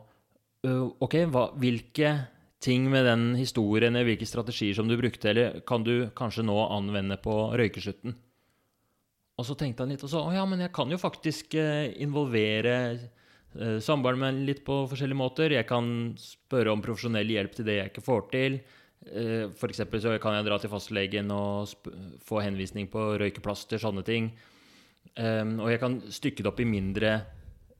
«Øh, 0.66 0.86
Ok, 1.04 1.18
hva, 1.30 1.50
hvilke 1.60 2.14
ting 2.64 2.88
med 2.90 3.04
den 3.06 3.26
historien 3.38 3.94
eller 3.94 4.08
hvilke 4.08 4.26
strategier 4.26 4.74
som 4.74 4.88
du 4.88 4.96
brukte, 4.98 5.28
eller 5.30 5.60
kan 5.68 5.84
du 5.86 6.08
kanskje 6.18 6.46
nå 6.46 6.56
anvende 6.72 7.18
på 7.22 7.36
røykeslutten? 7.58 8.16
Og 9.38 9.46
så 9.46 9.54
tenkte 9.54 9.84
han 9.84 9.92
litt, 9.92 10.02
og 10.02 10.10
så 10.10 10.24
Å 10.24 10.32
ja, 10.34 10.42
men 10.48 10.64
jeg 10.64 10.72
kan 10.74 10.90
jo 10.90 10.98
faktisk 10.98 11.54
eh, 11.60 11.92
involvere 12.02 12.74
samboeren 13.82 14.20
min 14.20 14.42
litt 14.46 14.60
på 14.66 14.82
forskjellige 14.90 15.18
måter. 15.18 15.54
Jeg 15.56 15.66
kan 15.66 15.86
spørre 16.20 16.74
om 16.74 16.82
profesjonell 16.84 17.30
hjelp 17.32 17.54
til 17.56 17.66
det 17.66 17.78
jeg 17.78 17.90
ikke 17.92 18.04
får 18.04 18.26
til. 18.32 18.58
Eh, 19.06 19.48
for 19.56 19.70
eksempel 19.70 20.02
så 20.02 20.14
kan 20.20 20.36
jeg 20.36 20.46
dra 20.48 20.58
til 20.60 20.72
fastlegen 20.72 21.30
og 21.32 21.70
få 22.26 22.42
henvisning 22.44 22.88
på 22.92 23.14
røykeplaster, 23.20 23.80
sånne 23.80 24.04
ting. 24.06 24.32
Um, 25.18 25.56
og 25.64 25.72
jeg 25.72 25.80
kan 25.82 25.96
stykke 26.12 26.44
det 26.44 26.50
opp 26.50 26.60
i 26.62 26.68
mindre 26.68 27.12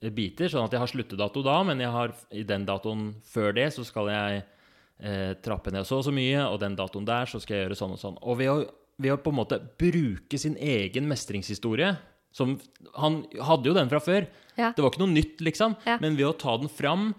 eh, 0.00 0.10
biter, 0.14 0.48
sånn 0.50 0.64
at 0.64 0.74
jeg 0.74 0.82
har 0.82 0.90
sluttedato 0.90 1.42
da, 1.46 1.58
men 1.66 1.82
jeg 1.84 1.92
har, 1.94 2.14
i 2.34 2.42
den 2.46 2.64
datoen 2.66 3.10
før 3.28 3.52
det 3.54 3.68
så 3.76 3.84
skal 3.86 4.10
jeg 4.10 4.40
eh, 4.40 5.36
trappe 5.44 5.70
ned 5.74 5.86
så 5.86 6.00
og 6.00 6.06
så 6.08 6.14
mye, 6.14 6.40
og 6.48 6.58
den 6.62 6.78
datoen 6.78 7.06
der 7.06 7.30
så 7.30 7.38
skal 7.42 7.58
jeg 7.58 7.66
gjøre 7.66 7.78
sånn 7.78 7.94
og 7.94 8.02
sånn. 8.02 8.20
Og 8.24 8.40
ved 8.40 8.54
å 8.54 8.58
ved 8.98 9.14
å 9.14 9.20
på 9.22 9.30
en 9.30 9.38
måte 9.38 9.60
bruke 9.78 10.38
sin 10.42 10.56
egen 10.58 11.06
mestringshistorie 11.06 11.92
som, 12.38 12.56
Han 12.98 13.22
hadde 13.44 13.70
jo 13.70 13.76
den 13.76 13.90
fra 13.90 14.00
før. 14.02 14.28
Ja. 14.58 14.72
Det 14.74 14.82
var 14.82 14.92
ikke 14.92 15.02
noe 15.04 15.14
nytt, 15.14 15.42
liksom. 15.44 15.76
Ja. 15.86 15.98
Men 16.02 16.18
ved 16.18 16.30
å 16.30 16.36
ta 16.38 16.56
den 16.60 16.70
fram, 16.72 17.12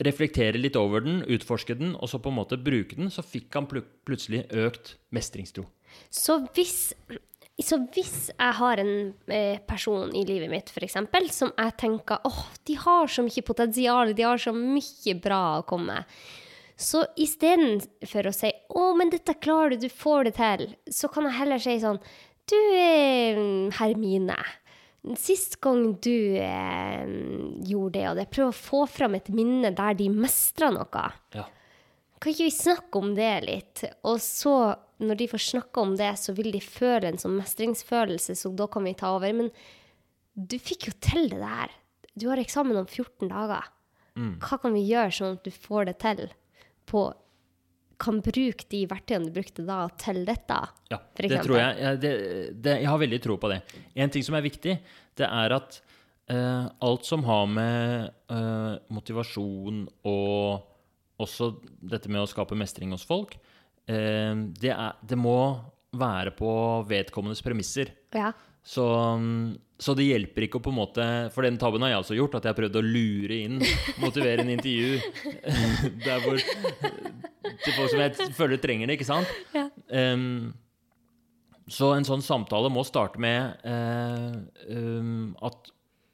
reflektere 0.00 0.60
litt 0.60 0.78
over 0.80 1.04
den, 1.04 1.20
utforske 1.28 1.76
den, 1.76 1.94
og 1.96 2.08
så 2.10 2.20
på 2.22 2.32
en 2.32 2.38
måte 2.38 2.60
bruke 2.60 2.96
den, 2.96 3.10
så 3.12 3.24
fikk 3.26 3.52
han 3.58 3.68
pl 3.70 3.82
plutselig 4.08 4.46
økt 4.56 4.94
mestringstro. 5.14 5.66
Så 6.14 6.38
hvis, 6.56 6.92
så 7.60 7.80
hvis 7.92 8.30
jeg 8.30 8.58
har 8.60 8.80
en 8.80 8.92
eh, 9.28 9.58
person 9.68 10.12
i 10.16 10.24
livet 10.28 10.52
mitt, 10.52 10.70
f.eks., 10.72 10.96
som 11.36 11.52
jeg 11.52 11.76
tenker 11.80 12.22
åh, 12.24 12.44
de 12.66 12.78
har 12.80 13.10
så 13.10 13.26
mye 13.26 13.44
potensial, 13.46 14.14
de 14.16 14.26
har 14.26 14.40
så 14.40 14.54
mye 14.56 15.16
bra 15.20 15.42
å 15.58 15.66
komme 15.68 15.98
med, 15.98 16.22
så 16.80 17.02
istedenfor 17.20 18.30
å 18.30 18.32
si 18.32 18.48
'Å, 18.48 18.84
men 18.96 19.10
dette 19.12 19.34
klarer 19.36 19.76
du, 19.76 19.84
du 19.84 19.92
får 19.92 20.30
det 20.30 20.34
til', 20.38 20.70
så 20.88 21.10
kan 21.12 21.28
jeg 21.28 21.36
heller 21.36 21.60
si 21.60 21.76
sånn 21.82 22.00
'Du, 22.50 22.58
eh, 22.74 23.38
Hermine'. 23.78 24.36
Sist 25.16 25.60
gang 25.64 25.94
du 26.02 26.36
eh, 26.36 27.06
gjorde 27.64 27.94
det 27.94 28.08
og 28.10 28.18
det, 28.18 28.26
prøv 28.34 28.50
å 28.50 28.56
få 28.56 28.82
fram 28.90 29.14
et 29.16 29.30
minne 29.32 29.70
der 29.72 29.94
de 29.96 30.10
mestra 30.12 30.68
noe. 30.74 31.04
Ja. 31.32 31.46
Kan 32.20 32.34
ikke 32.34 32.50
vi 32.50 32.52
snakke 32.52 33.00
om 33.00 33.14
det 33.16 33.32
litt? 33.46 33.84
Og 34.04 34.18
så, 34.20 34.74
når 35.00 35.22
de 35.22 35.28
får 35.30 35.44
snakke 35.46 35.80
om 35.80 35.94
det, 35.96 36.10
så 36.20 36.34
vil 36.36 36.50
de 36.52 36.60
føle 36.60 37.08
en 37.08 37.20
sånn 37.22 37.38
mestringsfølelse, 37.38 38.36
så 38.36 38.52
da 38.52 38.66
kan 38.68 38.84
vi 38.84 38.92
ta 38.98 39.14
over. 39.16 39.32
Men 39.32 39.48
du 40.36 40.58
fikk 40.60 40.90
jo 40.90 40.96
til 41.00 41.30
det 41.32 41.40
der. 41.40 41.72
Du 42.12 42.28
har 42.28 42.42
eksamen 42.42 42.76
om 42.76 42.84
14 42.84 43.30
dager. 43.30 43.72
Hva 44.42 44.58
kan 44.60 44.74
vi 44.76 44.84
gjøre 44.84 45.14
sånn 45.16 45.38
at 45.38 45.46
du 45.46 45.54
får 45.54 45.88
det 45.88 45.96
til? 46.02 46.26
På, 46.90 47.06
kan 48.00 48.20
bruke 48.24 48.66
de 48.72 48.82
verktøyene 48.90 49.28
du 49.28 49.34
brukte 49.34 49.64
da, 49.66 49.84
til 50.00 50.22
dette? 50.28 50.58
Ja, 50.90 51.00
det 51.20 51.42
tror 51.44 51.58
jeg. 51.60 51.78
jeg 51.82 52.00
det, 52.02 52.12
det, 52.64 52.76
jeg 52.82 52.90
har 52.90 53.02
veldig 53.02 53.20
tro 53.22 53.36
på 53.40 53.50
det. 53.52 53.60
En 53.94 54.12
ting 54.12 54.24
som 54.26 54.36
er 54.38 54.46
viktig, 54.46 54.76
det 55.20 55.28
er 55.28 55.56
at 55.56 55.80
eh, 56.32 56.66
alt 56.88 57.08
som 57.08 57.24
har 57.28 57.46
med 57.50 58.10
eh, 58.32 58.74
motivasjon 58.94 59.84
og 60.08 60.66
også 61.20 61.52
dette 61.92 62.08
med 62.08 62.24
å 62.24 62.30
skape 62.30 62.56
mestring 62.56 62.94
hos 62.96 63.04
folk, 63.06 63.36
eh, 63.84 64.32
det, 64.56 64.72
er, 64.72 64.96
det 65.04 65.20
må 65.20 65.38
være 65.90 66.32
på 66.38 66.52
vedkommendes 66.88 67.42
premisser. 67.44 67.92
Ja. 68.14 68.32
Så, 68.62 68.84
så 69.80 69.94
det 69.96 70.04
hjelper 70.04 70.44
ikke 70.44 70.58
å 70.58 70.62
på 70.62 70.68
en 70.68 70.76
måte 70.76 71.04
For 71.32 71.46
den 71.46 71.56
tabben 71.56 71.80
har 71.80 71.94
jeg 71.94 72.00
altså 72.02 72.16
gjort, 72.18 72.34
at 72.36 72.44
jeg 72.44 72.52
har 72.52 72.58
prøvd 72.58 72.76
å 72.76 72.82
lure 72.84 73.38
inn 73.46 73.56
motiverende 74.02 74.52
intervju 74.52 74.98
der 76.04 76.20
hvor 76.26 76.42
Til 77.64 77.76
folk 77.76 77.92
som 77.92 78.02
jeg 78.02 78.30
føler 78.40 78.60
trenger 78.62 78.90
det, 78.90 78.98
ikke 78.98 79.08
sant? 79.08 79.30
Ja. 79.56 79.66
Um, 79.90 80.52
så 81.70 81.92
en 81.94 82.06
sånn 82.06 82.24
samtale 82.24 82.70
må 82.72 82.82
starte 82.86 83.20
med 83.22 83.60
uh, 83.62 84.40
um, 84.74 85.36
at 85.46 85.70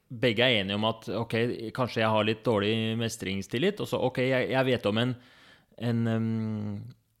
begge 0.07 0.45
er 0.45 0.61
enige 0.61 0.77
om 0.77 0.85
at 0.87 1.07
ok, 1.11 1.33
kanskje 1.75 2.03
jeg 2.03 2.11
har 2.13 2.27
litt 2.27 2.43
dårlig 2.45 2.95
mestringstillit, 2.99 3.81
og 3.83 3.89
så 3.89 3.99
ok, 4.07 4.21
jeg, 4.23 4.51
jeg 4.53 4.67
vet 4.69 4.85
om 4.87 5.01
en, 5.01 5.15
en, 5.89 6.03
um, 6.07 6.75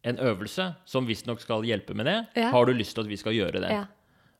en 0.07 0.21
øvelse 0.29 0.69
som 0.87 1.09
visstnok 1.09 1.41
skal 1.43 1.65
hjelpe 1.67 1.97
med 1.97 2.07
det. 2.07 2.17
Ja. 2.37 2.51
Har 2.53 2.69
du 2.69 2.75
lyst 2.77 2.95
til 2.95 3.03
at 3.03 3.11
vi 3.11 3.19
skal 3.19 3.35
gjøre 3.35 3.63
det? 3.63 3.73
ja. 3.73 3.85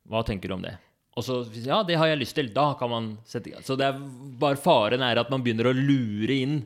Hva 0.08 0.22
tenker 0.24 0.48
du 0.48 0.56
om 0.56 0.62
det? 0.64 0.78
Og 1.18 1.26
så, 1.26 1.42
ja, 1.66 1.82
det 1.84 1.98
har 1.98 2.12
jeg 2.12 2.22
lyst 2.22 2.38
til. 2.38 2.52
Da 2.54 2.70
kan 2.80 2.92
man 2.92 3.10
sette 3.28 3.50
i 3.50 3.56
gang. 3.56 3.64
Så 3.66 3.76
det 3.80 3.88
er 3.90 3.98
bare 4.40 4.60
faren 4.62 5.02
er 5.04 5.20
at 5.20 5.32
man 5.34 5.44
begynner 5.44 5.72
å 5.72 5.76
lure 5.76 6.36
inn 6.36 6.60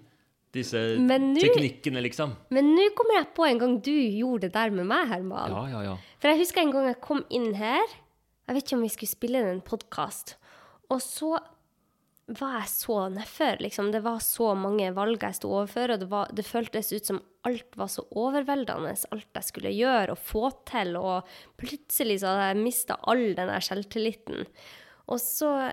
disse 0.55 0.79
nu, 0.99 1.37
teknikkene, 1.39 2.03
liksom. 2.03 2.35
Men 2.51 2.73
nå 2.75 2.89
kommer 2.97 3.21
jeg 3.21 3.29
på 3.37 3.47
en 3.47 3.61
gang 3.61 3.77
du 3.85 3.93
gjorde 3.93 4.49
det 4.49 4.55
der 4.57 4.73
med 4.75 4.89
meg, 4.89 5.07
Herman. 5.11 5.55
Ja, 5.55 5.63
ja, 5.71 5.83
ja. 5.91 5.95
For 6.19 6.31
jeg 6.31 6.43
husker 6.43 6.65
en 6.65 6.73
gang 6.75 6.89
jeg 6.89 6.99
kom 7.03 7.23
inn 7.31 7.53
her. 7.59 7.95
Jeg 8.47 8.57
vet 8.57 8.67
ikke 8.67 8.79
om 8.79 8.85
vi 8.85 8.91
skulle 8.91 9.15
spille 9.15 9.41
inn 9.41 9.49
en 9.53 9.63
podkast. 9.63 10.35
Og 10.91 10.99
så 11.03 11.37
var 12.39 12.57
jeg 12.59 12.71
så 12.71 12.97
nedfor. 13.11 13.61
Liksom. 13.63 13.91
Det 13.93 14.01
var 14.05 14.19
så 14.23 14.51
mange 14.59 14.91
valg 14.95 15.23
jeg 15.23 15.37
sto 15.39 15.51
overfor, 15.51 15.93
og 15.93 16.03
det, 16.03 16.09
var, 16.11 16.31
det 16.35 16.47
føltes 16.47 16.91
ut 16.93 17.11
som 17.11 17.21
alt 17.47 17.77
var 17.79 17.89
så 17.89 18.03
overveldende, 18.19 18.93
alt 19.15 19.39
jeg 19.39 19.47
skulle 19.47 19.73
gjøre 19.73 20.15
og 20.15 20.21
få 20.21 20.51
til. 20.69 20.97
Og 20.99 21.31
plutselig 21.59 22.21
så 22.21 22.33
hadde 22.33 22.51
jeg 22.51 22.65
mista 22.65 22.99
all 23.11 23.23
den 23.37 23.51
der 23.51 23.65
selvtilliten. 23.65 24.45
Og 25.11 25.21
så 25.23 25.71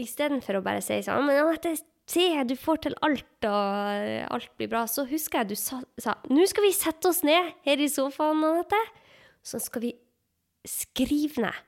istedenfor 0.00 0.60
å 0.60 0.64
bare 0.64 0.80
si 0.84 1.00
sånn 1.04 1.26
Men 1.26 1.42
Anette, 1.42 1.74
se, 2.10 2.26
du 2.46 2.56
får 2.58 2.82
til 2.86 2.96
alt, 3.06 3.46
og 3.46 4.34
alt 4.36 4.52
blir 4.58 4.70
bra, 4.72 4.84
så 4.90 5.06
husker 5.08 5.42
jeg 5.42 5.52
du 5.52 5.58
sa, 5.58 5.80
sa 6.00 6.16
Nå 6.30 6.46
skal 6.50 6.66
vi 6.66 6.72
sette 6.76 7.10
oss 7.10 7.22
ned 7.26 7.52
her 7.66 7.82
i 7.82 7.90
sofaen, 7.90 8.42
Anette. 8.46 8.80
Så 9.46 9.60
skal 9.62 9.86
vi 9.86 9.92
skrive 10.68 11.46
ned. 11.46 11.66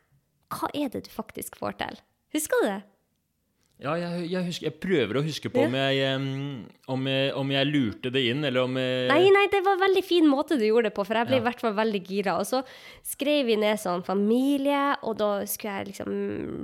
Hva 0.52 0.68
er 0.76 0.90
det 0.92 1.06
du 1.06 1.12
faktisk 1.12 1.56
får 1.60 1.78
til? 1.80 2.00
Husker 2.36 2.60
du 2.60 2.68
det? 2.68 2.80
Ja, 3.82 3.96
jeg, 3.98 4.28
jeg, 4.30 4.44
husker, 4.46 4.66
jeg 4.68 4.74
prøver 4.78 5.18
å 5.18 5.22
huske 5.26 5.50
på 5.50 5.64
om, 5.66 5.74
jeg, 5.74 6.10
om, 6.92 7.06
om 7.40 7.48
jeg 7.50 7.66
lurte 7.66 8.12
det 8.14 8.20
inn, 8.30 8.44
eller 8.46 8.62
om 8.68 8.76
jeg, 8.78 9.08
Nei, 9.10 9.24
nei, 9.34 9.42
det 9.50 9.58
var 9.66 9.74
en 9.74 9.82
veldig 9.82 10.02
fin 10.06 10.28
måte 10.30 10.54
du 10.60 10.62
gjorde 10.68 10.90
det 10.90 10.94
på, 10.94 11.02
for 11.08 11.18
jeg 11.18 11.26
ble 11.26 11.38
Ja. 11.38 11.42
i 11.42 11.46
hvert 11.48 11.64
fall 11.64 11.74
veldig 11.74 12.00
gira. 12.06 12.36
Og 12.38 12.46
så 12.46 12.60
skrev 13.02 13.48
vi 13.50 13.56
ned 13.58 13.80
sånn 13.82 14.04
familie, 14.06 14.82
og 15.02 15.16
da 15.18 15.30
skulle 15.50 15.80
jeg 15.80 15.90
liksom 15.90 16.14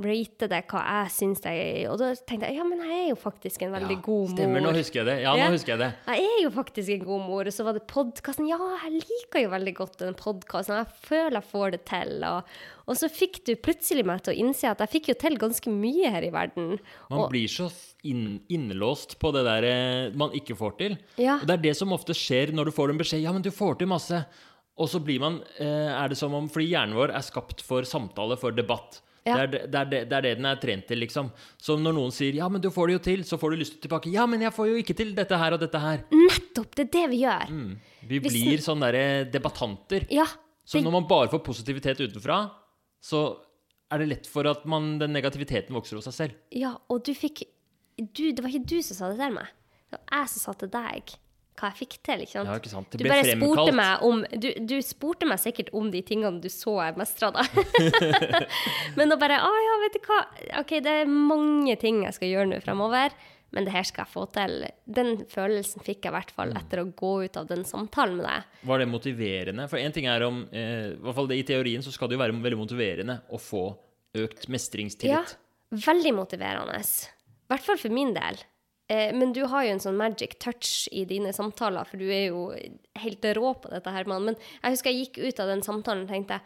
rate 0.07 0.51
det 0.53 0.63
hva 0.71 0.85
jeg 0.87 1.13
syns 1.17 1.43
jeg 1.49 1.89
Og 1.91 1.99
da 1.99 2.13
tenkte 2.15 2.53
jeg 2.53 2.61
ja, 2.61 2.67
men 2.71 2.85
jeg 2.87 3.01
er 3.03 3.09
jo 3.11 3.19
faktisk 3.19 3.67
en 3.67 3.75
veldig 3.75 3.99
Ja, 3.99 4.05
god 4.07 4.25
mor. 4.29 4.37
Stemmer, 4.39 4.67
nå 4.69 4.75
husker 4.79 5.03
jeg 5.03 5.11
det. 5.11 5.19
Ja, 5.27 5.35
Ja. 5.35 5.49
nå 5.51 5.59
husker 5.59 5.75
jeg 5.75 5.83
det. 5.83 5.91
Jeg 6.15 6.31
er 6.31 6.41
jo 6.47 6.55
faktisk 6.55 6.95
en 6.95 7.05
god 7.11 7.27
mor. 7.27 7.43
Og 7.51 7.53
så 7.59 7.65
var 7.67 7.73
det 7.75 7.87
podkasten. 7.91 8.49
Ja, 8.49 8.59
jeg 8.87 9.03
liker 9.03 9.43
jo 9.43 9.51
veldig 9.59 9.75
godt 9.75 9.99
den 10.07 10.15
podkasten. 10.15 10.79
Jeg 10.85 10.95
føler 11.11 11.41
jeg 11.43 11.51
får 11.51 11.71
det 11.75 11.85
til. 11.91 12.15
Og, 12.31 12.59
og 12.89 12.97
så 12.97 13.09
fikk 13.13 13.43
du 13.47 13.53
plutselig 13.61 14.05
meg 14.09 14.23
til 14.25 14.33
å 14.35 14.39
innse 14.47 14.71
at 14.71 14.81
jeg 14.85 14.93
fikk 14.97 15.11
jo 15.13 15.17
til 15.21 15.37
ganske 15.41 15.71
mye 15.73 16.11
her 16.15 16.25
i 16.27 16.33
verden. 16.35 16.79
Man 17.11 17.21
Og, 17.27 17.31
blir 17.33 17.49
så 17.53 17.69
inn, 18.09 18.41
innelåst 18.49 19.19
på 19.21 19.33
det 19.37 19.45
der 19.47 19.67
eh, 19.69 20.15
man 20.17 20.33
ikke 20.37 20.57
får 20.57 20.77
til. 20.81 20.97
Ja. 21.21 21.37
Og 21.43 21.47
det 21.51 21.59
er 21.59 21.65
det 21.69 21.75
som 21.77 21.93
ofte 21.93 22.17
skjer 22.17 22.55
når 22.57 22.71
du 22.71 22.77
får 22.79 22.91
en 22.95 23.01
beskjed 23.03 23.23
Ja, 23.27 23.33
men 23.37 23.45
du 23.45 23.51
får 23.53 23.79
til 23.83 23.91
masse. 23.93 24.23
Og 24.79 24.89
så 24.89 25.01
blir 25.03 25.19
man 25.21 25.41
eh, 25.59 25.91
Er 25.91 26.09
det 26.13 26.17
som 26.21 26.33
om 26.39 26.47
Fordi 26.49 26.69
hjernen 26.71 26.95
vår 26.95 27.11
er 27.11 27.25
skapt 27.27 27.65
for 27.67 27.83
samtale, 27.89 28.37
for 28.39 28.55
debatt. 28.55 29.01
Ja. 29.27 29.35
Det, 29.35 29.43
er, 29.43 29.49
det, 29.69 29.75
er 29.81 29.89
det, 29.91 30.01
det 30.09 30.17
er 30.17 30.23
det 30.25 30.35
den 30.39 30.47
er 30.49 30.61
trent 30.63 30.87
til, 30.89 31.01
liksom. 31.03 31.29
Så 31.61 31.75
når 31.77 31.93
noen 31.99 32.13
sier 32.15 32.33
'ja, 32.39 32.47
men 32.49 32.63
du 32.65 32.71
får 32.73 32.87
det 32.89 32.95
jo 32.97 33.03
til', 33.11 33.25
så 33.29 33.37
får 33.37 33.51
du 33.51 33.57
lyst 33.61 33.75
til 33.77 33.83
tilbake 33.85 34.09
'ja, 34.09 34.25
men 34.27 34.41
jeg 34.41 34.55
får 34.57 34.69
jo 34.71 34.77
ikke 34.81 34.97
til 34.97 35.11
dette 35.15 35.37
her 35.37 35.53
og 35.53 35.61
dette 35.61 35.77
her'. 35.83 36.05
nettopp! 36.15 36.75
Det 36.75 36.87
er 36.87 36.93
det 36.95 37.11
vi 37.11 37.19
gjør. 37.27 37.49
Mm. 37.51 37.75
Vi 38.09 38.21
Hvis- 38.21 38.33
blir 38.33 38.59
sånne 38.65 38.89
derre 38.89 39.31
debattanter. 39.31 40.07
Ja. 40.11 40.25
Så 40.65 40.81
når 40.81 40.93
man 40.93 41.09
bare 41.09 41.29
får 41.29 41.45
positivitet 41.45 42.01
utenfra, 42.01 42.51
så 43.05 43.23
er 43.93 44.03
det 44.03 44.09
lett 44.11 44.27
for 44.29 44.49
at 44.51 44.67
man, 44.69 44.97
den 45.01 45.15
negativiteten 45.17 45.77
vokser 45.77 45.97
hos 45.99 46.09
seg 46.11 46.17
selv. 46.17 46.43
Ja, 46.55 46.75
og 46.93 47.05
du 47.07 47.15
fikk 47.17 47.47
du, 47.99 48.29
Det 48.31 48.43
var 48.45 48.53
ikke 48.53 48.69
du 48.71 48.83
som 48.85 48.95
sa 48.99 49.09
det 49.11 49.19
til 49.19 49.33
meg. 49.35 49.49
Det 49.89 49.97
var 49.99 50.21
jeg 50.21 50.31
som 50.35 50.45
sa 50.45 50.53
til 50.61 50.71
deg 50.71 51.17
hva 51.59 51.73
jeg 51.73 51.79
fikk 51.81 51.97
til. 52.07 52.21
ikke 52.23 52.35
sant? 52.37 52.47
Ja, 52.51 52.59
ikke 52.61 52.71
sant? 52.71 52.91
Det 52.93 53.01
Du 53.03 53.09
bare 53.11 53.25
fremkalt. 53.27 53.57
spurte 53.57 53.73
meg 53.75 54.05
om 54.07 54.21
du, 54.45 54.49
du 54.71 54.77
spurte 54.87 55.27
meg 55.27 55.41
sikkert 55.43 55.73
om 55.75 55.89
de 55.91 56.03
tingene 56.07 56.39
du 56.43 56.47
så 56.53 56.77
jeg 56.85 56.99
mestra, 57.01 57.33
da. 57.35 57.43
men 58.99 59.11
da 59.11 59.19
bare 59.21 59.41
Å 59.43 59.51
ja, 59.65 59.75
vet 59.83 59.99
du 59.99 60.07
hva. 60.07 60.21
OK, 60.63 60.77
det 60.85 60.95
er 61.03 61.11
mange 61.11 61.75
ting 61.81 62.05
jeg 62.07 62.15
skal 62.15 62.31
gjøre 62.31 62.51
nå 62.53 62.61
fremover, 62.63 63.17
men 63.53 63.65
det 63.65 63.73
her 63.73 63.83
skal 63.89 64.05
jeg 64.05 64.13
få 64.13 64.25
til. 64.35 64.67
Den 64.85 65.25
følelsen 65.31 65.81
fikk 65.85 66.03
jeg 66.05 66.13
i 66.13 66.17
hvert 66.19 66.33
Mm. 66.33 66.37
fall 66.37 66.51
etter 66.61 66.83
å 66.83 66.93
gå 66.93 67.13
ut 67.25 67.37
av 67.41 67.47
den 67.49 67.65
samtalen 67.65 68.17
med 68.19 68.27
deg. 68.27 68.43
Var 68.69 68.79
det 68.79 68.89
motiverende? 68.89 69.69
For 69.71 69.79
én 69.79 69.93
ting 69.93 70.07
er 70.07 70.23
om 70.27 70.43
eh, 70.53 70.93
I 70.93 70.99
hvert 71.01 71.15
fall 71.15 71.27
det, 71.29 71.39
I 71.39 71.47
teorien 71.49 71.83
så 71.83 71.91
skal 71.93 72.09
det 72.09 72.19
jo 72.19 72.23
være 72.25 72.37
veldig 72.43 72.59
motiverende 72.61 73.21
å 73.33 73.39
få 73.41 73.63
økt 74.15 74.49
mestringstillit. 74.49 75.11
Ja, 75.11 75.25
veldig 75.73 76.15
motiverende. 76.15 76.77
I 76.81 77.49
hvert 77.55 77.65
fall 77.65 77.79
for 77.81 77.89
min 77.89 78.13
del. 78.15 78.37
Eh, 78.91 79.13
men 79.13 79.33
du 79.33 79.43
har 79.47 79.65
jo 79.65 79.71
en 79.77 79.81
sånn 79.81 79.97
magic 80.01 80.39
touch 80.41 80.89
i 80.93 81.05
dine 81.05 81.33
samtaler, 81.33 81.85
for 81.89 81.97
du 82.01 82.07
er 82.09 82.29
jo 82.31 82.53
helt 82.97 83.25
rå 83.37 83.55
på 83.61 83.69
dette, 83.73 83.91
Herman. 83.93 84.25
Men 84.25 84.37
jeg 84.63 84.73
husker 84.77 84.91
jeg 84.93 85.07
gikk 85.13 85.19
ut 85.29 85.41
av 85.41 85.49
den 85.49 85.61
samtalen 85.63 86.05
og 86.07 86.13
tenkte 86.13 86.41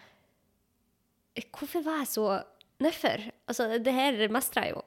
Hvorfor 1.57 1.82
var 1.86 2.03
jeg 2.03 2.11
så 2.12 2.24
nedfor? 2.82 3.22
Altså, 3.48 3.68
det 3.82 3.94
her 3.94 4.18
mestrer 4.28 4.66
jeg 4.68 4.74
jo. 4.76 4.82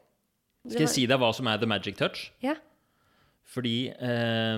Skal 0.70 0.86
jeg 0.88 0.90
si 0.94 1.06
deg 1.10 1.20
hva 1.22 1.32
som 1.36 1.48
er 1.52 1.58
the 1.62 1.68
magic 1.70 1.98
touch? 2.00 2.32
Ja. 2.42 2.56
Fordi 3.54 3.92
øh, 3.94 4.56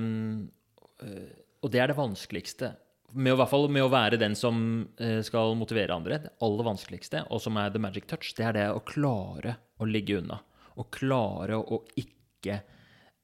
Og 1.64 1.72
det 1.74 1.82
er 1.84 1.88
det 1.92 1.98
vanskeligste. 1.98 2.76
Med, 3.14 3.34
å- 3.34 3.38
hvert 3.40 3.50
fall 3.52 3.68
med 3.72 3.84
å 3.86 3.90
være 3.92 4.18
den 4.20 4.36
som 4.36 4.58
eh, 5.00 5.22
skal 5.24 5.56
motivere 5.56 5.96
andre. 5.96 6.20
Det 6.26 6.32
aller 6.44 6.64
vanskeligste, 6.68 7.24
og 7.32 7.40
som 7.42 7.58
er 7.58 7.72
the 7.74 7.80
magic 7.82 8.06
touch, 8.08 8.34
det 8.38 8.46
er 8.46 8.54
det 8.58 8.66
å 8.76 8.82
klare 8.86 9.56
å 9.80 9.88
ligge 9.88 10.20
unna. 10.22 10.40
Å 10.78 10.84
klare 10.94 11.56
å 11.58 11.80
ikke 11.98 12.60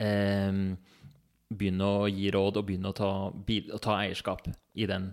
um, 0.01 0.73
begynne 1.53 1.85
å 1.85 2.07
gi 2.09 2.31
råd 2.33 2.57
og 2.57 2.65
begynne 2.65 2.89
å 2.89 2.95
ta, 2.97 3.09
å 3.29 3.81
ta 3.83 3.97
eierskap 4.01 4.47
i 4.49 4.87
den. 4.89 5.11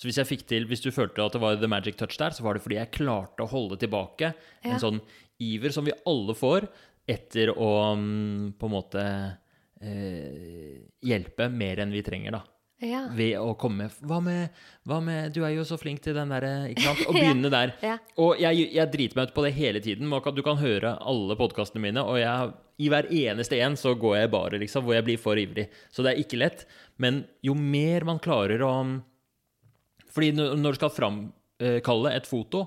Så 0.00 0.08
hvis 0.08 0.16
jeg 0.22 0.30
fikk 0.30 0.46
til, 0.48 0.64
hvis 0.70 0.80
du 0.82 0.88
følte 0.94 1.22
at 1.26 1.34
det 1.36 1.42
var 1.42 1.58
the 1.60 1.68
magic 1.70 1.98
touch 2.00 2.16
der, 2.18 2.32
så 2.34 2.46
var 2.46 2.56
det 2.56 2.62
fordi 2.64 2.78
jeg 2.80 2.94
klarte 2.96 3.44
å 3.44 3.50
holde 3.52 3.76
tilbake 3.82 4.32
Ja. 4.64 4.72
en 4.72 4.80
sånn 4.80 5.02
iver 5.42 5.74
som 5.74 5.84
vi 5.84 5.92
alle 6.08 6.34
får 6.38 6.68
etter 7.12 7.52
å 7.52 7.72
mm, 7.98 8.54
på 8.58 8.68
en 8.68 8.74
måte 8.74 9.04
eh, 9.82 10.80
hjelpe 11.04 11.48
mer 11.52 11.84
enn 11.84 11.94
vi 11.94 12.02
trenger, 12.06 12.38
da. 12.38 12.42
Ja. 12.82 13.04
ved 13.14 13.36
å 13.38 13.52
komme 13.54 13.84
hva 14.02 14.16
med, 14.18 14.56
hva 14.90 14.96
med 15.04 15.30
Du 15.30 15.44
er 15.46 15.52
jo 15.54 15.62
så 15.62 15.76
flink 15.78 16.00
til 16.02 16.16
den 16.16 16.32
derre 16.32 16.64
Ikke 16.72 16.82
sant? 16.82 17.04
Å 17.10 17.14
begynne 17.14 17.50
der. 17.52 17.74
Ja. 17.78 17.94
Og 18.18 18.40
jeg, 18.42 18.64
jeg 18.74 18.90
driter 18.90 19.20
meg 19.20 19.30
ut 19.30 19.34
på 19.36 19.44
det 19.46 19.52
hele 19.54 19.82
tiden. 19.84 20.10
Du 20.10 20.42
kan 20.42 20.58
høre 20.58 20.96
alle 20.98 21.36
podkastene 21.38 21.84
mine, 21.84 22.02
og 22.02 22.18
jeg, 22.18 22.50
i 22.82 22.90
hver 22.90 23.06
eneste 23.06 23.60
en 23.62 23.78
så 23.78 23.94
går 23.94 24.16
jeg 24.18 24.32
bare, 24.34 24.58
liksom, 24.64 24.82
hvor 24.86 24.96
jeg 24.96 25.06
blir 25.06 25.20
for 25.22 25.38
ivrig. 25.38 25.68
Så 25.94 26.02
det 26.02 26.10
er 26.10 26.24
ikke 26.24 26.40
lett. 26.42 26.66
Men 26.98 27.22
jo 27.46 27.54
mer 27.54 28.08
man 28.08 28.18
klarer 28.22 28.66
å 28.66 28.72
Fordi 30.12 30.32
når 30.36 30.58
når 30.58 30.74
du 30.74 30.80
skal 30.80 30.96
framkalle 30.96 32.16
et 32.16 32.26
foto, 32.26 32.66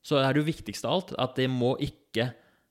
så 0.00 0.22
er 0.22 0.32
det 0.32 0.44
jo 0.44 0.48
viktigste 0.52 0.88
av 0.88 0.94
alt 1.00 1.10
at 1.26 1.34
det 1.42 1.50
må 1.50 1.74
ikke 1.82 2.30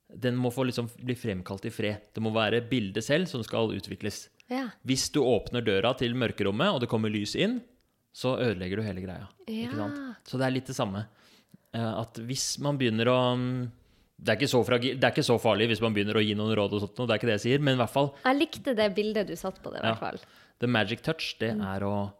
Den 0.10 0.36
må 0.42 0.50
få 0.52 0.66
liksom 0.66 0.88
bli 1.06 1.14
fremkalt 1.16 1.66
i 1.70 1.72
fred. 1.74 2.08
Det 2.16 2.22
må 2.24 2.32
være 2.34 2.64
bildet 2.70 3.04
selv 3.06 3.28
som 3.30 3.44
skal 3.46 3.70
utvikles. 3.76 4.28
Ja. 4.50 4.68
Hvis 4.88 5.12
du 5.14 5.20
åpner 5.22 5.62
døra 5.62 5.92
til 5.98 6.16
mørkerommet, 6.18 6.74
og 6.74 6.80
det 6.82 6.90
kommer 6.90 7.12
lys 7.14 7.36
inn, 7.38 7.60
så 8.12 8.34
ødelegger 8.42 8.78
du 8.82 8.84
hele 8.88 9.02
greia. 9.06 9.28
Ikke 9.48 9.70
Ja. 9.76 9.78
sant? 9.78 10.00
Så 10.26 10.38
det 10.42 10.48
er 10.48 10.56
litt 10.56 10.66
det 10.66 10.76
samme. 10.76 11.06
Eh, 11.74 12.00
At 12.02 12.16
hvis 12.26 12.58
man 12.60 12.78
begynner 12.80 13.06
å 13.08 13.20
mm, 13.38 13.72
det 14.20 14.34
er, 14.34 14.36
ikke 14.40 14.50
så 14.50 14.64
det 14.82 15.04
er 15.04 15.12
ikke 15.14 15.24
så 15.24 15.38
farlig 15.40 15.68
hvis 15.70 15.82
man 15.82 15.94
begynner 15.94 16.18
å 16.18 16.24
gi 16.26 16.34
noen 16.36 16.56
råd, 16.58 16.74
og 16.74 16.82
sånt, 16.82 16.96
det 17.08 17.14
er 17.14 17.20
ikke 17.22 17.30
det 17.30 17.38
jeg 17.38 17.46
sier, 17.46 17.60
men 17.64 17.76
i 17.76 17.78
hvert 17.78 17.94
fall 17.94 18.10
Jeg 18.26 18.36
likte 18.40 18.74
det 18.76 18.90
bildet 18.96 19.28
du 19.30 19.36
satt 19.36 19.62
på 19.64 19.72
det, 19.72 19.80
i 19.80 19.86
hvert 19.88 20.00
fall. 20.02 20.18
the 20.60 20.68
magic 20.68 21.02
touch, 21.06 21.36
det 21.40 21.52
er 21.56 21.86
å 21.88 22.12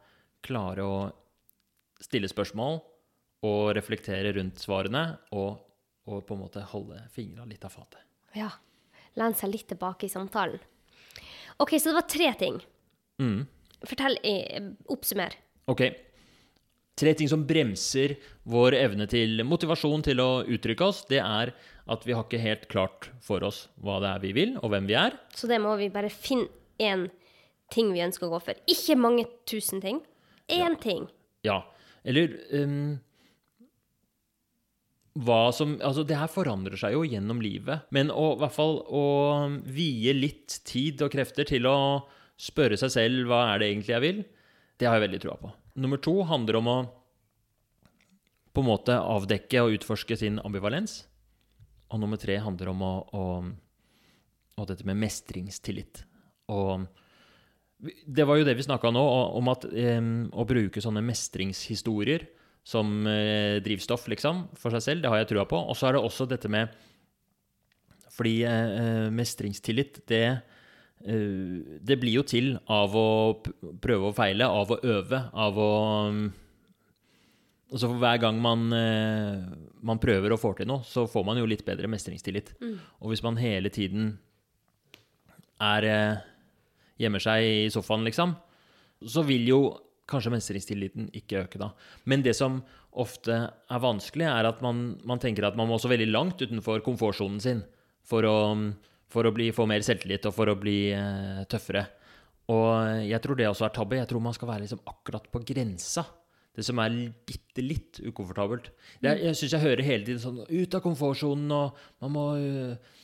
klare 0.42 0.80
å 0.86 1.12
stille 2.00 2.30
spørsmål 2.30 2.80
og 3.44 3.76
reflektere 3.76 4.32
rundt 4.38 4.56
svarene, 4.62 5.18
og, 5.34 5.58
og 6.10 6.26
på 6.28 6.36
en 6.36 6.44
måte 6.44 6.66
holde 6.74 7.00
fingra 7.14 7.46
litt 7.50 7.64
av 7.68 7.76
fatet. 7.76 8.02
Ja. 8.38 8.50
Lene 9.20 9.38
seg 9.38 9.54
litt 9.54 9.70
tilbake 9.70 10.08
i 10.08 10.12
samtalen. 10.12 10.60
OK, 11.60 11.76
så 11.78 11.92
det 11.92 11.98
var 11.98 12.08
tre 12.10 12.34
ting. 12.40 12.60
Mm. 13.20 13.42
Fortell, 13.84 14.18
eh, 14.24 14.70
oppsummer. 14.92 15.36
Ok. 15.72 15.84
Tre 17.00 17.14
ting 17.16 17.30
som 17.32 17.46
bremser 17.48 18.18
vår 18.44 18.76
evne 18.76 19.08
til 19.08 19.44
motivasjon 19.48 20.04
til 20.04 20.20
å 20.24 20.30
uttrykke 20.44 20.88
oss, 20.88 21.06
det 21.08 21.22
er 21.24 21.54
at 21.90 22.06
vi 22.06 22.16
har 22.16 22.26
ikke 22.26 22.42
helt 22.44 22.68
klart 22.72 23.10
for 23.24 23.44
oss 23.48 23.68
hva 23.82 24.00
det 24.04 24.12
er 24.12 24.24
vi 24.24 24.34
vil, 24.36 24.56
og 24.60 24.74
hvem 24.74 24.90
vi 24.90 24.98
er. 25.00 25.16
Så 25.36 25.48
det 25.50 25.62
må 25.64 25.76
vi 25.80 25.90
bare 25.94 26.12
finne 26.12 26.50
én 26.80 27.08
ting 27.74 27.94
vi 27.94 28.04
ønsker 28.04 28.28
å 28.28 28.34
gå 28.36 28.42
for. 28.50 28.60
Ikke 28.70 28.98
mange 29.00 29.28
tusen 29.50 29.82
ting. 29.84 30.02
Én 30.50 30.76
ting. 30.82 31.08
Ja. 31.46 31.62
Eller 32.04 32.36
um, 32.56 33.00
hva 35.20 35.50
som 35.56 35.76
Altså, 35.84 36.06
det 36.08 36.18
her 36.18 36.32
forandrer 36.32 36.80
seg 36.80 36.96
jo 36.96 37.04
gjennom 37.08 37.42
livet. 37.44 37.88
Men 37.96 38.12
å, 38.14 38.34
i 38.36 38.42
hvert 38.44 38.56
fall 38.56 38.80
å 38.86 39.04
vie 39.66 40.14
litt 40.16 40.62
tid 40.68 41.04
og 41.06 41.12
krefter 41.14 41.48
til 41.50 41.68
å 41.70 41.78
spørre 42.40 42.78
seg 42.80 42.94
selv 42.94 43.28
hva 43.28 43.44
er 43.52 43.60
det 43.60 43.72
egentlig 43.74 43.96
jeg 43.96 44.06
vil, 44.06 44.22
det 44.80 44.88
har 44.88 44.96
jeg 44.96 45.10
veldig 45.10 45.22
trua 45.26 45.36
på. 45.42 45.52
Nummer 45.84 46.00
to 46.00 46.16
handler 46.28 46.60
om 46.60 46.72
å 46.72 46.78
på 48.56 48.64
en 48.64 48.70
måte 48.70 48.96
avdekke 48.96 49.62
og 49.62 49.76
utforske 49.78 50.18
sin 50.20 50.40
ambivalens. 50.42 51.04
Og 51.94 52.02
nummer 52.02 52.20
tre 52.22 52.38
handler 52.42 52.72
om 52.72 52.82
å, 52.86 52.94
å, 53.14 53.26
å 54.60 54.66
dette 54.70 54.88
med 54.88 54.98
mestringstillit. 55.04 56.04
Og 56.54 56.88
det 57.80 58.26
var 58.28 58.40
jo 58.40 58.48
det 58.48 58.58
vi 58.58 58.66
snakka 58.66 58.92
nå, 58.92 59.04
om 59.40 59.52
at 59.52 59.66
um, 59.70 60.28
å 60.36 60.46
bruke 60.48 60.82
sånne 60.84 61.04
mestringshistorier 61.06 62.26
som 62.66 63.08
eh, 63.08 63.58
drivstoff, 63.66 64.08
liksom, 64.12 64.48
for 64.60 64.76
seg 64.76 64.86
selv, 64.86 65.04
det 65.04 65.12
har 65.12 65.22
jeg 65.22 65.32
trua 65.34 65.48
på. 65.50 65.58
Og 65.58 65.78
så 65.78 65.90
er 65.90 65.98
det 65.98 66.04
også 66.06 66.28
dette 66.30 66.52
med 66.52 66.70
Fordi 68.14 68.42
eh, 68.44 69.08
mestringstillit, 69.16 70.02
det 70.12 70.26
eh, 70.28 71.80
Det 71.82 71.98
blir 72.02 72.20
jo 72.20 72.26
til 72.28 72.54
av 72.68 72.96
å 72.96 73.10
prøve 73.82 74.12
og 74.12 74.16
feile, 74.18 74.46
av 74.46 74.76
å 74.76 74.80
øve, 74.84 75.24
av 75.34 75.58
å 75.58 75.74
mm, 76.12 76.30
Altså 77.70 77.86
for 77.86 78.02
Hver 78.02 78.18
gang 78.18 78.40
man, 78.42 78.64
eh, 78.74 79.44
man 79.86 80.00
prøver 80.02 80.34
og 80.34 80.42
får 80.42 80.56
til 80.58 80.70
noe, 80.72 80.82
så 80.82 81.06
får 81.06 81.26
man 81.28 81.38
jo 81.38 81.46
litt 81.46 81.62
bedre 81.68 81.86
mestringstillit. 81.92 82.56
Og 82.98 83.12
hvis 83.12 83.22
man 83.22 83.38
hele 83.38 83.70
tiden 83.70 84.16
er 85.62 85.86
eh, 85.86 86.24
gjemmer 87.00 87.22
seg 87.24 87.46
i 87.46 87.70
sofaen, 87.70 88.08
liksom, 88.08 88.34
så 89.06 89.24
vil 89.28 89.46
jo 89.48 89.60
kanskje 90.10 90.34
mestringstilliten 90.34 91.10
ikke 91.18 91.44
øke 91.46 91.62
da. 91.62 91.72
Men 92.10 92.24
det 92.26 92.36
som 92.38 92.60
ofte 93.00 93.36
er 93.54 93.84
vanskelig, 93.84 94.26
er 94.28 94.50
at 94.50 94.62
man, 94.66 94.98
man 95.08 95.22
tenker 95.22 95.46
at 95.48 95.58
man 95.60 95.70
må 95.70 95.78
også 95.78 95.92
veldig 95.92 96.10
langt 96.12 96.42
utenfor 96.42 96.82
komfortsonen 96.86 97.40
sin 97.44 97.62
for 98.10 98.26
å, 98.26 98.36
for 99.14 99.30
å 99.30 99.34
bli, 99.36 99.52
få 99.56 99.68
mer 99.70 99.86
selvtillit 99.86 100.26
og 100.26 100.36
for 100.36 100.50
å 100.52 100.58
bli 100.60 100.80
eh, 100.98 101.44
tøffere. 101.52 101.86
Og 102.50 103.06
jeg 103.06 103.22
tror 103.22 103.38
det 103.38 103.46
også 103.46 103.68
er 103.68 103.76
tabbe. 103.76 104.00
Jeg 104.00 104.10
tror 104.10 104.24
man 104.26 104.34
skal 104.34 104.50
være 104.50 104.66
liksom 104.66 104.82
akkurat 104.90 105.28
på 105.30 105.44
grensa. 105.52 106.04
Det 106.58 106.66
som 106.66 106.80
er 106.82 106.96
bitte 107.30 107.62
litt 107.62 108.00
ukomfortabelt. 108.02 108.72
Er- 109.06 109.22
jeg 109.22 109.38
syns 109.38 109.54
jeg 109.54 109.62
hører 109.64 109.86
hele 109.86 110.08
tiden 110.08 110.24
sånn 110.24 110.40
Ut 110.50 110.74
av 110.76 110.82
komfortsonen, 110.84 111.52
og 111.54 111.78
man 112.02 112.16
må 112.16 112.24
øh, 112.42 112.98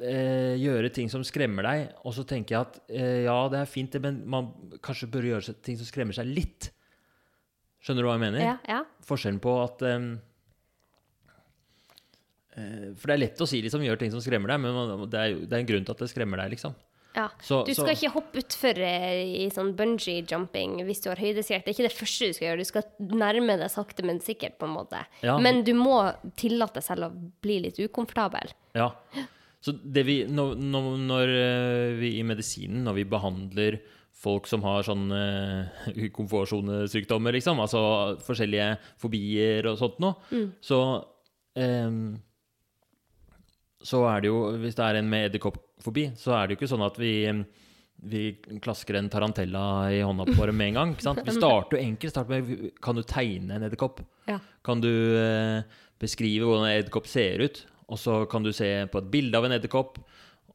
eh, 0.00 0.54
gjøre 0.60 0.90
ting 0.94 1.10
som 1.12 1.24
skremmer 1.26 1.66
deg. 1.66 1.90
Og 2.06 2.14
så 2.16 2.24
tenker 2.28 2.56
jeg 2.56 2.68
at 2.68 2.80
eh, 2.88 3.26
ja, 3.26 3.36
det 3.52 3.62
er 3.62 3.70
fint, 3.70 3.92
det, 3.92 4.02
men 4.04 4.22
man 4.28 4.50
kanskje 4.84 5.10
bør 5.12 5.30
gjøre 5.32 5.56
ting 5.64 5.78
som 5.80 5.88
skremmer 5.88 6.16
seg 6.16 6.30
litt. 6.30 6.70
Skjønner 7.86 8.02
du 8.02 8.10
hva 8.10 8.16
jeg 8.16 8.24
mener? 8.26 8.42
Ja, 8.42 8.56
ja. 8.66 8.80
Forskjellen 9.06 9.38
på 9.42 9.52
at 9.62 9.84
eh, 9.86 10.08
eh, 12.56 12.88
For 12.98 13.06
det 13.06 13.14
er 13.14 13.22
lett 13.28 13.44
å 13.44 13.48
si 13.48 13.62
liksom 13.62 13.84
gjør 13.86 14.00
ting 14.00 14.12
som 14.14 14.24
skremmer 14.24 14.52
deg, 14.52 14.64
men 14.64 14.74
man, 14.74 15.06
det, 15.06 15.22
er, 15.22 15.38
det 15.46 15.54
er 15.54 15.62
en 15.62 15.70
grunn 15.70 15.86
til 15.86 15.96
at 15.96 16.02
det 16.02 16.10
skremmer 16.10 16.42
deg, 16.42 16.56
liksom. 16.56 16.74
ja. 17.14 17.28
Så, 17.38 17.60
Du 17.68 17.70
skal 17.76 17.92
så, 17.92 17.94
ikke 17.94 18.12
hoppe 18.16 18.42
utfor 18.42 18.82
eh, 18.88 19.22
i 19.44 19.46
sånn 19.54 19.70
bungee-jumping 19.78 20.80
hvis 20.88 21.04
du 21.04 21.12
har 21.12 21.22
høydeskrekk. 21.22 21.62
Det 21.62 21.72
er 21.72 21.78
ikke 21.78 21.86
det 21.86 22.00
første 22.00 22.32
du 22.32 22.36
skal 22.36 22.48
gjøre. 22.48 22.66
Du 22.66 22.72
skal 22.72 23.14
nærme 23.22 23.58
deg 23.62 23.72
sakte, 23.72 24.08
men 24.08 24.18
sikkert, 24.24 24.58
på 24.58 24.66
en 24.66 24.74
måte. 24.80 25.04
Ja. 25.22 25.38
Men 25.38 25.62
du 25.68 25.72
må 25.78 26.00
tillate 26.40 26.80
deg 26.80 26.88
selv 26.88 27.08
å 27.08 27.14
bli 27.46 27.62
litt 27.68 27.78
ukomfortabel. 27.86 28.50
Ja. 28.76 28.90
Så 29.66 29.74
det 29.82 30.04
vi, 30.06 30.20
når, 30.30 30.54
når, 30.62 31.32
eh, 31.34 31.96
vi 31.98 32.12
i 32.20 32.24
medisinen, 32.26 32.84
når 32.86 33.00
vi 33.00 33.06
behandler 33.10 33.80
folk 34.16 34.46
som 34.48 34.62
har 34.64 34.86
sånne 34.86 35.18
uh, 35.90 36.06
komfortsonesykdommer, 36.18 37.34
liksom, 37.36 37.58
altså 37.60 37.80
forskjellige 38.24 38.70
fobier 39.02 39.66
og 39.68 39.76
sånt 39.80 39.98
noe, 40.00 40.40
så 40.64 40.78
um, 41.58 42.14
så 43.86 44.00
er 44.08 44.24
det 44.24 44.30
jo, 44.32 44.40
hvis 44.62 44.78
det 44.78 44.86
er 44.86 44.98
en 44.98 45.10
med 45.10 45.28
edderkoppfobi, 45.28 46.08
så 46.18 46.34
er 46.34 46.46
det 46.46 46.54
jo 46.54 46.60
ikke 46.60 46.72
sånn 46.72 46.86
at 46.86 46.98
vi 47.00 47.14
vi 48.06 48.36
klasker 48.62 48.98
en 48.98 49.08
tarantella 49.08 49.88
i 49.90 50.02
hånda 50.04 50.26
på 50.28 50.46
dem 50.46 50.58
med 50.58 50.68
en 50.68 50.78
gang. 50.78 50.90
ikke 50.92 51.06
sant? 51.06 51.22
Vi 51.24 51.32
starter 51.40 51.78
jo 51.78 51.82
enkelt. 51.82 52.12
starter 52.12 52.34
med, 52.34 52.74
Kan 52.84 52.98
du 52.98 53.02
tegne 53.02 53.56
en 53.56 53.64
edderkopp? 53.64 54.02
Ja. 54.28 54.36
Kan 54.66 54.82
du 54.84 54.90
eh, 55.16 55.64
beskrive 56.02 56.44
hvordan 56.44 56.68
en 56.68 56.74
edderkopp 56.76 57.08
ser 57.08 57.40
ut? 57.46 57.62
Og 57.92 58.00
så 58.02 58.24
kan 58.30 58.42
du 58.42 58.52
se 58.54 58.68
på 58.90 59.02
et 59.02 59.10
bilde 59.12 59.38
av 59.38 59.46
en 59.46 59.54
edderkopp. 59.56 60.00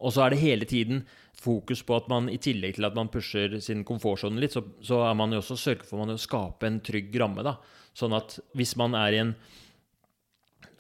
Og 0.02 0.14
så 0.14 0.26
er 0.26 0.34
det 0.34 0.42
hele 0.42 0.68
tiden 0.68 1.04
fokus 1.38 1.84
på 1.86 1.96
at 1.96 2.10
man 2.12 2.28
i 2.30 2.40
tillegg 2.42 2.76
til 2.78 2.88
at 2.88 2.98
man 2.98 3.12
pusher 3.14 3.60
sin 3.64 3.86
komfortsone 3.88 4.42
litt, 4.42 4.56
så, 4.56 4.64
så 4.84 5.04
er 5.08 5.18
man 5.18 5.34
jo 5.34 5.42
også 5.42 5.58
sørger 5.60 5.88
for 5.88 6.02
man 6.02 6.14
å 6.16 6.22
skape 6.22 6.68
en 6.68 6.82
trygg 6.84 7.16
ramme. 7.22 7.46
da. 7.46 7.56
Sånn 7.98 8.16
at 8.18 8.40
hvis 8.58 8.74
man 8.80 8.98
er 8.98 9.16
i 9.16 9.22
en 9.22 9.36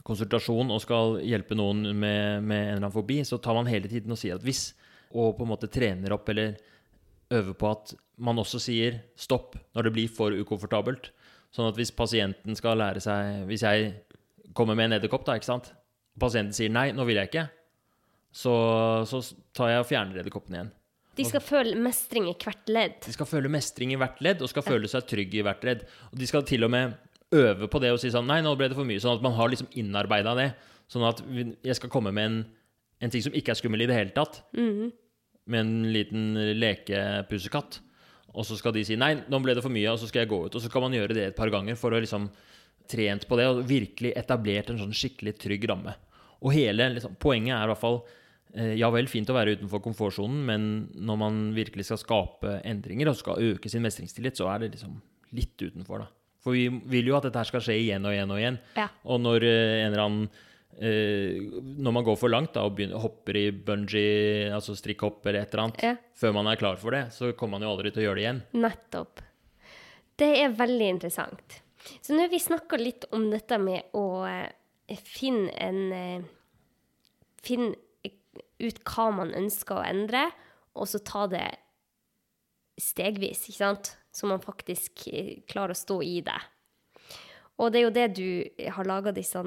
konsultasjon 0.07 0.73
og 0.73 0.81
skal 0.81 1.19
hjelpe 1.23 1.55
noen 1.57 1.85
med, 1.91 2.41
med 2.41 2.57
en 2.57 2.67
eller 2.67 2.79
annen 2.81 2.93
fobi, 2.93 3.21
så 3.27 3.37
tar 3.41 3.57
man 3.57 3.69
hele 3.69 3.91
tiden 3.91 4.13
og 4.13 4.19
sier 4.19 4.39
at 4.39 4.45
hvis, 4.45 4.71
og 5.13 5.35
på 5.37 5.45
en 5.45 5.51
måte 5.53 5.69
trener 5.71 6.15
opp 6.15 6.29
eller 6.33 6.55
øver 7.31 7.55
på 7.55 7.69
at 7.69 7.93
man 8.21 8.39
også 8.41 8.59
sier 8.61 9.01
stopp 9.19 9.55
når 9.75 9.87
det 9.87 9.93
blir 9.95 10.11
for 10.11 10.33
ukomfortabelt. 10.35 11.11
Sånn 11.53 11.67
at 11.67 11.77
hvis 11.77 11.93
pasienten 11.93 12.55
skal 12.55 12.79
lære 12.79 13.01
seg 13.03 13.41
Hvis 13.49 13.65
jeg 13.65 13.89
kommer 14.55 14.75
med 14.75 14.87
en 14.87 14.97
edderkopp, 14.97 15.25
da, 15.27 15.35
ikke 15.35 15.49
sant? 15.49 15.71
Pasienten 16.19 16.55
sier 16.55 16.71
nei, 16.73 16.89
nå 16.95 17.05
vil 17.07 17.21
jeg 17.21 17.31
ikke. 17.31 17.47
Så, 18.31 18.53
så 19.07 19.19
tar 19.55 19.73
jeg 19.73 19.83
og 19.83 19.89
fjerner 19.89 20.21
edderkoppen 20.21 20.55
igjen. 20.55 20.71
De 21.19 21.25
skal 21.27 21.43
føle 21.43 21.75
mestring 21.75 22.29
i 22.31 22.35
hvert 22.39 22.69
ledd. 22.71 22.99
De 23.03 23.13
skal 23.13 23.27
føle 23.27 23.51
mestring 23.51 23.91
i 23.91 23.99
hvert 23.99 24.21
ledd, 24.23 24.43
og 24.43 24.51
skal 24.51 24.63
føle 24.63 24.87
seg 24.91 25.07
trygg 25.09 25.33
i 25.35 25.43
hvert 25.43 25.65
ledd. 25.67 25.83
Og 26.11 26.21
de 26.21 26.29
skal 26.29 26.45
til 26.47 26.63
og 26.67 26.71
med 26.71 26.95
øve 27.35 27.67
på 27.71 27.79
det 27.83 27.91
og 27.93 27.99
si 28.01 28.11
sånn 28.11 28.27
Nei, 28.27 28.41
nå 28.43 28.53
ble 28.59 28.69
det 28.71 28.77
for 28.77 28.87
mye. 28.87 29.01
Sånn 29.03 29.17
at 29.17 29.23
man 29.23 29.35
har 29.35 29.51
liksom 29.51 29.69
innarbeida 29.79 30.33
det. 30.39 30.49
Sånn 30.91 31.05
at 31.07 31.21
jeg 31.27 31.77
skal 31.77 31.91
komme 31.91 32.13
med 32.15 32.29
en, 32.29 32.39
en 33.03 33.13
ting 33.13 33.23
som 33.23 33.35
ikke 33.35 33.53
er 33.53 33.59
skummel 33.59 33.83
i 33.83 33.89
det 33.91 33.97
hele 33.97 34.15
tatt. 34.15 34.41
Med 35.51 35.65
en 35.65 35.91
liten 35.91 36.31
lekepusekatt. 36.59 37.81
Og 38.31 38.47
så 38.47 38.55
skal 38.55 38.71
de 38.75 38.85
si 38.87 38.95
nei, 38.95 39.17
nå 39.27 39.41
ble 39.43 39.57
det 39.57 39.63
for 39.65 39.73
mye, 39.73 39.91
og 39.91 39.99
så 39.99 40.07
skal 40.07 40.23
jeg 40.23 40.31
gå 40.31 40.39
ut. 40.45 40.55
Og 40.55 40.63
så 40.63 40.71
skal 40.71 40.85
man 40.85 40.95
gjøre 40.95 41.15
det 41.17 41.25
et 41.29 41.35
par 41.37 41.51
ganger 41.51 41.75
for 41.79 41.91
å 41.91 41.99
liksom 41.99 42.29
trent 42.91 43.27
på 43.29 43.37
det 43.39 43.47
og 43.49 43.61
virkelig 43.69 44.11
etablert 44.19 44.69
en 44.73 44.81
sånn 44.81 44.95
skikkelig 44.95 45.35
trygg 45.41 45.67
ramme. 45.71 45.95
Og 46.41 46.53
hele 46.55 46.89
liksom, 46.95 47.15
poenget 47.21 47.55
er 47.55 47.67
i 47.67 47.71
hvert 47.71 47.81
fall 47.81 47.99
eh, 48.55 48.73
Ja 48.81 48.89
vel, 48.93 49.07
fint 49.11 49.29
å 49.29 49.35
være 49.37 49.57
utenfor 49.57 49.81
komfortsonen, 49.85 50.41
men 50.47 50.69
når 50.97 51.19
man 51.21 51.41
virkelig 51.57 51.85
skal 51.89 52.01
skape 52.01 52.59
endringer 52.67 53.11
og 53.11 53.19
skal 53.19 53.41
øke 53.51 53.69
sin 53.71 53.83
mestringstillit, 53.85 54.37
så 54.41 54.49
er 54.53 54.63
det 54.65 54.73
liksom 54.77 54.97
litt 55.37 55.55
utenfor, 55.61 56.03
da. 56.03 56.09
For 56.41 56.57
vi 56.57 56.63
vil 56.89 57.11
jo 57.11 57.15
at 57.19 57.27
dette 57.27 57.37
her 57.37 57.45
skal 57.45 57.61
skje 57.61 57.75
igjen 57.83 58.05
og 58.09 58.15
igjen 58.15 58.31
og 58.33 58.39
igjen. 58.41 58.55
Ja. 58.75 58.87
Og 59.05 59.21
når 59.21 59.45
eh, 59.45 59.75
en 59.83 59.91
eller 59.91 60.05
annen 60.07 60.23
eh, 60.81 61.37
Når 61.85 61.93
man 61.93 62.05
går 62.07 62.17
for 62.17 62.33
langt 62.33 62.55
da, 62.57 62.63
og 62.65 62.73
begynner, 62.79 62.97
hopper 63.03 63.37
i 63.37 63.43
bungee, 63.53 64.47
altså 64.55 64.73
strikkhopp 64.79 65.25
eller 65.29 65.43
et 65.45 65.53
eller 65.53 65.67
annet, 65.67 65.83
Ja. 65.85 65.93
før 66.17 66.33
man 66.39 66.49
er 66.49 66.57
klar 66.57 66.79
for 66.81 66.97
det, 66.97 67.03
så 67.13 67.29
kommer 67.37 67.59
man 67.59 67.67
jo 67.67 67.75
aldri 67.75 67.91
til 67.93 68.01
å 68.01 68.07
gjøre 68.09 68.17
det 68.17 68.25
igjen. 68.25 68.41
Nettopp. 68.65 69.21
Det 70.17 70.31
er 70.41 70.57
veldig 70.57 70.87
interessant. 70.97 71.61
Så 72.01 72.15
nå 72.15 72.23
har 72.23 72.31
vi 72.31 72.39
snakka 72.39 72.79
litt 72.79 73.07
om 73.15 73.27
dette 73.31 73.57
med 73.61 73.91
å 73.97 74.23
eh, 74.29 75.01
finne 75.05 75.51
en 75.57 75.81
eh, 75.95 76.29
Finne 77.41 77.73
ut 78.61 78.79
hva 78.85 79.07
man 79.17 79.31
ønsker 79.33 79.79
å 79.79 79.81
endre, 79.81 80.27
og 80.77 80.85
så 80.85 80.99
ta 81.01 81.23
det 81.25 81.47
stegvis, 82.77 83.47
ikke 83.49 83.57
sant? 83.57 83.89
Så 84.13 84.29
man 84.29 84.43
faktisk 84.43 85.07
eh, 85.09 85.39
klarer 85.49 85.73
å 85.73 85.79
stå 85.79 85.97
i 86.05 86.19
det. 86.21 86.37
Og 87.57 87.73
det 87.73 87.79
er 87.79 87.87
jo 87.87 87.95
det 87.95 88.05
du 88.19 88.67
har 88.75 88.89
laga 88.89 89.13
disse 89.15 89.41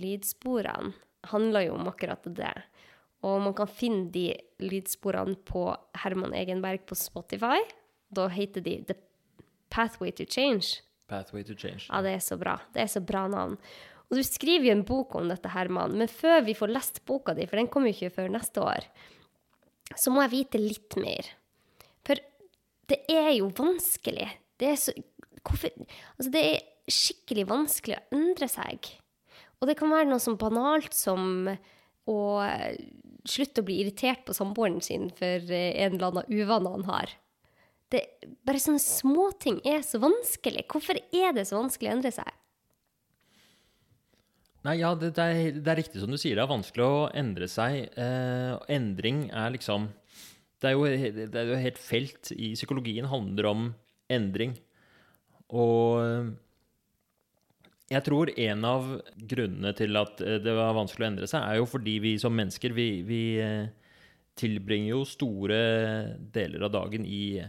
lydsporene. 0.00 0.94
Handler 1.28 1.66
jo 1.66 1.76
om 1.76 1.88
akkurat 1.90 2.24
det. 2.32 2.54
Og 3.26 3.40
man 3.42 3.54
kan 3.56 3.70
finne 3.70 4.10
de 4.14 4.30
lydsporene 4.62 5.36
på 5.48 5.68
Herman 6.02 6.34
Egenberg 6.36 6.84
på 6.86 6.98
Spotify. 6.98 7.60
Da 8.08 8.28
heter 8.30 8.64
de 8.64 8.78
The 8.88 8.96
Pathway 9.70 10.12
to 10.12 10.24
Change. 10.24 10.85
Pathway 11.10 11.44
to 11.46 11.54
change. 11.58 11.86
Ja, 11.88 12.02
det 12.04 12.16
er 12.16 12.24
så 12.24 12.38
bra. 12.40 12.56
Det 12.74 12.82
er 12.82 12.90
så 12.90 13.02
bra 13.04 13.26
navn. 13.30 13.58
Og 14.06 14.18
du 14.18 14.22
skriver 14.26 14.68
jo 14.68 14.76
en 14.76 14.86
bok 14.86 15.16
om 15.18 15.26
dette, 15.30 15.50
Herman, 15.50 15.96
men 15.98 16.10
før 16.10 16.44
vi 16.46 16.54
får 16.54 16.70
lest 16.70 17.02
boka 17.08 17.34
di, 17.34 17.46
for 17.50 17.58
den 17.58 17.70
kommer 17.72 17.90
jo 17.90 17.96
ikke 17.96 18.18
før 18.20 18.30
neste 18.36 18.62
år, 18.62 18.86
så 19.98 20.12
må 20.14 20.22
jeg 20.24 20.34
vite 20.34 20.62
litt 20.62 20.96
mer. 20.98 21.30
For 22.06 22.22
det 22.90 23.00
er 23.10 23.32
jo 23.38 23.50
vanskelig. 23.54 24.30
Det 24.58 24.72
er 24.72 24.80
så 24.80 24.94
Hvorfor 25.46 25.70
Altså, 25.78 26.30
det 26.34 26.40
er 26.42 26.64
skikkelig 26.90 27.44
vanskelig 27.46 27.94
å 28.00 28.16
endre 28.16 28.48
seg. 28.50 28.88
Og 29.60 29.68
det 29.70 29.76
kan 29.78 29.92
være 29.92 30.08
noe 30.10 30.22
så 30.22 30.32
banalt 30.38 30.94
som 30.96 31.46
å 31.46 32.18
slutte 33.26 33.62
å 33.62 33.66
bli 33.66 33.76
irritert 33.82 34.24
på 34.26 34.34
samboeren 34.34 34.82
sin 34.82 35.06
for 35.14 35.50
en 35.54 35.94
eller 35.96 36.08
annen 36.08 36.34
uvane 36.34 36.72
han 36.74 36.86
har. 36.90 37.14
Det, 37.92 38.02
bare 38.46 38.58
sånne 38.62 38.82
småting 38.82 39.60
er 39.66 39.84
så 39.86 40.00
vanskelig. 40.02 40.64
Hvorfor 40.70 40.98
er 40.98 41.36
det 41.36 41.46
så 41.46 41.60
vanskelig 41.60 41.90
å 41.90 41.94
endre 41.94 42.12
seg? 42.14 42.32
Nei, 44.66 44.80
ja, 44.80 44.90
det, 44.98 45.12
det, 45.14 45.22
er, 45.22 45.60
det, 45.60 45.70
er, 45.70 45.78
riktig 45.78 46.02
som 46.02 46.10
du 46.10 46.18
sier. 46.18 46.34
Det 46.34 46.42
er 46.42 46.50
vanskelig 46.50 46.86
å 46.86 47.04
endre 47.14 47.46
seg. 47.50 47.84
Eh, 47.94 48.56
endring 48.74 49.28
er 49.30 49.54
liksom 49.54 49.86
det 50.64 50.72
er, 50.72 50.74
jo, 50.74 51.52
jo 51.52 51.60
helt 51.60 51.78
felt 51.78 52.32
i 52.34 52.54
psykologien 52.56 53.06
handler 53.10 53.50
om 53.50 53.66
endring. 54.10 54.56
Og 55.54 56.32
jeg 57.92 58.02
tror 58.02 58.32
en 58.34 58.64
av 58.66 58.86
grunnene 59.30 59.70
til 59.78 59.98
at 60.00 60.18
det 60.42 60.54
var 60.56 60.74
vanskelig 60.74 61.04
å 61.04 61.10
endre 61.12 61.28
seg, 61.30 61.44
er 61.44 61.60
jo 61.60 61.68
fordi 61.70 61.98
vi 62.02 62.14
som 62.18 62.34
mennesker, 62.34 62.74
vi, 62.74 62.88
vi 63.06 63.20
eh, 63.42 63.68
tilbringer 64.40 64.90
jo 64.90 65.04
store 65.06 65.60
deler 66.34 66.66
av 66.66 66.74
dagen 66.74 67.06
i 67.06 67.44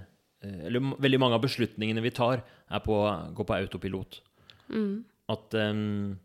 Eller 0.46 0.94
veldig 1.02 1.20
mange 1.22 1.38
av 1.38 1.44
beslutningene 1.46 2.04
vi 2.06 2.14
tar, 2.14 2.44
er 2.46 2.82
på, 2.84 2.98
går 3.38 3.48
på 3.48 3.56
autopilot. 3.56 4.20
Mm. 4.70 5.02
At 5.34 5.56
um, 5.58 6.18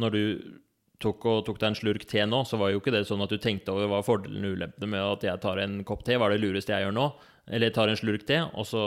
når 0.00 0.14
du 0.14 0.22
tok, 1.02 1.26
tok 1.46 1.60
deg 1.60 1.68
en 1.68 1.78
slurk 1.78 2.06
te 2.08 2.24
nå, 2.26 2.42
så 2.48 2.58
var 2.60 2.72
jo 2.72 2.80
ikke 2.80 2.94
det 2.94 3.04
sånn 3.08 3.24
at 3.24 3.32
du 3.32 3.38
tenkte 3.42 3.74
over 3.74 3.90
hva 3.90 4.02
fordelene 4.06 4.50
og 4.50 4.58
ulempene 4.58 4.90
med 4.94 5.04
at 5.04 5.28
jeg 5.28 5.42
tar 5.44 5.60
en 5.62 5.80
kopp 5.86 6.04
te, 6.06 6.16
hva 6.16 6.30
er 6.30 6.36
det 6.36 6.44
lureste 6.44 6.74
jeg 6.74 6.86
gjør 6.86 6.96
nå? 6.96 7.06
Eller 7.56 7.70
tar 7.70 7.92
en 7.92 7.98
slurk 7.98 8.24
te, 8.26 8.40
og 8.42 8.66
så 8.66 8.82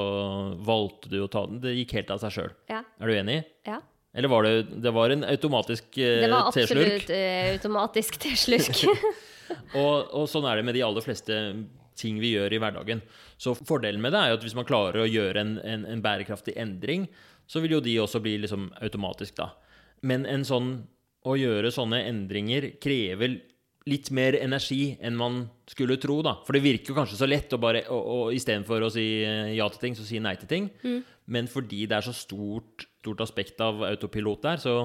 valgte 0.67 1.11
du 1.13 1.21
å 1.23 1.29
ta 1.31 1.45
den. 1.47 1.61
Det 1.63 1.77
gikk 1.77 1.95
helt 1.99 2.11
av 2.15 2.25
seg 2.25 2.35
sjøl. 2.35 2.51
Ja. 2.71 2.83
Er 2.99 3.11
du 3.11 3.15
enig? 3.15 3.39
Ja. 3.69 3.79
Eller 4.17 4.31
var 4.31 4.43
det, 4.43 4.81
det 4.83 4.91
var 4.91 5.13
en 5.13 5.23
automatisk 5.23 5.91
teslurk? 5.93 6.25
Det 6.25 6.31
var 6.33 6.47
absolutt 6.49 7.11
eh, 7.13 7.51
automatisk 7.53 8.17
teslurk. 8.19 8.81
og, 9.79 10.09
og 10.17 10.25
sånn 10.29 10.47
er 10.49 10.59
det 10.59 10.65
med 10.67 10.75
de 10.77 10.83
aller 10.85 11.05
fleste 11.05 11.37
ting 11.99 12.21
vi 12.23 12.33
gjør 12.35 12.55
i 12.55 12.61
hverdagen. 12.63 13.03
Så 13.37 13.55
fordelen 13.57 14.01
med 14.03 14.15
det 14.15 14.21
er 14.21 14.31
jo 14.31 14.39
at 14.39 14.45
hvis 14.47 14.57
man 14.57 14.67
klarer 14.67 15.03
å 15.03 15.09
gjøre 15.09 15.43
en, 15.43 15.57
en, 15.63 15.85
en 15.89 16.03
bærekraftig 16.03 16.55
endring, 16.59 17.07
så 17.49 17.61
vil 17.63 17.77
jo 17.77 17.83
de 17.83 17.97
også 18.01 18.21
bli 18.23 18.37
liksom 18.43 18.69
automatisk, 18.81 19.37
da. 19.39 19.51
Men 20.05 20.25
en 20.29 20.45
sånn 20.47 20.73
å 21.27 21.35
gjøre 21.35 21.71
sånne 21.73 22.03
endringer 22.07 22.73
krever 22.81 23.39
litt 23.89 24.09
mer 24.13 24.35
energi 24.37 24.93
enn 25.01 25.17
man 25.17 25.41
skulle 25.69 25.97
tro, 26.01 26.19
da. 26.25 26.35
For 26.45 26.55
det 26.55 26.63
virker 26.63 26.91
jo 26.91 26.97
kanskje 26.99 27.19
så 27.19 27.29
lett 27.29 27.53
å 27.55 27.61
bare 27.61 27.83
istedenfor 28.35 28.85
å 28.85 28.91
si 28.93 29.05
eh, 29.25 29.55
ja 29.57 29.67
til 29.71 29.83
ting, 29.83 29.97
så 29.97 30.05
si 30.05 30.21
nei 30.21 30.35
til 30.39 30.51
ting. 30.51 30.69
Mm. 30.83 30.99
Men 31.33 31.49
fordi 31.49 31.85
det 31.89 31.97
er 31.97 32.05
så 32.05 32.15
stort, 32.15 32.87
stort 33.01 33.23
aspekt 33.25 33.61
av 33.63 33.83
autopilot 33.87 34.45
der, 34.45 34.61
så, 34.61 34.75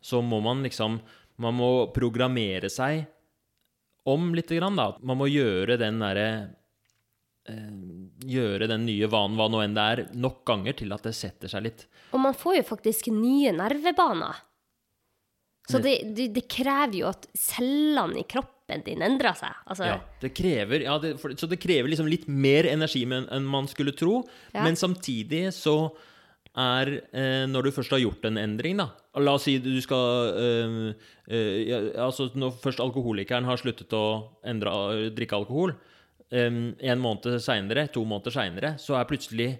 så, 0.00 0.22
må 0.22 0.40
man 0.44 0.64
liksom 0.66 1.00
Man 1.38 1.54
må 1.54 1.92
programmere 1.94 2.66
seg 2.66 3.04
om 4.08 4.32
litt. 4.36 4.50
grann, 4.50 4.78
da. 4.78 4.92
Man 5.02 5.20
må 5.20 5.28
gjøre 5.30 5.78
den 5.80 6.00
derre 6.02 6.28
eh, 7.48 7.70
Gjøre 8.28 8.66
den 8.70 8.84
nye 8.88 9.06
vanen, 9.08 9.38
hva 9.38 9.46
nå 9.48 9.62
enn 9.62 9.76
det 9.76 9.84
er, 9.92 10.04
nok 10.18 10.42
ganger 10.48 10.74
til 10.76 10.92
at 10.92 11.06
det 11.06 11.14
setter 11.16 11.50
seg 11.52 11.68
litt. 11.68 11.84
Og 12.12 12.20
man 12.20 12.36
får 12.36 12.58
jo 12.58 12.68
faktisk 12.74 13.12
nye 13.14 13.52
nervebaner. 13.54 14.42
Så 15.68 15.78
det, 15.84 16.00
det, 16.16 16.30
det, 16.32 16.46
krever 16.48 16.96
jo 16.96 17.08
at 17.10 17.26
cellene 17.36 18.22
i 18.22 18.26
kroppen 18.28 18.82
din 18.86 19.04
endrer 19.04 19.36
seg. 19.36 19.56
Altså, 19.68 19.88
ja, 19.90 19.98
det 20.22 20.30
krever, 20.36 20.84
ja 20.86 20.96
det, 21.02 21.14
for, 21.20 21.34
så 21.36 21.48
det 21.50 21.60
krever 21.60 21.90
liksom 21.92 22.08
litt 22.08 22.24
mer 22.28 22.68
energi 22.68 23.04
enn 23.04 23.48
man 23.48 23.68
skulle 23.68 23.92
tro. 23.96 24.22
Ja. 24.54 24.64
Men 24.64 24.80
samtidig 24.80 25.50
så 25.56 25.76
er 26.58 26.90
eh, 27.12 27.44
Når 27.50 27.68
du 27.68 27.74
først 27.74 27.92
har 27.94 28.02
gjort 28.02 28.26
en 28.28 28.40
endring, 28.40 28.80
da 28.80 28.90
La 29.22 29.34
oss 29.38 29.46
si 29.48 29.56
du 29.62 29.70
skal 29.84 30.34
eh, 30.38 31.06
eh, 31.30 31.54
ja, 31.68 31.78
altså 32.06 32.28
Når 32.34 32.58
først 32.62 32.82
alkoholikeren 32.84 33.48
har 33.48 33.60
sluttet 33.60 33.94
å 33.96 34.04
endre, 34.46 34.72
drikke 35.16 35.38
alkohol, 35.38 35.74
eh, 36.30 36.60
en 36.92 37.02
måned 37.02 37.40
seinere, 37.44 37.88
to 37.94 38.04
måneder 38.08 38.34
seinere, 38.34 38.74
så 38.82 38.98
er 38.98 39.08
plutselig 39.10 39.50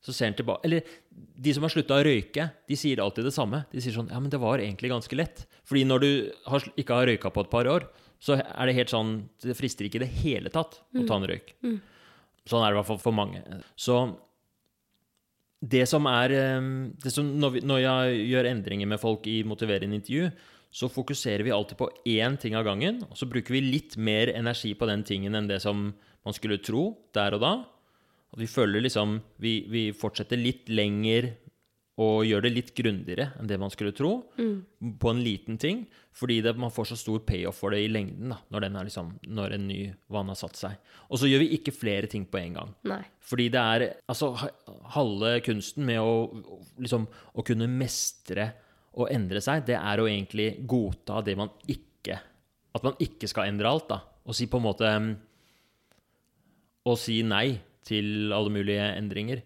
så 0.00 0.14
ser 0.16 0.30
han 0.30 0.36
tilbake 0.38 0.64
Eller 0.64 0.92
de 1.12 1.52
som 1.52 1.64
har 1.66 1.72
slutta 1.74 1.98
å 1.98 2.04
røyke, 2.04 2.46
de 2.68 2.76
sier 2.78 3.02
alltid 3.04 3.26
det 3.28 3.34
samme. 3.36 3.64
De 3.72 3.82
sier 3.84 3.92
sånn 3.92 4.08
Ja, 4.08 4.20
men 4.22 4.32
det 4.32 4.40
var 4.40 4.62
egentlig 4.62 4.88
ganske 4.92 5.16
lett. 5.18 5.44
Fordi 5.68 5.82
når 5.84 6.00
du 6.00 6.10
har, 6.48 6.64
ikke 6.80 6.96
har 6.96 7.10
røyka 7.10 7.32
på 7.34 7.44
et 7.44 7.50
par 7.52 7.68
år, 7.68 7.84
så 8.20 8.38
er 8.40 8.68
det 8.68 8.76
helt 8.76 8.92
sånn 8.92 9.12
Det 9.40 9.56
frister 9.56 9.84
ikke 9.88 10.00
i 10.00 10.04
det 10.04 10.12
hele 10.22 10.52
tatt 10.52 10.80
å 10.80 11.04
ta 11.04 11.18
en 11.20 11.28
røyk. 11.28 11.52
Mm. 11.64 11.78
Sånn 12.48 12.64
er 12.64 12.70
det 12.70 12.78
i 12.78 12.80
hvert 12.80 12.88
fall 12.88 13.02
for 13.02 13.16
mange. 13.16 13.42
Så 13.76 13.98
det 15.60 15.84
som 15.88 16.06
er 16.08 16.32
eh, 16.32 16.70
det 17.02 17.12
som, 17.12 17.26
når, 17.40 17.56
vi, 17.56 17.62
når, 17.68 17.82
jeg 17.84 18.22
gjør 18.30 18.48
endringer 18.50 18.88
med 18.88 19.02
folk 19.02 19.26
i 19.28 19.42
motiverende 19.44 20.00
intervju, 20.00 20.30
så 20.70 20.88
fokuserer 20.88 21.42
vi 21.44 21.52
alltid 21.52 21.76
på 21.80 21.90
én 22.08 22.38
ting 22.40 22.54
av 22.56 22.64
gangen. 22.64 23.02
Og 23.10 23.18
så 23.18 23.28
bruker 23.28 23.56
vi 23.56 23.64
litt 23.64 23.96
mer 23.98 24.30
energi 24.32 24.72
på 24.78 24.86
den 24.88 25.02
tingen 25.04 25.34
enn 25.34 25.50
det 25.50 25.58
som 25.64 25.90
man 26.24 26.36
skulle 26.36 26.60
tro 26.62 26.94
der 27.16 27.36
og 27.36 27.42
da. 27.42 27.52
Og 28.30 28.38
vi 28.38 28.46
føler 28.46 28.84
liksom 28.84 29.18
vi, 29.42 29.64
vi, 29.66 29.88
fortsetter 29.96 30.38
litt 30.38 30.70
lenger 30.70 31.32
og 32.00 32.22
gjør 32.24 32.46
det 32.46 32.52
litt 32.54 32.70
grundigere 32.76 33.26
enn 33.36 33.48
det 33.50 33.58
man 33.60 33.72
skulle 33.72 33.92
tro, 33.96 34.14
mm. 34.38 34.94
på 35.02 35.10
en 35.10 35.20
liten 35.20 35.58
ting. 35.60 35.82
Fordi 36.16 36.38
det, 36.44 36.54
man 36.58 36.72
får 36.72 36.90
så 36.90 36.96
stor 36.98 37.20
payoff 37.26 37.60
for 37.60 37.74
det 37.74 37.82
i 37.84 37.90
lengden 37.92 38.32
da, 38.32 38.40
når, 38.50 38.66
liksom, 38.88 39.12
når, 39.28 39.56
en 39.56 39.66
ny 39.68 39.80
vann 40.12 40.32
har 40.32 40.38
satt 40.38 40.58
seg. 40.58 40.78
Og 41.08 41.20
så 41.20 41.28
gjør 41.28 41.44
vi 41.44 41.50
ikke 41.58 41.74
flere 41.76 42.08
ting 42.10 42.24
på 42.30 42.40
en 42.40 42.56
gang. 42.56 42.72
Nei. 42.88 43.02
Fordi 43.30 43.46
det 43.52 43.60
er 43.74 43.86
altså 44.10 44.32
halve 44.96 45.36
kunsten 45.46 45.86
med 45.88 46.00
å, 46.00 46.14
liksom, 46.80 47.06
å 47.06 47.46
kunne 47.46 47.68
mestre 47.70 48.50
og 48.98 49.10
endre 49.12 49.42
seg, 49.44 49.62
det 49.68 49.76
er 49.78 50.00
å 50.02 50.08
egentlig 50.10 50.48
godta 50.68 51.20
det 51.22 51.36
man 51.38 51.52
ikke 51.70 52.16
At 52.74 52.84
man 52.86 52.96
ikke 53.02 53.28
skal 53.30 53.50
endre 53.50 53.70
alt, 53.70 53.86
da. 53.90 54.00
Og 54.26 54.34
si 54.34 54.48
på 54.50 54.58
en 54.58 54.64
måte 54.66 54.90
Å 56.86 56.96
si 56.98 57.20
nei 57.26 57.60
til 57.86 58.34
alle 58.34 58.52
mulige 58.52 58.84
endringer, 58.96 59.40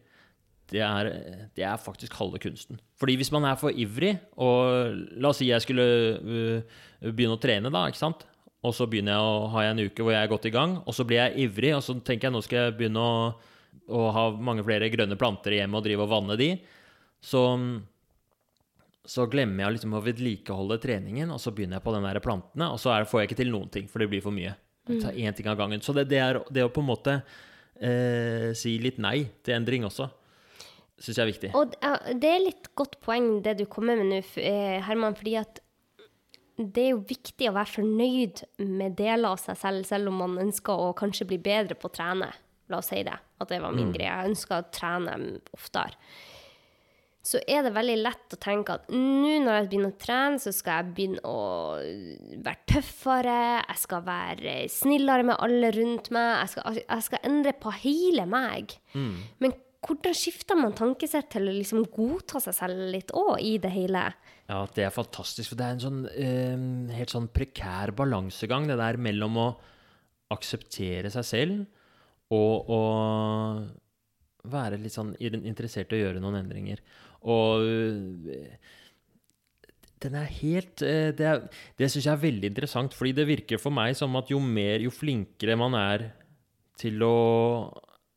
det 0.75 0.83
er, 0.83 1.11
det 1.55 1.64
er, 1.64 1.81
faktisk 1.81 2.16
halve 2.18 2.41
kunsten. 2.43 2.81
Fordi 2.99 3.14
hvis 3.20 3.31
man 3.35 3.47
er 3.47 3.59
for 3.61 3.70
ivrig, 3.70 4.16
og 4.43 4.95
la 5.14 5.31
oss 5.31 5.39
si 5.43 5.49
jeg 5.51 5.62
skulle 5.62 5.85
uh, 6.18 6.79
begynne 7.07 7.39
å 7.39 7.43
trene, 7.43 7.72
da, 7.72 7.87
ikke 7.91 8.03
sant? 8.03 8.27
og 8.64 8.72
så 8.72 8.87
begynner 8.89 9.12
jeg 9.12 9.25
å 9.25 9.49
ha 9.53 9.64
en 9.68 9.81
uke 9.85 10.05
hvor 10.05 10.14
jeg 10.14 10.25
er 10.25 10.31
godt 10.31 10.47
i 10.49 10.55
gang, 10.55 10.79
og 10.89 10.97
så 10.97 11.05
blir 11.05 11.20
jeg 11.20 11.49
ivrig, 11.49 11.75
og 11.77 11.83
så 11.85 11.99
tenker 12.01 12.31
jeg 12.31 12.35
nå 12.35 12.41
skal 12.45 12.62
jeg 12.62 12.77
begynne 12.79 13.03
å, 13.03 13.16
å 13.93 14.05
ha 14.16 14.22
mange 14.33 14.64
flere 14.64 14.89
grønne 14.93 15.18
planter 15.20 15.59
hjemme 15.59 15.77
og 15.77 15.85
drive 15.85 16.07
og 16.07 16.12
vanne 16.14 16.39
de, 16.41 16.49
så, 17.25 17.43
så 19.05 19.27
glemmer 19.33 19.66
jeg 19.66 19.77
liksom 19.77 19.99
å 19.99 20.03
vedlikeholde 20.05 20.81
treningen, 20.81 21.35
og 21.35 21.43
så 21.45 21.53
begynner 21.53 21.77
jeg 21.77 21.85
på 21.85 21.97
den 21.97 22.09
der 22.09 22.22
plantene, 22.25 22.70
og 22.72 22.81
så 22.81 22.95
er, 22.95 23.09
får 23.09 23.20
jeg 23.20 23.31
ikke 23.31 23.41
til 23.43 23.53
noen 23.53 23.68
ting, 23.75 23.91
for 23.91 24.01
det 24.01 24.09
blir 24.14 24.25
for 24.25 24.33
mye. 24.33 24.57
Ta 24.89 25.12
én 25.12 25.37
ting 25.37 25.49
av 25.49 25.61
gangen. 25.61 25.81
Så 25.85 25.95
det, 25.97 26.09
det 26.11 26.20
er 26.20 26.41
det 26.53 26.64
å 26.64 26.72
på 26.72 26.83
en 26.85 26.89
måte 26.89 27.12
eh, 27.81 28.51
si 28.57 28.75
litt 28.81 29.01
nei 29.01 29.22
til 29.45 29.57
endring 29.57 29.87
også. 29.89 30.11
Syns 31.01 31.19
jeg 31.19 31.25
er 31.25 31.31
viktig. 31.31 31.51
Og 31.59 31.75
det 32.21 32.31
er 32.31 32.43
litt 32.45 32.71
godt 32.79 33.01
poeng 33.03 33.41
det 33.45 33.57
du 33.59 33.65
kommer 33.71 33.99
med 33.99 34.13
nå, 34.13 34.21
eh, 34.41 34.79
Herman, 34.87 35.17
fordi 35.19 35.37
at 35.41 35.61
det 36.55 36.85
er 36.85 36.93
jo 36.93 37.01
viktig 37.09 37.49
å 37.51 37.57
være 37.57 37.73
fornøyd 37.73 38.45
med 38.63 38.95
deler 38.99 39.33
av 39.33 39.41
seg 39.43 39.59
selv, 39.59 39.89
selv 39.89 40.13
om 40.13 40.21
man 40.23 40.39
ønsker 40.45 40.71
å 40.71 40.93
kanskje 40.95 41.27
bli 41.33 41.41
bedre 41.43 41.75
på 41.75 41.91
å 41.91 41.97
trene. 41.97 42.31
La 42.71 42.79
oss 42.79 42.93
si 42.93 43.03
det, 43.05 43.17
at 43.17 43.51
det 43.51 43.59
var 43.61 43.75
min 43.75 43.91
mm. 43.91 43.97
greie. 43.97 44.13
Jeg 44.13 44.31
ønsker 44.31 44.63
å 44.63 44.71
trene 44.73 45.19
oftere 45.57 45.99
så 47.25 47.41
er 47.49 47.63
det 47.65 47.73
veldig 47.73 47.97
lett 48.05 48.35
å 48.37 48.39
tenke 48.41 48.75
at 48.77 48.91
nå 48.93 49.39
når 49.41 49.57
jeg 49.57 49.69
begynner 49.71 49.93
å 49.95 50.01
trene, 50.01 50.41
så 50.43 50.53
skal 50.53 50.83
jeg 50.83 50.93
begynne 50.97 51.23
å 51.25 51.39
være 52.45 52.67
tøffere, 52.69 53.37
jeg 53.63 53.81
skal 53.81 54.03
være 54.05 54.57
snillere 54.73 55.25
med 55.31 55.41
alle 55.47 55.71
rundt 55.73 56.11
meg, 56.13 56.35
jeg 56.43 56.53
skal, 56.53 56.81
jeg 56.83 57.07
skal 57.07 57.25
endre 57.31 57.55
på 57.65 57.73
hele 57.81 58.27
meg. 58.29 58.77
Mm. 58.93 59.15
Men 59.41 59.57
hvordan 59.85 60.16
skifter 60.16 60.59
man 60.59 60.74
tankesett 60.76 61.30
til 61.35 61.49
å 61.49 61.55
liksom 61.55 61.85
godta 61.93 62.41
seg 62.43 62.57
selv 62.57 62.82
litt 62.93 63.12
òg 63.16 63.37
i 63.45 63.55
det 63.62 63.70
hele? 63.74 64.07
Ja, 64.49 64.64
det 64.76 64.87
er 64.87 64.95
fantastisk. 64.95 65.51
For 65.51 65.61
det 65.61 65.66
er 65.66 65.76
en 65.76 65.85
sånn 65.85 66.03
eh, 66.11 66.66
helt 66.99 67.12
sånn 67.12 67.30
prekær 67.32 67.95
balansegang, 67.97 68.68
det 68.70 68.78
der 68.80 69.01
mellom 69.01 69.41
å 69.41 69.49
akseptere 70.35 71.12
seg 71.12 71.26
selv 71.28 72.35
og 72.35 72.70
å 72.72 72.82
være 74.51 74.80
litt 74.80 74.95
sånn 74.95 75.12
interessert 75.20 75.93
i 75.93 75.99
å 75.99 76.07
gjøre 76.07 76.22
noen 76.22 76.41
endringer. 76.41 76.80
Og 77.32 77.64
eh, 78.32 78.57
den 80.05 80.16
er 80.20 80.28
helt 80.41 80.82
eh, 80.85 81.12
Det, 81.16 81.24
er, 81.24 81.47
det 81.78 81.89
syns 81.89 82.09
jeg 82.09 82.12
er 82.12 82.24
veldig 82.24 82.51
interessant, 82.53 82.97
fordi 82.97 83.14
det 83.16 83.28
virker 83.28 83.61
for 83.61 83.74
meg 83.74 83.97
som 83.97 84.16
at 84.20 84.32
jo 84.32 84.41
mer, 84.43 84.82
jo 84.85 84.93
flinkere 84.93 85.57
man 85.61 85.76
er 85.78 86.11
til 86.80 87.05
å 87.07 87.16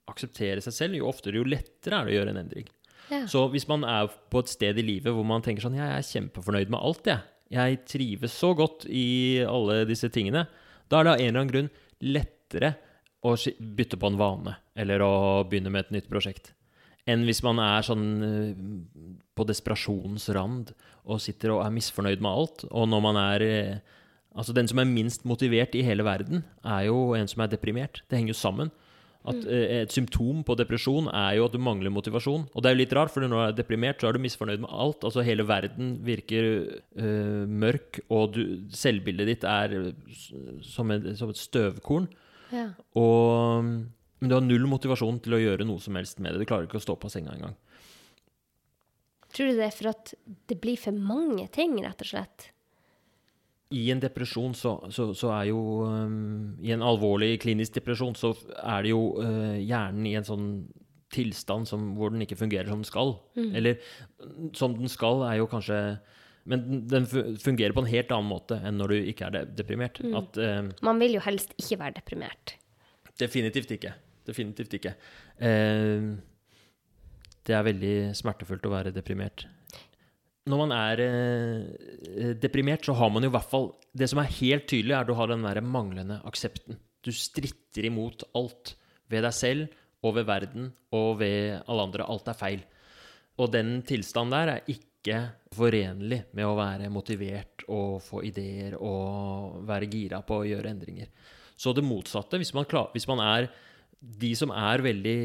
akseptere 0.08 0.64
seg 0.64 0.76
selv, 0.76 1.00
jo 1.00 1.10
oftere, 1.10 1.40
jo 1.40 1.48
lettere 1.48 2.00
er 2.00 2.08
det 2.08 2.14
å 2.14 2.18
gjøre 2.20 2.34
en 2.34 2.42
endring. 2.44 2.70
Ja. 3.12 3.22
Så 3.30 3.46
hvis 3.54 3.68
man 3.70 3.86
er 3.88 4.10
på 4.32 4.42
et 4.44 4.52
sted 4.52 4.80
i 4.80 4.86
livet 4.86 5.16
hvor 5.16 5.24
man 5.24 5.44
tenker 5.44 5.64
sånn 5.64 5.78
Jeg 5.78 5.88
er 5.88 6.08
kjempefornøyd 6.10 6.74
med 6.74 6.82
alt, 6.82 7.08
jeg. 7.08 7.24
Jeg 7.54 7.78
trives 7.88 8.34
så 8.36 8.52
godt 8.58 8.84
i 8.92 9.40
alle 9.48 9.86
disse 9.88 10.10
tingene. 10.12 10.44
Da 10.92 11.00
er 11.00 11.08
det 11.08 11.14
av 11.14 11.22
en 11.22 11.30
eller 11.30 11.40
annen 11.40 11.54
grunn 11.54 11.70
lettere 12.04 12.74
å 13.24 13.34
bytte 13.78 14.00
på 14.00 14.12
en 14.12 14.20
vane 14.20 14.58
eller 14.78 15.04
å 15.04 15.14
begynne 15.48 15.72
med 15.72 15.88
et 15.88 15.96
nytt 15.96 16.10
prosjekt. 16.12 16.52
Enn 17.08 17.24
hvis 17.24 17.40
man 17.46 17.62
er 17.64 17.86
sånn 17.88 18.08
eh, 18.28 18.64
på 19.38 19.46
desperasjonens 19.48 20.28
rand 20.36 20.74
og 21.08 21.22
sitter 21.24 21.56
og 21.56 21.64
er 21.64 21.72
misfornøyd 21.76 22.24
med 22.24 22.32
alt. 22.32 22.66
Og 22.68 22.90
når 22.92 23.08
man 23.08 23.22
er 23.30 23.48
eh, 23.48 23.94
Altså, 24.38 24.54
den 24.54 24.68
som 24.70 24.78
er 24.78 24.86
minst 24.86 25.24
motivert 25.26 25.74
i 25.74 25.80
hele 25.82 26.04
verden, 26.06 26.44
er 26.62 26.84
jo 26.86 27.16
en 27.18 27.26
som 27.26 27.42
er 27.42 27.48
deprimert. 27.50 28.04
Det 28.06 28.20
henger 28.20 28.36
jo 28.36 28.38
sammen. 28.38 28.70
At 29.28 29.42
mm. 29.42 29.50
eh, 29.52 29.82
Et 29.82 29.94
symptom 29.94 30.44
på 30.48 30.56
depresjon 30.60 31.10
er 31.12 31.38
jo 31.38 31.48
at 31.48 31.56
du 31.56 31.60
mangler 31.62 31.94
motivasjon. 31.94 32.48
Og 32.54 32.64
det 32.64 32.70
er 32.70 32.76
jo 32.76 32.82
litt 32.82 32.96
rart, 32.96 33.12
for 33.14 33.24
når 33.24 33.34
du 33.34 33.40
er 33.44 33.58
deprimert, 33.58 34.00
så 34.00 34.10
er 34.10 34.18
du 34.18 34.24
misfornøyd 34.24 34.64
med 34.64 34.72
alt. 34.72 35.04
Altså 35.08 35.26
Hele 35.28 35.46
verden 35.48 35.98
virker 36.08 36.50
uh, 37.00 37.44
mørk, 37.48 38.02
og 38.08 38.38
du, 38.38 38.42
selvbildet 38.72 39.32
ditt 39.34 39.46
er 39.48 39.78
som, 40.66 40.96
et, 40.96 41.12
som 41.20 41.34
et 41.34 41.42
støvkorn. 41.42 42.10
Ja. 42.56 42.70
Og, 42.96 43.68
men 43.68 44.32
du 44.32 44.38
har 44.38 44.46
null 44.46 44.68
motivasjon 44.72 45.20
til 45.26 45.36
å 45.36 45.42
gjøre 45.44 45.68
noe 45.68 45.84
som 45.84 45.98
helst 46.00 46.22
med 46.24 46.34
det. 46.34 46.44
Du 46.46 46.50
klarer 46.50 46.70
ikke 46.70 46.80
å 46.80 46.88
stå 46.88 46.96
på 47.00 47.12
senga 47.12 47.36
engang. 47.36 47.58
Tror 49.36 49.52
du 49.52 49.60
det 49.60 49.68
er 49.68 49.76
for 49.76 49.92
at 49.92 50.14
det 50.50 50.58
blir 50.64 50.80
for 50.80 50.96
mange 50.96 51.46
ting, 51.54 51.76
rett 51.84 52.00
og 52.02 52.10
slett? 52.10 52.52
I 53.76 53.88
en 53.92 54.00
depresjon 54.00 54.54
så, 54.56 54.78
så, 54.94 55.10
så 55.18 55.32
er 55.36 55.50
jo 55.50 55.62
um, 55.84 56.58
I 56.64 56.72
en 56.76 56.84
alvorlig 56.86 57.34
klinisk 57.44 57.76
depresjon 57.76 58.16
så 58.16 58.32
er 58.62 58.86
det 58.86 58.94
jo 58.94 59.02
uh, 59.20 59.58
hjernen 59.60 60.06
i 60.08 60.16
en 60.20 60.28
sånn 60.28 60.46
tilstand 61.12 61.68
som, 61.70 61.90
hvor 61.96 62.12
den 62.12 62.24
ikke 62.24 62.40
fungerer 62.40 62.68
som 62.68 62.82
den 62.82 62.88
skal. 62.88 63.14
Mm. 63.40 63.52
Eller 63.56 63.78
som 64.56 64.76
den 64.76 64.92
skal, 64.92 65.24
er 65.24 65.38
jo 65.40 65.48
kanskje 65.48 65.80
Men 66.48 66.86
den 66.88 67.08
fungerer 67.08 67.76
på 67.76 67.84
en 67.84 67.92
helt 67.92 68.12
annen 68.12 68.30
måte 68.32 68.60
enn 68.64 68.78
når 68.80 68.94
du 68.94 69.10
ikke 69.12 69.28
er 69.28 69.50
deprimert. 69.52 70.00
Mm. 70.04 70.16
At, 70.16 70.40
um, 70.40 70.72
Man 70.88 71.04
vil 71.04 71.18
jo 71.18 71.24
helst 71.28 71.52
ikke 71.60 71.80
være 71.84 72.00
deprimert. 72.00 72.56
Definitivt 73.20 73.72
ikke. 73.76 73.94
Definitivt 74.28 74.80
ikke. 74.80 74.96
Uh, 75.44 76.16
det 77.48 77.56
er 77.56 77.68
veldig 77.68 77.96
smertefullt 78.16 78.68
å 78.68 78.76
være 78.76 78.96
deprimert 78.96 79.48
når 80.48 80.62
man 80.64 80.74
er 80.76 81.02
eh, 81.04 82.34
deprimert, 82.40 82.86
så 82.88 82.96
har 82.98 83.12
man 83.14 83.26
jo 83.26 83.32
i 83.32 83.36
hvert 83.36 83.52
fall 83.52 83.70
Det 83.98 84.08
som 84.10 84.22
er 84.22 84.34
helt 84.40 84.68
tydelig, 84.70 84.94
er 84.94 85.04
at 85.04 85.10
du 85.10 85.16
har 85.18 85.32
den 85.32 85.46
der 85.46 85.62
manglende 85.66 86.20
aksepten. 86.28 86.80
Du 87.04 87.12
stritter 87.16 87.88
imot 87.90 88.26
alt 88.38 88.76
ved 89.12 89.24
deg 89.26 89.36
selv 89.36 90.06
og 90.06 90.18
ved 90.18 90.28
verden 90.28 90.72
og 90.96 91.20
ved 91.22 91.58
alle 91.66 91.88
andre. 91.88 92.06
Alt 92.08 92.30
er 92.32 92.38
feil. 92.38 92.66
Og 93.42 93.52
den 93.54 93.82
tilstanden 93.88 94.36
der 94.36 94.54
er 94.56 94.72
ikke 94.72 95.20
forenlig 95.56 96.24
med 96.36 96.46
å 96.46 96.58
være 96.58 96.92
motivert 96.94 97.64
og 97.72 98.02
få 98.04 98.24
ideer 98.28 98.76
og 98.78 99.64
være 99.68 99.90
gira 99.92 100.22
på 100.26 100.42
å 100.42 100.48
gjøre 100.48 100.74
endringer. 100.74 101.10
Så 101.58 101.74
det 101.74 101.86
motsatte, 101.86 102.38
hvis 102.38 102.54
man, 102.54 102.68
klar, 102.70 102.92
hvis 102.94 103.08
man 103.10 103.22
er 103.24 103.48
de 104.00 104.30
som 104.38 104.52
er 104.54 104.84
veldig 104.86 105.20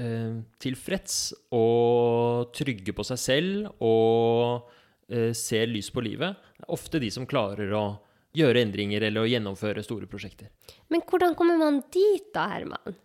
eh, 0.00 0.36
tilfreds 0.62 1.18
og 1.54 2.54
trygge 2.56 2.94
på 2.96 3.04
seg 3.06 3.20
selv 3.20 3.84
og 3.84 4.70
eh, 5.12 5.32
ser 5.36 5.68
lys 5.70 5.90
på 5.92 6.04
livet, 6.04 6.36
er 6.60 6.72
ofte 6.72 7.00
de 7.02 7.10
som 7.12 7.28
klarer 7.28 7.72
å 7.76 7.86
gjøre 8.34 8.64
endringer 8.64 9.04
eller 9.06 9.24
å 9.24 9.30
gjennomføre 9.30 9.84
store 9.86 10.08
prosjekter. 10.10 10.50
Men 10.90 11.04
hvordan 11.06 11.36
kommer 11.38 11.60
man 11.60 11.82
dit, 11.94 12.30
da, 12.34 12.48
Herman? 12.50 12.96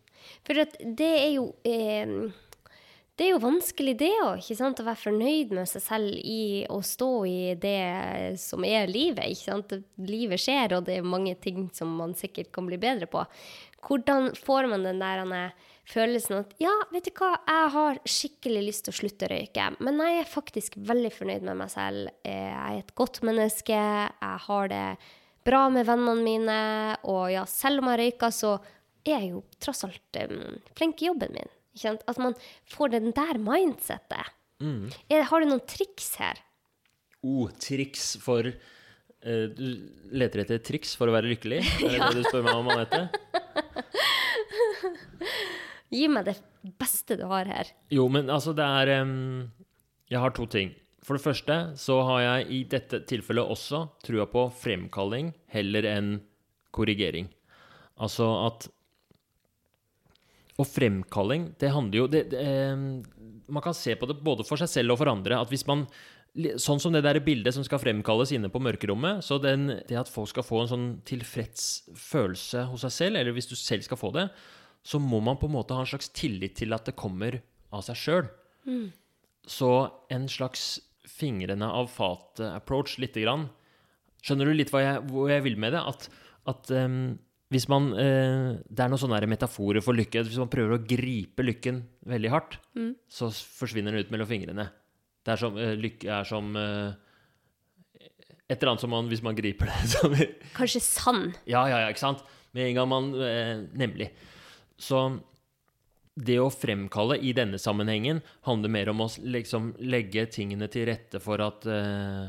For 0.47 0.57
det 0.80 1.09
er 1.09 1.34
jo 1.36 1.49
eh, 1.67 2.32
det 3.20 3.26
er 3.26 3.34
jo 3.34 3.41
vanskelig, 3.43 3.97
det 3.99 4.13
òg. 4.24 4.45
Å 4.47 4.67
være 4.80 4.95
fornøyd 4.95 5.49
med 5.51 5.67
seg 5.67 5.82
selv 5.84 6.13
i 6.24 6.63
å 6.72 6.78
stå 6.80 7.09
i 7.28 7.39
det 7.59 8.38
som 8.39 8.63
er 8.63 8.88
livet. 8.88 9.41
Livet 9.99 10.39
skjer, 10.39 10.78
og 10.78 10.86
det 10.88 10.95
er 11.01 11.09
mange 11.15 11.34
ting 11.43 11.65
som 11.76 11.91
man 11.99 12.15
sikkert 12.15 12.53
kan 12.55 12.70
bli 12.70 12.80
bedre 12.80 13.09
på. 13.11 13.26
Hvordan 13.86 14.34
får 14.36 14.67
man 14.71 14.86
den 14.88 15.01
der 15.01 15.23
følelsen 15.89 16.41
at 16.41 16.51
ja, 16.61 16.73
vet 16.93 17.07
du 17.07 17.13
hva, 17.17 17.32
jeg 17.47 17.69
har 17.75 18.01
skikkelig 18.07 18.65
lyst 18.67 18.86
til 18.86 18.93
å 18.93 18.99
slutte 18.99 19.27
å 19.27 19.32
røyke, 19.32 19.69
men 19.82 20.01
jeg 20.03 20.19
er 20.21 20.30
faktisk 20.30 20.77
veldig 20.89 21.11
fornøyd 21.15 21.45
med 21.47 21.59
meg 21.61 21.71
selv. 21.73 22.11
Jeg 22.27 22.51
er 22.53 22.82
et 22.82 22.93
godt 22.99 23.21
menneske, 23.25 23.77
jeg 23.77 24.43
har 24.45 24.71
det 24.71 24.84
bra 25.47 25.63
med 25.73 25.88
vennene 25.88 26.25
mine, 26.25 26.59
og 27.09 27.30
ja, 27.34 27.45
selv 27.49 27.82
om 27.82 27.91
jeg 27.93 28.03
røyker, 28.03 28.36
så 28.36 28.57
er 29.07 29.15
jeg 29.15 29.32
jo 29.34 29.43
tross 29.63 29.86
alt 29.88 30.19
um, 30.27 30.59
flink 30.77 31.01
i 31.01 31.09
jobben 31.09 31.34
min. 31.36 31.55
At 31.80 32.19
man 32.19 32.36
får 32.67 32.91
den 32.97 33.13
der 33.15 33.39
mindsettet. 33.41 34.36
Mm. 34.59 34.89
har 35.07 35.39
du 35.39 35.47
noen 35.47 35.63
triks 35.63 36.17
her? 36.19 36.41
Oh, 37.23 37.47
triks 37.63 38.17
for 38.19 38.43
uh, 38.43 39.45
Du 39.55 39.63
leter 40.11 40.43
etter 40.43 40.59
triks 40.59 40.91
for 40.99 41.07
å 41.07 41.15
være 41.15 41.32
lykkelig? 41.32 41.61
Er 41.80 41.95
det 41.95 41.95
ja. 42.01 42.09
det 42.11 42.25
du 42.25 42.27
spør 42.27 42.43
meg 42.49 42.59
om, 42.59 42.71
Anette? 42.75 43.07
Gi 45.93 46.05
meg 46.11 46.27
det 46.27 46.36
beste 46.80 47.17
du 47.17 47.25
har 47.30 47.49
her. 47.49 47.71
Jo, 47.93 48.07
men 48.11 48.30
altså, 48.30 48.53
det 48.57 48.65
er 48.65 49.01
um, 49.01 49.49
Jeg 50.11 50.21
har 50.21 50.34
to 50.38 50.45
ting. 50.49 50.73
For 51.05 51.17
det 51.17 51.23
første 51.23 51.55
så 51.80 52.01
har 52.05 52.21
jeg 52.21 52.49
i 52.53 52.63
dette 52.69 52.99
tilfellet 53.09 53.49
også 53.49 53.86
trua 54.05 54.27
på 54.30 54.49
fremkalling 54.53 55.32
heller 55.53 55.88
enn 55.89 56.11
korrigering. 56.75 57.32
Altså 57.99 58.27
at 58.45 58.67
Og 60.59 60.67
fremkalling, 60.67 61.53
det 61.57 61.71
handler 61.71 61.97
jo 61.97 62.07
det, 62.11 62.25
det, 62.34 62.43
Man 63.47 63.63
kan 63.63 63.73
se 63.73 63.95
på 63.95 64.05
det 64.05 64.19
både 64.21 64.43
for 64.43 64.59
seg 64.59 64.69
selv 64.69 64.93
og 64.93 64.99
for 64.99 65.09
andre. 65.09 65.39
At 65.39 65.49
hvis 65.49 65.65
man 65.65 65.88
Sånn 66.61 66.80
som 66.80 66.93
det 66.93 67.01
der 67.03 67.17
bildet 67.25 67.55
som 67.55 67.65
skal 67.65 67.82
fremkalles 67.82 68.32
inne 68.36 68.51
på 68.53 68.61
mørkerommet. 68.61 69.23
Så 69.25 69.39
den, 69.41 69.67
det 69.89 69.97
at 69.97 70.11
folk 70.11 70.30
skal 70.32 70.45
få 70.45 70.63
en 70.63 70.71
sånn 70.71 70.88
tilfreds 71.07 71.89
følelse 71.97 72.67
hos 72.69 72.86
seg 72.86 72.95
selv, 72.95 73.19
eller 73.19 73.36
hvis 73.36 73.49
du 73.49 73.55
selv 73.57 73.88
skal 73.88 73.99
få 73.99 74.13
det, 74.15 74.30
så 74.86 75.01
må 75.01 75.19
man 75.23 75.39
på 75.39 75.49
en 75.49 75.57
måte 75.57 75.75
ha 75.75 75.84
en 75.84 75.89
slags 75.89 76.11
tillit 76.15 76.55
til 76.61 76.75
at 76.75 76.88
det 76.88 76.97
kommer 76.99 77.41
av 77.75 77.84
seg 77.86 77.99
sjøl. 77.99 78.30
Mm. 78.69 78.89
Så 79.49 79.71
en 80.13 80.27
slags 80.32 80.67
fingrene 81.09 81.67
av 81.67 81.89
fatet-approach 81.91 82.99
lite 83.01 83.23
grann. 83.25 83.47
Skjønner 84.23 84.49
du 84.49 84.55
litt 84.55 84.71
jeg, 84.73 85.01
hvor 85.09 85.32
jeg 85.32 85.43
vil 85.45 85.57
med 85.59 85.73
det? 85.75 85.82
At, 85.82 86.07
at 86.51 86.71
um, 86.75 87.17
hvis 87.49 87.65
man 87.71 87.89
uh, 87.95 88.59
Det 88.61 88.84
er 88.84 88.91
noen 88.91 89.01
sånne 89.01 89.30
metaforer 89.32 89.82
for 89.84 89.97
lykke. 89.97 90.25
Hvis 90.27 90.41
man 90.41 90.51
prøver 90.51 90.77
å 90.77 90.84
gripe 90.86 91.45
lykken 91.45 91.82
veldig 92.09 92.34
hardt, 92.34 92.59
mm. 92.77 92.93
så 93.09 93.32
forsvinner 93.32 93.95
den 93.95 94.05
ut 94.05 94.13
mellom 94.13 94.30
fingrene. 94.30 94.69
Det 95.30 95.36
er 95.36 95.43
som, 95.43 95.61
uh, 95.61 95.75
lykke 95.77 96.09
er 96.09 96.25
som 96.25 96.51
uh, 96.57 96.89
Et 98.49 98.57
eller 98.57 98.73
annet 98.73 98.82
som 98.82 98.89
man, 98.89 99.09
hvis 99.11 99.21
man 99.25 99.38
griper 99.38 99.69
det 99.69 99.80
som, 99.93 100.17
Kanskje 100.57 100.82
sand? 100.82 101.38
Ja, 101.45 101.67
ja, 101.69 101.84
ja, 101.86 101.93
ikke 101.93 102.07
sant? 102.07 102.25
Med 102.57 102.71
en 102.71 102.80
gang 102.80 102.89
man 102.89 103.11
Nemlig. 103.77 104.09
Så 104.82 105.03
det 106.19 106.39
å 106.41 106.49
fremkalle 106.51 107.19
i 107.23 107.32
denne 107.36 107.59
sammenhengen 107.61 108.21
handler 108.47 108.71
mer 108.73 108.91
om 108.91 109.05
å 109.05 109.09
liksom 109.23 109.73
legge 109.80 110.25
tingene 110.34 110.67
til 110.71 110.89
rette 110.89 111.21
for 111.23 111.41
at 111.43 111.67
uh, 111.69 112.27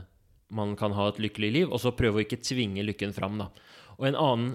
man 0.55 0.76
kan 0.78 0.94
ha 0.94 1.09
et 1.11 1.20
lykkelig 1.22 1.51
liv, 1.57 1.70
og 1.70 1.80
så 1.82 1.94
prøve 1.96 2.20
å 2.20 2.24
ikke 2.24 2.42
tvinge 2.42 2.84
lykken 2.86 3.14
fram, 3.16 3.40
da. 3.40 3.48
Og 3.98 4.11
en 4.11 4.18
annen 4.18 4.53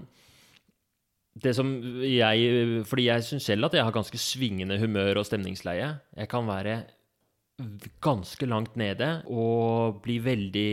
det 1.35 1.51
som 1.57 1.67
jeg, 1.99 2.83
Fordi 2.87 3.09
jeg 3.09 3.23
syns 3.27 3.47
selv 3.49 3.67
at 3.67 3.73
jeg 3.75 3.83
har 3.83 3.91
ganske 3.91 4.19
svingende 4.19 4.77
humør 4.79 5.19
og 5.19 5.25
stemningsleie. 5.27 5.89
Jeg 6.15 6.29
kan 6.31 6.47
være 6.47 6.77
ganske 8.03 8.47
langt 8.49 8.75
nede 8.79 9.07
og 9.31 10.01
bli 10.03 10.17
veldig 10.23 10.71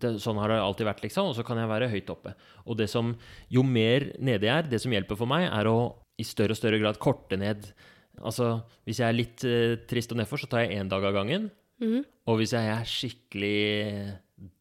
det, 0.00 0.12
Sånn 0.22 0.38
har 0.40 0.50
det 0.50 0.60
alltid 0.60 0.88
vært, 0.88 1.02
liksom. 1.04 1.30
Og 1.30 1.36
så 1.36 1.44
kan 1.46 1.58
jeg 1.60 1.70
være 1.70 1.90
høyt 1.92 2.10
oppe. 2.12 2.34
Og 2.66 2.78
det 2.80 2.88
som, 2.92 3.12
jo 3.52 3.62
mer 3.64 4.08
nede 4.18 4.48
jeg 4.48 4.52
er, 4.52 4.68
det 4.68 4.80
som 4.82 4.92
hjelper 4.92 5.18
for 5.20 5.30
meg, 5.30 5.46
er 5.48 5.68
å 5.70 5.78
i 6.20 6.26
større 6.26 6.54
og 6.54 6.58
større 6.58 6.80
grad 6.82 6.98
korte 7.02 7.38
ned. 7.40 7.68
Altså, 8.22 8.50
hvis 8.86 9.00
jeg 9.00 9.08
er 9.08 9.16
litt 9.16 9.44
uh, 9.46 9.76
trist 9.90 10.12
og 10.14 10.20
nedfor, 10.20 10.40
så 10.40 10.50
tar 10.50 10.64
jeg 10.64 10.80
én 10.80 10.90
dag 10.90 11.04
av 11.06 11.14
gangen. 11.16 11.48
Mm. 11.82 12.04
Og 12.30 12.40
hvis 12.40 12.54
jeg 12.54 12.70
er 12.70 12.88
skikkelig 12.88 13.58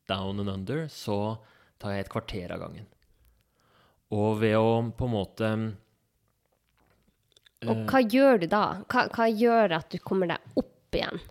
down 0.10 0.42
and 0.44 0.54
under, 0.54 0.86
så 0.92 1.38
tar 1.82 1.96
jeg 1.96 2.06
et 2.06 2.12
kvarter 2.14 2.54
av 2.56 2.64
gangen. 2.64 2.88
Og 4.14 4.38
ved 4.42 4.58
å 4.60 4.76
på 4.94 5.08
en 5.08 5.14
måte 5.14 5.48
Og 7.66 7.80
hva 7.90 8.02
gjør 8.04 8.44
du 8.44 8.48
da? 8.52 8.64
Hva, 8.92 9.08
hva 9.14 9.26
gjør 9.32 9.78
at 9.80 9.90
du 9.90 9.98
kommer 10.04 10.30
deg 10.30 10.60
opp 10.60 10.73
igjen? 11.00 11.22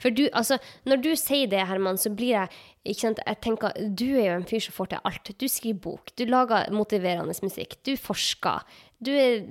For 0.00 0.12
du, 0.12 0.26
altså, 0.36 0.58
når 0.88 1.00
du 1.04 1.12
sier 1.16 1.48
det, 1.50 1.62
Herman, 1.68 1.98
så 2.00 2.12
blir 2.12 2.34
jeg 2.34 2.50
ikke 2.84 3.00
sant, 3.06 3.22
jeg 3.26 3.40
tenker, 3.44 3.78
Du 3.96 4.08
er 4.12 4.26
jo 4.26 4.34
en 4.40 4.48
fyr 4.48 4.64
som 4.66 4.76
får 4.76 4.92
til 4.92 5.08
alt. 5.08 5.32
Du 5.40 5.46
skriver 5.48 5.80
bok, 5.86 6.12
du 6.16 6.26
lager 6.28 6.68
motiverende 6.74 7.36
musikk, 7.44 7.78
du 7.86 7.94
forsker. 8.00 8.66
Du 9.00 9.12
er 9.16 9.46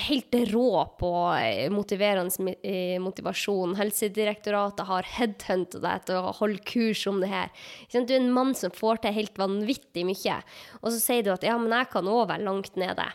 helt 0.00 0.34
rå 0.48 0.68
på 0.96 1.10
eh, 1.36 1.68
motiverende 1.72 2.54
eh, 2.64 2.96
motivasjon. 3.02 3.74
Helsedirektoratet 3.76 4.86
har 4.88 5.08
headhunta 5.18 5.82
deg 5.82 6.06
til 6.08 6.20
å 6.20 6.32
holde 6.38 6.62
kurs 6.68 7.04
om 7.10 7.20
det 7.20 7.28
her. 7.32 7.52
Ikke 7.82 7.98
sant? 7.98 8.08
Du 8.08 8.14
er 8.16 8.22
en 8.22 8.32
mann 8.32 8.54
som 8.56 8.72
får 8.72 9.02
til 9.02 9.18
helt 9.18 9.36
vanvittig 9.40 10.06
mye. 10.08 10.38
Og 10.80 10.94
så 10.94 11.02
sier 11.02 11.26
du 11.26 11.32
at 11.34 11.44
ja, 11.44 11.58
men 11.60 11.76
jeg 11.76 11.92
kan 11.92 12.08
òg 12.08 12.30
være 12.32 12.46
langt 12.48 12.80
nede. 12.80 13.10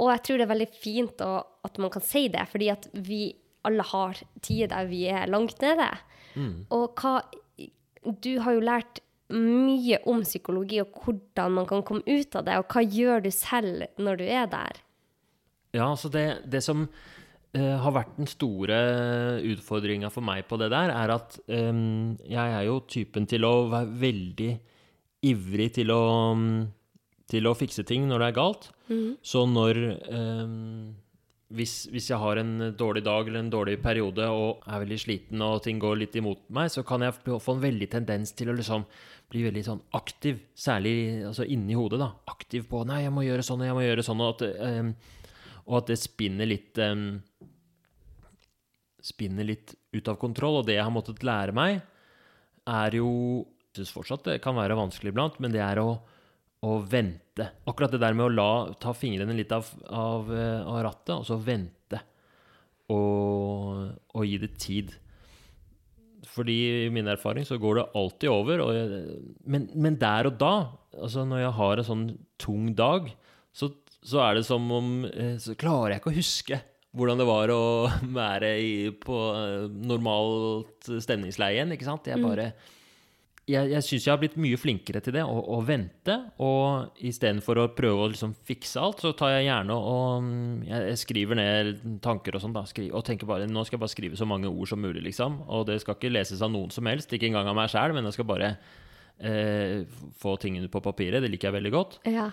Og 0.00 0.08
jeg 0.08 0.24
tror 0.24 0.40
det 0.40 0.44
er 0.46 0.54
veldig 0.54 0.70
fint 0.80 1.22
å, 1.22 1.32
at 1.68 1.78
man 1.82 1.92
kan 1.94 2.04
si 2.04 2.26
det, 2.32 2.46
fordi 2.50 2.70
at 2.72 2.88
vi 3.06 3.22
alle 3.68 3.86
har 3.88 4.20
tider 4.44 4.72
der 4.72 4.90
vi 4.90 5.04
er 5.10 5.30
langt 5.30 5.60
nede. 5.64 5.90
Og 6.74 7.00
hva 7.00 7.20
Du 8.04 8.34
har 8.44 8.52
jo 8.52 8.60
lært 8.60 8.98
mye 9.32 9.96
om 10.10 10.20
psykologi 10.26 10.82
og 10.82 10.92
hvordan 11.00 11.54
man 11.56 11.66
kan 11.68 11.82
komme 11.86 12.04
ut 12.04 12.36
av 12.36 12.44
det, 12.44 12.58
og 12.60 12.68
hva 12.68 12.82
gjør 12.84 13.24
du 13.24 13.30
selv 13.32 13.86
når 13.96 14.20
du 14.20 14.24
er 14.28 14.48
der? 14.52 14.80
Ja, 15.74 15.88
altså 15.88 16.10
det, 16.12 16.44
det 16.52 16.60
som 16.62 16.84
uh, 16.84 17.76
har 17.80 17.94
vært 17.96 18.12
den 18.18 18.28
store 18.30 18.76
utfordringa 19.54 20.10
for 20.12 20.26
meg 20.26 20.44
på 20.50 20.58
det 20.60 20.68
der, 20.74 20.92
er 20.92 21.14
at 21.16 21.38
um, 21.48 22.14
jeg 22.20 22.58
er 22.60 22.68
jo 22.68 22.82
typen 22.84 23.26
til 23.30 23.48
å 23.48 23.54
være 23.72 23.90
veldig 24.04 24.52
ivrig 25.24 25.70
til 25.80 25.90
å, 25.94 26.04
mm, 26.36 26.60
til 27.32 27.48
å 27.48 27.56
fikse 27.56 27.86
ting 27.88 28.04
når 28.10 28.20
det 28.20 28.28
er 28.28 28.36
galt. 28.36 28.68
Så 29.24 29.46
når 29.48 29.78
em, 30.12 30.92
hvis, 31.52 31.74
hvis 31.92 32.08
jeg 32.08 32.18
har 32.18 32.40
en 32.40 32.70
dårlig 32.76 33.02
dag 33.04 33.28
eller 33.28 33.42
en 33.44 33.52
dårlig 33.52 33.76
periode 33.82 34.26
og 34.32 34.64
er 34.64 34.80
veldig 34.80 34.98
sliten 35.00 35.42
og 35.44 35.60
ting 35.64 35.80
går 35.82 35.98
litt 36.00 36.16
imot 36.16 36.46
meg, 36.54 36.70
så 36.72 36.82
kan 36.86 37.04
jeg 37.04 37.18
få 37.20 37.54
en 37.54 37.62
veldig 37.62 37.88
tendens 37.92 38.32
til 38.36 38.50
å 38.50 38.56
liksom 38.56 38.86
bli 39.32 39.44
veldig 39.46 39.64
sånn 39.66 39.82
aktiv, 39.98 40.40
særlig 40.56 40.94
altså 41.26 41.46
inni 41.48 41.76
hodet, 41.76 42.00
da. 42.00 42.10
Aktiv 42.30 42.66
på 42.70 42.84
'nei, 42.86 43.02
jeg 43.04 43.12
må 43.14 43.24
gjøre 43.26 43.44
sånn 43.46 43.64
jeg 43.66 43.76
må 43.76 43.84
gjøre 43.84 44.04
sånn', 44.06 44.22
og 44.22 44.34
at, 44.34 44.42
um, 44.60 44.94
og 45.66 45.78
at 45.80 45.92
det 45.92 45.98
spinner 46.00 46.48
litt 46.48 46.78
um, 46.78 47.22
Spinner 49.04 49.44
litt 49.44 49.74
ut 49.92 50.06
av 50.08 50.16
kontroll. 50.16 50.62
Og 50.62 50.64
det 50.64 50.78
jeg 50.78 50.84
har 50.86 50.92
måttet 50.94 51.20
lære 51.20 51.52
meg, 51.52 51.82
er 52.64 52.94
jo 52.96 53.44
Jeg 53.74 53.82
syns 53.82 53.90
fortsatt 53.92 54.24
det 54.24 54.38
kan 54.40 54.54
være 54.54 54.78
vanskelig 54.78 55.10
iblant, 55.10 55.36
men 55.42 55.52
det 55.52 55.60
er 55.60 55.80
å, 55.82 55.98
å 56.64 56.80
vente. 56.88 57.50
Akkurat 57.68 57.92
det 57.92 58.00
der 58.02 58.16
med 58.16 58.26
å 58.28 58.32
la, 58.32 58.50
ta 58.80 58.94
fingrene 58.96 59.36
litt 59.36 59.52
av, 59.54 59.68
av, 59.90 60.30
eh, 60.32 60.60
av 60.64 60.82
rattet, 60.86 61.14
og 61.18 61.26
så 61.28 61.38
vente. 61.40 62.00
Og, 62.92 63.88
og 64.14 64.28
gi 64.28 64.38
det 64.42 64.52
tid. 64.60 64.92
Fordi 66.34 66.56
i 66.86 66.92
min 66.92 67.08
erfaring 67.10 67.46
så 67.46 67.58
går 67.60 67.78
det 67.78 67.88
alltid 68.00 68.32
over. 68.32 68.64
Og 68.64 68.76
jeg, 68.76 69.02
men, 69.50 69.68
men 69.76 69.98
der 70.00 70.30
og 70.30 70.38
da, 70.40 70.54
altså 70.96 71.24
når 71.28 71.44
jeg 71.44 71.56
har 71.60 71.80
en 71.80 71.88
sånn 71.90 72.06
tung 72.40 72.70
dag, 72.76 73.10
så, 73.54 73.70
så 74.02 74.22
er 74.24 74.38
det 74.38 74.46
som 74.48 74.64
om 74.74 75.04
eh, 75.06 75.36
Så 75.38 75.54
klarer 75.54 75.94
jeg 75.94 76.02
ikke 76.02 76.10
å 76.10 76.16
huske 76.16 76.56
hvordan 76.94 77.20
det 77.20 77.26
var 77.26 77.50
å 77.50 77.62
være 78.20 78.54
i, 78.62 78.74
på 79.02 79.18
eh, 79.34 79.66
normalt 79.90 80.90
stemningsleie 81.02 81.58
igjen, 81.58 81.74
ikke 81.74 81.88
sant? 81.88 82.10
Jeg 82.10 82.22
bare 82.22 82.52
jeg, 83.44 83.68
jeg 83.74 83.84
syns 83.84 84.06
jeg 84.06 84.12
har 84.12 84.20
blitt 84.22 84.38
mye 84.40 84.56
flinkere 84.56 85.02
til 85.04 85.16
det, 85.18 85.24
å, 85.26 85.40
å 85.56 85.58
vente. 85.66 86.14
Og 86.44 87.02
istedenfor 87.04 87.60
å 87.60 87.66
prøve 87.76 88.06
å 88.06 88.10
liksom 88.12 88.32
fikse 88.46 88.80
alt, 88.80 89.02
så 89.04 89.12
tar 89.16 89.34
jeg 89.34 89.48
gjerne 89.48 89.76
og 89.76 90.24
mm, 90.24 90.62
jeg, 90.68 90.86
jeg 90.90 91.00
skriver 91.02 91.40
ned 91.40 91.82
tanker 92.04 92.38
og 92.38 92.44
sånn, 92.44 92.56
og 92.56 93.04
tenker 93.04 93.28
bare 93.28 93.48
nå 93.50 93.66
skal 93.66 93.76
jeg 93.76 93.84
bare 93.84 93.94
skrive 93.94 94.20
så 94.20 94.28
mange 94.28 94.48
ord 94.48 94.70
som 94.70 94.80
mulig, 94.80 95.02
liksom. 95.04 95.42
Og 95.52 95.66
det 95.68 95.80
skal 95.82 95.98
ikke 95.98 96.12
leses 96.14 96.44
av 96.44 96.54
noen 96.54 96.72
som 96.74 96.88
helst, 96.88 97.12
ikke 97.12 97.28
engang 97.28 97.50
av 97.50 97.58
meg 97.58 97.72
sjæl, 97.72 97.96
men 97.96 98.08
jeg 98.08 98.16
skal 98.16 98.28
bare 98.32 98.54
eh, 99.20 99.84
få 100.20 100.38
tingene 100.40 100.72
på 100.72 100.82
papiret. 100.84 101.20
Det 101.20 101.32
liker 101.32 101.50
jeg 101.50 101.58
veldig 101.58 101.74
godt. 101.74 101.98
Ja. 102.08 102.30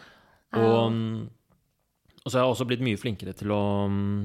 Og, 0.59 0.95
mm, 0.95 1.28
og 2.22 2.30
så 2.30 2.38
har 2.38 2.45
jeg 2.45 2.55
også 2.55 2.70
blitt 2.70 2.86
mye 2.86 2.99
flinkere 2.99 3.36
til 3.38 3.53
å 3.55 3.64
mm, 3.89 4.24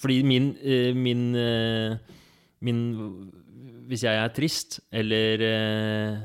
Fordi 0.00 0.22
min, 0.26 0.52
eh, 0.60 0.92
min, 0.96 1.28
eh, 1.38 1.96
min 2.64 2.80
Hvis 3.88 4.02
jeg 4.06 4.16
er 4.16 4.30
trist 4.32 4.78
eller 4.94 5.42
eh, 5.44 6.18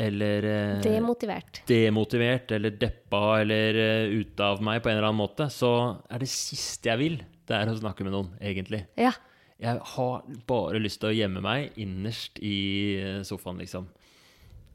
Eller 0.00 0.46
eh, 0.48 0.80
Demotivert. 0.84 1.60
demotivert 1.68 2.52
eller 2.56 2.70
deppa 2.78 3.40
eller 3.42 3.78
eh, 3.82 4.12
ute 4.20 4.44
av 4.46 4.62
meg 4.64 4.80
på 4.82 4.88
en 4.92 4.96
eller 4.96 5.08
annen 5.10 5.18
måte, 5.20 5.48
så 5.50 5.72
er 6.08 6.22
det 6.22 6.28
siste 6.30 6.88
jeg 6.92 7.00
vil, 7.00 7.16
det 7.48 7.56
er 7.56 7.72
å 7.72 7.74
snakke 7.80 8.06
med 8.06 8.14
noen, 8.14 8.28
egentlig. 8.40 8.84
Ja. 8.96 9.10
Jeg 9.58 9.80
har 9.96 10.22
bare 10.46 10.78
lyst 10.78 11.00
til 11.02 11.10
å 11.10 11.16
gjemme 11.18 11.42
meg 11.42 11.74
innerst 11.82 12.38
i 12.46 12.54
sofaen, 13.26 13.58
liksom. 13.58 13.88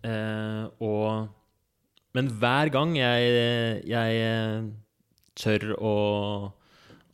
Eh, 0.03 0.65
og 0.83 1.29
Men 2.13 2.27
hver 2.37 2.69
gang 2.69 2.91
jeg, 2.99 3.85
jeg 3.87 4.73
tør 5.39 5.71
å, 5.79 5.93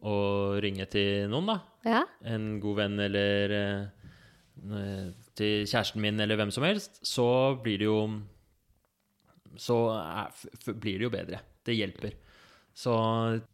å 0.01 0.15
ringe 0.59 0.89
til 0.91 1.29
noen, 1.31 1.53
da, 1.53 1.59
Ja. 1.85 2.03
en 2.27 2.59
god 2.59 2.75
venn 2.81 2.99
eller 2.99 3.53
eh, 3.55 5.11
til 5.39 5.63
kjæresten 5.69 6.01
min 6.03 6.19
eller 6.19 6.35
hvem 6.35 6.51
som 6.51 6.65
helst, 6.67 6.99
så 7.07 7.55
blir 7.63 7.79
det 7.79 7.87
jo 7.87 8.01
Så 9.59 9.77
blir 10.75 10.99
det 10.99 11.07
jo 11.07 11.09
bedre. 11.13 11.39
Det 11.65 11.73
hjelper. 11.75 12.13
Så 12.73 12.93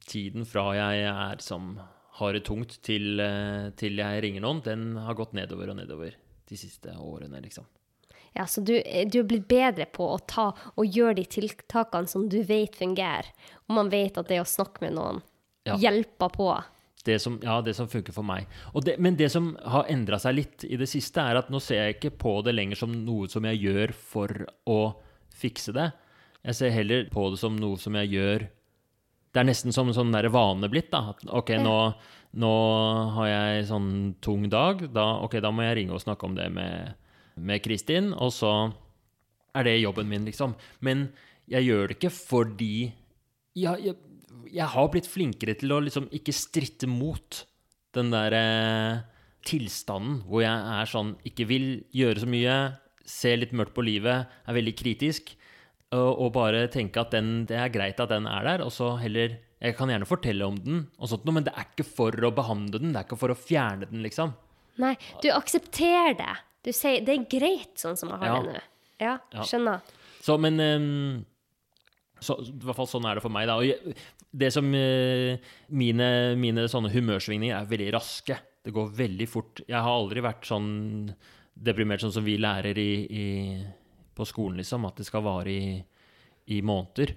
tiden 0.06 0.46
fra 0.46 0.68
jeg 0.76 1.06
er 1.10 1.40
som 1.42 1.80
har 2.20 2.34
det 2.34 2.44
tungt, 2.46 2.78
til, 2.86 3.20
eh, 3.20 3.70
til 3.76 3.98
jeg 3.98 4.22
ringer 4.24 4.42
noen, 4.44 4.62
den 4.64 4.96
har 5.02 5.16
gått 5.18 5.34
nedover 5.34 5.72
og 5.72 5.78
nedover 5.80 6.14
de 6.48 6.58
siste 6.60 6.94
årene, 6.96 7.42
liksom. 7.42 7.66
Ja, 8.36 8.46
så 8.46 8.62
du, 8.62 8.74
du 9.10 9.18
er 9.22 9.28
blitt 9.28 9.48
bedre 9.48 9.86
på 9.88 10.06
å 10.14 10.20
ta 10.28 10.50
og 10.76 10.86
gjøre 10.86 11.16
de 11.22 11.26
tiltakene 11.26 12.08
som 12.08 12.28
du 12.30 12.42
vet 12.44 12.76
fungerer. 12.76 13.32
Og 13.68 13.76
man 13.78 13.90
vet 13.90 14.18
at 14.20 14.28
det 14.28 14.42
å 14.44 14.48
snakke 14.48 14.84
med 14.84 14.94
noen 14.98 15.22
Ja. 15.66 15.78
hjelper 15.82 16.30
på. 16.30 16.50
Det 17.06 17.20
som, 17.22 17.38
ja, 17.44 17.60
det 17.62 17.76
som 17.78 17.90
funker 17.90 18.16
for 18.16 18.26
meg. 18.26 18.48
Og 18.74 18.86
det, 18.88 18.96
men 18.98 19.18
det 19.20 19.28
som 19.34 19.52
har 19.62 19.86
endra 19.94 20.18
seg 20.22 20.40
litt 20.40 20.66
i 20.66 20.78
det 20.80 20.88
siste, 20.90 21.22
er 21.22 21.38
at 21.38 21.52
nå 21.54 21.62
ser 21.62 21.84
jeg 21.84 21.98
ikke 21.98 22.16
på 22.24 22.40
det 22.46 22.56
lenger 22.56 22.80
som 22.80 22.96
noe 23.06 23.30
som 23.30 23.46
jeg 23.46 23.62
gjør 23.62 23.94
for 23.94 24.46
å 24.66 24.80
fikse 25.36 25.76
det. 25.76 25.92
Jeg 26.46 26.58
ser 26.58 26.74
heller 26.74 27.08
på 27.14 27.28
det 27.34 27.40
som 27.42 27.58
noe 27.58 27.78
som 27.82 27.98
jeg 27.98 28.12
gjør 28.14 28.48
Det 29.34 29.42
er 29.42 29.48
nesten 29.50 29.74
som 29.76 29.90
en 29.90 29.98
sånn 29.98 30.14
der 30.14 30.30
vane 30.32 30.70
blitt. 30.72 30.92
da. 30.94 31.12
At, 31.12 31.26
ok, 31.28 31.50
nå, 31.60 31.78
nå 32.40 32.54
har 33.18 33.28
jeg 33.28 33.66
sånn 33.68 33.90
tung 34.24 34.46
dag. 34.50 34.86
Da, 34.96 35.06
ok, 35.26 35.42
da 35.44 35.52
må 35.52 35.66
jeg 35.66 35.76
ringe 35.82 35.98
og 35.98 36.04
snakke 36.06 36.30
om 36.30 36.38
det 36.38 36.48
med, 36.56 36.96
med 37.36 37.64
Kristin, 37.66 38.14
og 38.14 38.32
så 38.32 38.54
er 39.56 39.68
det 39.68 39.82
jobben 39.82 40.08
min, 40.08 40.24
liksom. 40.28 40.56
Men 40.80 41.10
jeg 41.52 41.68
gjør 41.68 41.92
det 41.92 41.98
ikke 42.00 42.14
fordi 42.16 42.76
ja, 43.56 43.76
jeg, 43.80 43.96
jeg 44.54 44.68
har 44.76 44.88
blitt 44.94 45.08
flinkere 45.10 45.56
til 45.60 45.72
å 45.76 45.80
liksom 45.84 46.08
ikke 46.16 46.34
stritte 46.36 46.88
mot 46.90 47.44
den 47.96 48.10
der 48.12 48.34
eh, 48.36 49.00
tilstanden 49.46 50.22
hvor 50.28 50.42
jeg 50.44 50.52
er 50.76 50.90
sånn 50.90 51.14
ikke 51.28 51.46
vil 51.50 51.68
gjøre 51.96 52.24
så 52.24 52.30
mye, 52.30 52.56
ser 53.06 53.38
litt 53.38 53.54
mørkt 53.56 53.76
på 53.78 53.84
livet, 53.86 54.26
er 54.50 54.58
veldig 54.58 54.74
kritisk, 54.80 55.36
og, 55.94 56.10
og 56.26 56.32
bare 56.36 56.66
tenke 56.74 57.00
at 57.04 57.14
den, 57.14 57.46
det 57.48 57.56
er 57.62 57.70
greit 57.72 58.00
at 58.02 58.10
den 58.12 58.26
er 58.28 58.44
der, 58.48 58.64
og 58.66 58.72
så 58.74 58.96
heller 59.02 59.38
Jeg 59.62 59.78
kan 59.78 59.90
gjerne 59.90 60.06
fortelle 60.06 60.46
om 60.46 60.58
den, 60.60 60.82
og 61.00 61.08
sånt, 61.10 61.24
noe, 61.26 61.34
men 61.38 61.46
det 61.46 61.54
er 61.56 61.64
ikke 61.70 61.86
for 61.88 62.12
å 62.28 62.30
behandle 62.36 62.82
den, 62.82 62.92
det 62.94 63.00
er 63.00 63.06
ikke 63.08 63.18
for 63.22 63.32
å 63.34 63.38
fjerne 63.40 63.88
den, 63.90 64.02
liksom. 64.04 64.34
Nei, 64.84 64.92
du 65.24 65.30
aksepterer 65.32 66.18
det. 66.20 66.34
Du 66.68 66.74
sier 66.76 67.00
det 67.08 67.14
er 67.16 67.24
greit 67.32 67.80
sånn 67.80 67.96
som 67.98 68.12
jeg 68.12 68.20
har 68.20 68.28
Ja. 68.28 68.42
det 68.44 68.58
nå. 68.58 68.64
Ja, 69.00 69.14
Ja. 69.34 69.46
skjønner. 69.48 69.80
Så, 70.22 70.36
men 70.42 70.60
um, 70.60 71.26
så, 72.20 72.36
I 72.44 72.52
hvert 72.66 72.78
fall 72.78 72.88
sånn 72.92 73.08
er 73.08 73.16
det 73.18 73.24
for 73.24 73.32
meg, 73.34 73.48
da. 73.48 73.56
Og 73.62 73.66
jeg, 73.70 73.96
det 74.36 74.50
som 74.52 74.68
eh, 74.76 75.38
mine, 75.72 76.10
mine 76.42 76.66
sånne 76.72 76.92
humørsvingninger 76.94 77.56
er 77.58 77.70
veldig 77.72 77.90
raske. 77.96 78.38
Det 78.66 78.74
går 78.76 78.90
veldig 78.98 79.28
fort. 79.32 79.62
Jeg 79.70 79.78
har 79.80 79.92
aldri 79.96 80.24
vært 80.26 80.48
sånn 80.50 80.70
deprimert 81.56 82.02
sånn 82.04 82.12
som 82.16 82.26
vi 82.26 82.36
lærer 82.42 82.76
i, 82.82 82.90
i, 83.08 83.26
på 84.18 84.26
skolen, 84.28 84.58
liksom. 84.60 84.88
At 84.90 84.98
det 85.00 85.06
skal 85.08 85.24
vare 85.24 85.54
i, 85.54 85.76
i 86.52 86.58
måneder. 86.66 87.14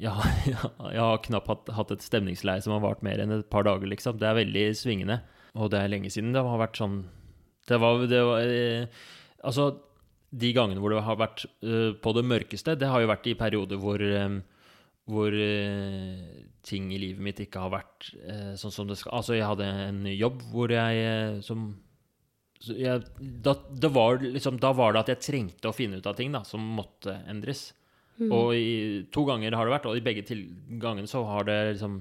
Jeg, 0.00 0.12
har- 0.16 0.38
jeg, 0.48 0.56
jeg 0.94 1.02
har 1.02 1.20
knapt 1.26 1.50
hatt, 1.52 1.72
hatt 1.76 1.92
et 1.96 2.06
stemningsleie 2.06 2.62
som 2.64 2.76
har 2.76 2.84
vart 2.86 3.04
mer 3.04 3.20
enn 3.24 3.34
et 3.40 3.50
par 3.52 3.66
dager, 3.68 3.90
liksom. 3.92 4.16
Det 4.22 4.30
er 4.30 4.38
veldig 4.40 4.64
svingende. 4.78 5.20
Og 5.56 5.70
det 5.72 5.80
er 5.82 5.92
lenge 5.92 6.10
siden 6.12 6.32
det 6.36 6.42
har 6.44 6.58
vært 6.60 6.76
sånn 6.76 6.96
Det 7.68 7.78
var, 7.80 8.02
det 8.10 8.18
var 8.28 8.50
eh, 8.52 9.04
Altså, 9.48 9.70
de 10.36 10.50
gangene 10.52 10.82
hvor 10.82 10.92
det 10.92 11.00
har 11.06 11.16
vært 11.16 11.46
eh, 11.64 11.94
på 12.02 12.12
det 12.16 12.24
mørkeste, 12.28 12.74
det 12.76 12.90
har 12.92 13.00
jo 13.00 13.08
vært 13.08 13.28
i 13.30 13.34
perioder 13.40 13.80
hvor, 13.80 14.02
eh, 14.04 14.36
hvor 15.06 15.30
uh, 15.30 16.44
ting 16.66 16.88
i 16.90 16.98
livet 16.98 17.22
mitt 17.22 17.40
ikke 17.44 17.62
har 17.62 17.74
vært 17.76 18.08
uh, 18.26 18.54
sånn 18.58 18.74
som 18.74 18.88
det 18.90 18.98
skal. 18.98 19.14
Altså, 19.20 19.36
jeg 19.36 19.46
hadde 19.46 19.68
en 19.86 20.00
jobb 20.10 20.42
hvor 20.50 20.72
jeg 20.74 21.04
uh, 21.06 21.42
som 21.46 21.68
jeg, 22.66 23.04
da, 23.44 23.52
det 23.70 23.90
var 23.92 24.18
liksom, 24.22 24.56
da 24.58 24.72
var 24.74 24.94
det 24.94 25.02
at 25.04 25.10
jeg 25.12 25.24
trengte 25.26 25.70
å 25.70 25.76
finne 25.76 26.00
ut 26.00 26.06
av 26.08 26.16
ting 26.18 26.32
da, 26.34 26.40
som 26.48 26.62
måtte 26.76 27.18
endres. 27.30 27.68
Og 28.16 28.54
i, 28.56 29.04
to 29.12 29.26
ganger 29.28 29.52
har 29.52 29.68
det 29.68 29.74
vært, 29.74 29.88
og 29.90 29.98
i 29.98 30.04
begge 30.04 30.22
til, 30.24 30.46
gangene 30.80 31.10
så 31.10 31.20
har 31.28 31.44
det 31.44 31.56
liksom 31.74 31.98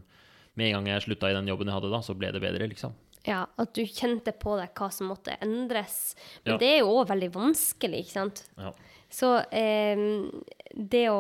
med 0.56 0.70
en 0.70 0.78
gang 0.78 0.94
jeg 0.94 1.04
slutta 1.10 1.32
i 1.32 1.36
den 1.36 1.50
jobben 1.52 1.68
jeg 1.68 1.76
hadde 1.76 1.92
da, 1.92 2.00
så 2.06 2.16
ble 2.16 2.30
det 2.32 2.40
bedre, 2.40 2.70
liksom. 2.72 2.96
Ja, 3.26 3.42
at 3.60 3.74
du 3.76 3.82
kjente 3.84 4.32
på 4.38 4.54
deg 4.60 4.72
hva 4.78 4.88
som 4.94 5.10
måtte 5.10 5.36
endres. 5.44 6.16
Men 6.46 6.56
Ja. 6.56 6.58
det 6.62 6.70
er 6.70 6.80
jo 6.80 6.94
òg 7.02 7.10
veldig 7.10 7.32
vanskelig, 7.34 8.06
ikke 8.06 8.16
sant? 8.16 8.44
Ja. 8.56 8.72
Så 9.16 9.30
eh, 9.48 10.02
det 10.76 11.06
å 11.12 11.20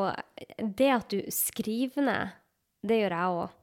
Det 0.58 0.90
at 0.92 1.14
du 1.14 1.22
skriver 1.32 2.04
ned, 2.04 2.36
det 2.86 3.00
gjør 3.04 3.16
jeg 3.16 3.38
òg. 3.40 3.62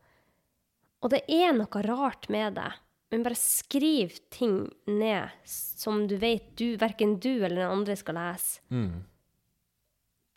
Og 1.02 1.12
det 1.12 1.22
er 1.34 1.52
noe 1.56 1.84
rart 1.84 2.28
med 2.32 2.56
det. 2.56 2.70
Men 3.12 3.24
bare 3.26 3.36
skriv 3.36 4.14
ting 4.32 4.70
ned 4.88 5.34
som 5.44 6.06
du 6.08 6.14
vet 6.16 6.54
du, 6.56 6.78
verken 6.80 7.18
du 7.20 7.42
eller 7.42 7.64
den 7.66 7.74
andre 7.74 7.96
skal 7.98 8.16
lese. 8.16 8.62
Mm. 8.72 9.02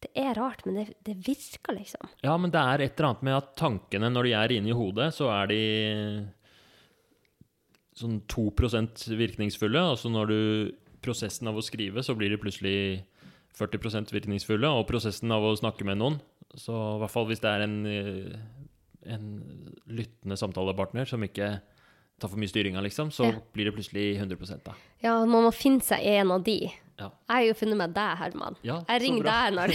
Det 0.03 0.11
er 0.19 0.35
rart, 0.37 0.65
men 0.67 0.81
det, 0.81 0.85
det 1.07 1.15
virker, 1.23 1.77
liksom. 1.77 2.09
Ja, 2.25 2.35
men 2.37 2.51
det 2.53 2.59
er 2.59 2.83
et 2.83 2.97
eller 2.97 3.13
annet 3.13 3.23
med 3.25 3.37
at 3.37 3.53
tankene, 3.57 4.09
når 4.11 4.27
de 4.27 4.33
er 4.37 4.53
inni 4.57 4.75
hodet, 4.75 5.07
så 5.15 5.31
er 5.33 5.47
de 5.53 5.61
sånn 7.95 8.19
2% 8.27 9.07
virkningsfulle. 9.15 9.85
Altså 9.95 10.11
når 10.11 10.33
du 10.33 10.39
Prosessen 11.05 11.45
av 11.45 11.57
å 11.59 11.61
skrive, 11.61 12.01
så 12.01 12.15
blir 12.17 12.31
de 12.33 12.39
plutselig 12.41 12.77
40% 13.59 14.11
virkningsfulle. 14.15 14.67
Og 14.67 14.87
prosessen 14.89 15.31
av 15.31 15.43
å 15.43 15.55
snakke 15.57 15.87
med 15.87 15.99
noen, 16.01 16.19
så 16.55 16.75
i 16.95 16.99
hvert 17.03 17.13
fall 17.13 17.27
hvis 17.29 17.43
det 17.43 17.51
er 17.51 17.65
en, 17.65 17.77
eh, 17.85 18.37
en 19.15 19.25
lyttende 19.87 20.37
samtalepartner 20.39 21.07
som 21.07 21.23
ikke 21.23 21.59
tar 22.19 22.31
for 22.31 22.39
mye 22.39 22.47
styring 22.51 22.77
liksom, 22.79 23.11
så 23.11 23.31
Ja. 23.31 23.39
blir 23.53 23.65
det 23.65 23.75
plutselig 23.75 24.17
100 24.17 24.63
da. 24.63 24.73
Ja, 25.03 25.25
man 25.25 25.43
må 25.43 25.51
finne 25.53 25.81
seg 25.81 25.99
en 26.01 26.31
av 26.31 26.43
de. 26.43 26.71
Ja. 26.97 27.09
Jeg 27.27 27.35
har 27.35 27.43
jo 27.43 27.53
funnet 27.53 27.77
meg 27.77 27.93
deg, 27.93 28.17
Herman. 28.17 28.55
Ja, 28.63 28.77
jeg 28.87 29.01
ringer 29.01 29.23
deg 29.23 29.53
når, 29.57 29.73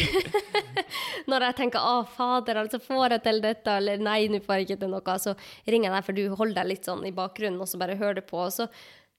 når 1.28 1.40
jeg 1.40 1.56
tenker 1.56 1.78
'Å, 1.78 2.06
fader, 2.08 2.54
altså 2.56 2.80
får 2.80 3.10
jeg 3.10 3.22
til 3.22 3.40
dette?' 3.42 3.76
eller 3.76 3.98
'Nei, 3.98 4.28
nå 4.28 4.40
får 4.40 4.56
jeg 4.56 4.68
ikke 4.68 4.80
til 4.80 4.88
noe'. 4.88 5.18
Så 5.20 5.36
ringer 5.68 5.90
jeg 5.90 5.96
deg, 5.96 6.04
for 6.04 6.12
du 6.12 6.34
holder 6.34 6.54
deg 6.54 6.66
litt 6.66 6.84
sånn 6.88 7.04
i 7.04 7.12
bakgrunnen, 7.12 7.60
og 7.60 7.68
så 7.68 7.78
bare 7.78 7.96
hører 7.96 8.14
du 8.14 8.22
på. 8.22 8.38
Og 8.46 8.52
så 8.52 8.68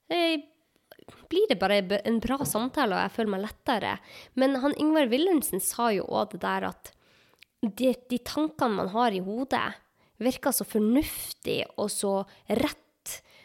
eh, 0.10 0.42
blir 1.32 1.48
det 1.50 1.60
bare 1.62 1.80
en 2.06 2.20
bra 2.24 2.40
samtale, 2.48 2.96
og 2.96 3.06
jeg 3.06 3.16
føler 3.18 3.34
meg 3.36 3.46
lettere. 3.46 3.96
Men 4.40 4.60
han 4.64 4.76
Ingvar 4.82 5.12
Wilhelmsen 5.12 5.64
sa 5.64 5.90
jo 5.96 6.08
òg 6.10 6.36
det 6.36 6.42
der 6.44 6.68
at 6.72 6.92
de, 7.62 7.94
de 8.10 8.20
tankene 8.26 8.80
man 8.80 8.92
har 8.94 9.14
i 9.16 9.22
hodet, 9.24 9.68
virker 10.22 10.54
så 10.54 10.66
fornuftig 10.68 11.64
og 11.78 11.92
så 11.94 12.16
rett. 12.48 12.78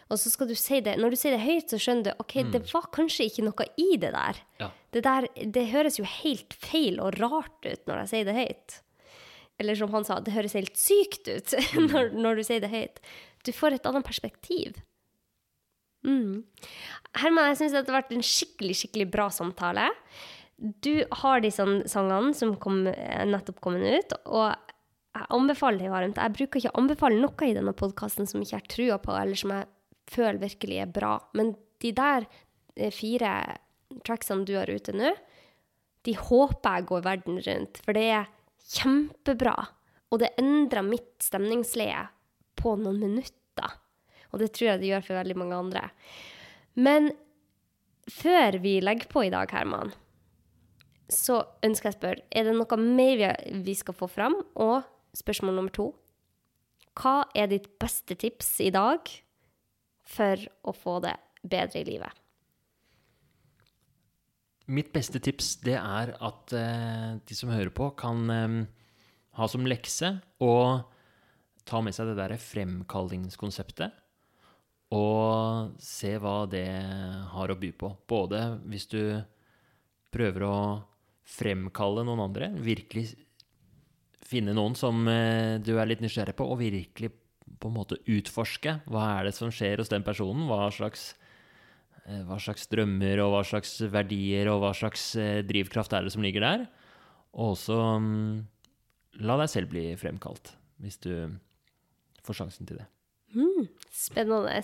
Og 0.06 0.20
så 0.22 0.30
skal 0.30 0.48
du 0.50 0.54
si 0.58 0.80
det, 0.84 0.96
når 1.00 1.12
du 1.12 1.18
sier 1.18 1.34
det 1.34 1.42
høyt, 1.42 1.70
så 1.72 1.80
skjønner 1.82 2.10
du 2.10 2.22
ok, 2.22 2.34
det 2.54 2.62
var 2.70 2.90
kanskje 2.94 3.26
ikke 3.26 3.46
noe 3.48 3.68
i 3.80 3.96
det 3.98 4.12
der. 4.14 4.42
Ja. 4.60 4.70
Det 4.94 5.02
der, 5.04 5.28
det 5.56 5.64
høres 5.72 5.98
jo 5.98 6.06
helt 6.06 6.54
feil 6.62 7.00
og 7.02 7.16
rart 7.18 7.66
ut 7.66 7.88
når 7.88 8.04
jeg 8.04 8.12
sier 8.12 8.28
det 8.28 8.36
høyt. 8.36 8.76
Eller 9.62 9.78
som 9.78 9.92
han 9.94 10.04
sa, 10.04 10.20
det 10.20 10.34
høres 10.36 10.54
helt 10.56 10.76
sykt 10.78 11.30
ut 11.30 11.56
når, 11.90 12.12
når 12.14 12.38
du 12.38 12.46
sier 12.46 12.62
det 12.62 12.70
høyt. 12.72 13.00
Du 13.46 13.52
får 13.56 13.78
et 13.78 13.88
annet 13.88 14.06
perspektiv. 14.06 14.78
Mm. 16.07 16.44
Herman, 17.16 17.50
jeg 17.50 17.61
syns 17.61 17.74
det 17.74 17.84
har 17.84 17.98
vært 17.98 18.14
en 18.14 18.24
skikkelig, 18.24 18.76
skikkelig 18.82 19.09
bra 19.12 19.28
samtale. 19.34 19.88
Du 20.57 21.04
har 21.20 21.42
de 21.44 21.50
sånn 21.52 21.82
sangene 21.90 22.32
som 22.36 22.54
kom, 22.61 22.84
nettopp 22.86 23.61
kom 23.64 23.76
ut, 23.76 24.14
og 24.24 24.54
jeg 25.16 25.28
anbefaler 25.32 25.84
dem 25.84 25.92
varmt. 25.92 26.20
Jeg 26.20 26.36
bruker 26.36 26.61
ikke 26.61 26.72
å 26.72 26.80
anbefale 26.80 27.20
noe 27.20 27.48
i 27.48 27.54
denne 27.57 27.74
podkasten 27.76 28.28
som 28.28 28.42
ikke 28.42 28.54
jeg 28.54 28.62
har 28.62 28.72
trua 28.72 28.98
på, 29.02 29.14
eller 29.16 29.40
som 29.40 29.54
jeg 29.54 29.68
føler 30.12 30.42
virkelig 30.42 30.82
er 30.84 30.92
bra. 30.92 31.14
Men 31.36 31.54
de 31.82 31.92
der 31.96 32.26
eh, 32.76 32.92
fire 32.94 33.32
tracksene 34.07 34.46
du 34.48 34.54
har 34.59 34.70
ute 34.70 34.94
nå, 34.96 35.12
de 36.07 36.14
håper 36.14 36.78
jeg 36.78 36.88
går 36.90 37.02
verden 37.04 37.40
rundt, 37.42 37.80
for 37.82 37.96
det 37.96 38.04
er 38.20 38.28
kjempebra. 38.76 39.57
Og 40.14 40.22
det 40.22 40.34
endrer 40.38 40.86
mitt 40.86 41.24
stemningsleie 41.24 42.07
på 42.57 42.76
noen 42.78 43.00
minutter. 43.02 43.80
Og 44.37 44.43
det 44.43 44.51
tror 44.53 44.68
jeg 44.68 44.82
det 44.82 44.91
gjør 44.91 45.05
for 45.07 45.16
veldig 45.16 45.34
mange 45.41 45.57
andre. 45.57 45.82
Men 46.76 47.09
før 48.12 48.59
vi 48.61 48.74
legger 48.84 49.09
på 49.09 49.22
i 49.24 49.30
dag, 49.32 49.49
Herman, 49.49 49.95
så 51.09 51.39
ønsker 51.64 51.89
jeg 51.89 51.95
å 51.95 51.97
spørre 51.97 52.24
Er 52.34 52.45
det 52.45 52.53
noe 52.59 52.76
mer 52.76 53.22
vi- 53.64 53.74
skal 53.78 53.95
få 53.95 54.09
fram? 54.11 54.34
Og 54.57 54.84
spørsmål 55.16 55.55
nummer 55.55 55.72
to 55.72 55.95
Hva 56.97 57.24
er 57.34 57.47
ditt 57.47 57.78
beste 57.78 58.14
tips 58.14 58.61
i 58.61 58.70
dag 58.70 59.01
for 60.05 60.37
å 60.64 60.74
få 60.76 61.01
det 61.01 61.16
bedre 61.43 61.80
i 61.80 61.84
livet? 61.84 62.12
Mitt 64.68 64.93
beste 64.93 65.18
tips 65.18 65.57
det 65.62 65.78
er 65.78 66.16
at 66.20 66.53
eh, 66.53 67.16
de 67.24 67.34
som 67.34 67.49
hører 67.51 67.70
på, 67.70 67.95
kan 67.97 68.30
eh, 68.30 68.66
ha 69.39 69.47
som 69.47 69.64
lekse 69.64 70.20
å 70.43 70.84
ta 71.64 71.80
med 71.80 71.95
seg 71.95 72.09
det 72.11 72.16
derre 72.18 72.39
fremkallingskonseptet. 72.39 73.93
Og 74.95 75.74
se 75.82 76.12
hva 76.22 76.45
det 76.51 76.68
har 77.32 77.51
å 77.51 77.59
by 77.59 77.72
på. 77.74 77.91
Både 78.07 78.43
hvis 78.70 78.87
du 78.93 79.01
prøver 80.14 80.47
å 80.47 80.59
fremkalle 81.26 82.05
noen 82.07 82.22
andre, 82.28 82.53
virkelig 82.62 83.09
finne 84.26 84.55
noen 84.55 84.76
som 84.78 85.07
eh, 85.11 85.59
du 85.62 85.74
er 85.76 85.89
litt 85.91 86.03
nysgjerrig 86.03 86.37
på, 86.39 86.47
og 86.47 86.61
virkelig 86.62 87.11
på 87.61 87.70
en 87.70 87.76
måte 87.76 87.99
utforske 88.11 88.80
hva 88.91 89.05
er 89.16 89.28
det 89.28 89.37
som 89.37 89.53
skjer 89.55 89.80
hos 89.82 89.91
den 89.93 90.07
personen. 90.07 90.47
Hva 90.51 90.68
slags 90.74 91.09
eh, 92.07 92.22
hva 92.26 92.39
slags 92.43 92.66
drømmer 92.70 93.22
og 93.24 93.34
hva 93.34 93.45
slags 93.47 93.78
verdier 93.93 94.51
og 94.53 94.62
hva 94.64 94.72
slags 94.76 95.09
eh, 95.20 95.43
drivkraft 95.47 95.95
er 95.97 96.07
det 96.07 96.14
som 96.14 96.26
ligger 96.26 96.47
der. 96.47 96.66
Og 97.37 97.55
også 97.55 97.78
mm, 98.03 98.37
la 99.26 99.39
deg 99.43 99.53
selv 99.53 99.72
bli 99.72 99.89
fremkalt, 100.01 100.55
hvis 100.82 101.01
du 101.03 101.12
får 102.26 102.43
sjansen 102.43 102.68
til 102.68 102.80
det. 102.82 102.91
Spennende. 103.97 104.61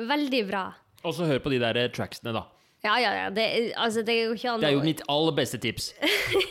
Veldig 0.00 0.40
bra. 0.48 0.64
Og 1.04 1.16
så 1.16 1.28
hør 1.28 1.40
på 1.42 1.52
de 1.52 1.60
der 1.62 1.78
eh, 1.80 1.90
tracksene, 1.92 2.34
da. 2.36 2.44
Ja, 2.84 2.94
ja, 3.00 3.10
ja. 3.16 3.26
Det, 3.32 3.44
altså, 3.76 4.02
det 4.04 4.14
er 4.14 4.30
jo 4.30 4.36
ikke 4.36 4.54
annet 4.54 4.64
Det 4.64 4.70
er 4.70 4.76
jo 4.76 4.84
mitt 4.84 5.02
aller 5.12 5.36
beste 5.36 5.60
tips. 5.60 5.90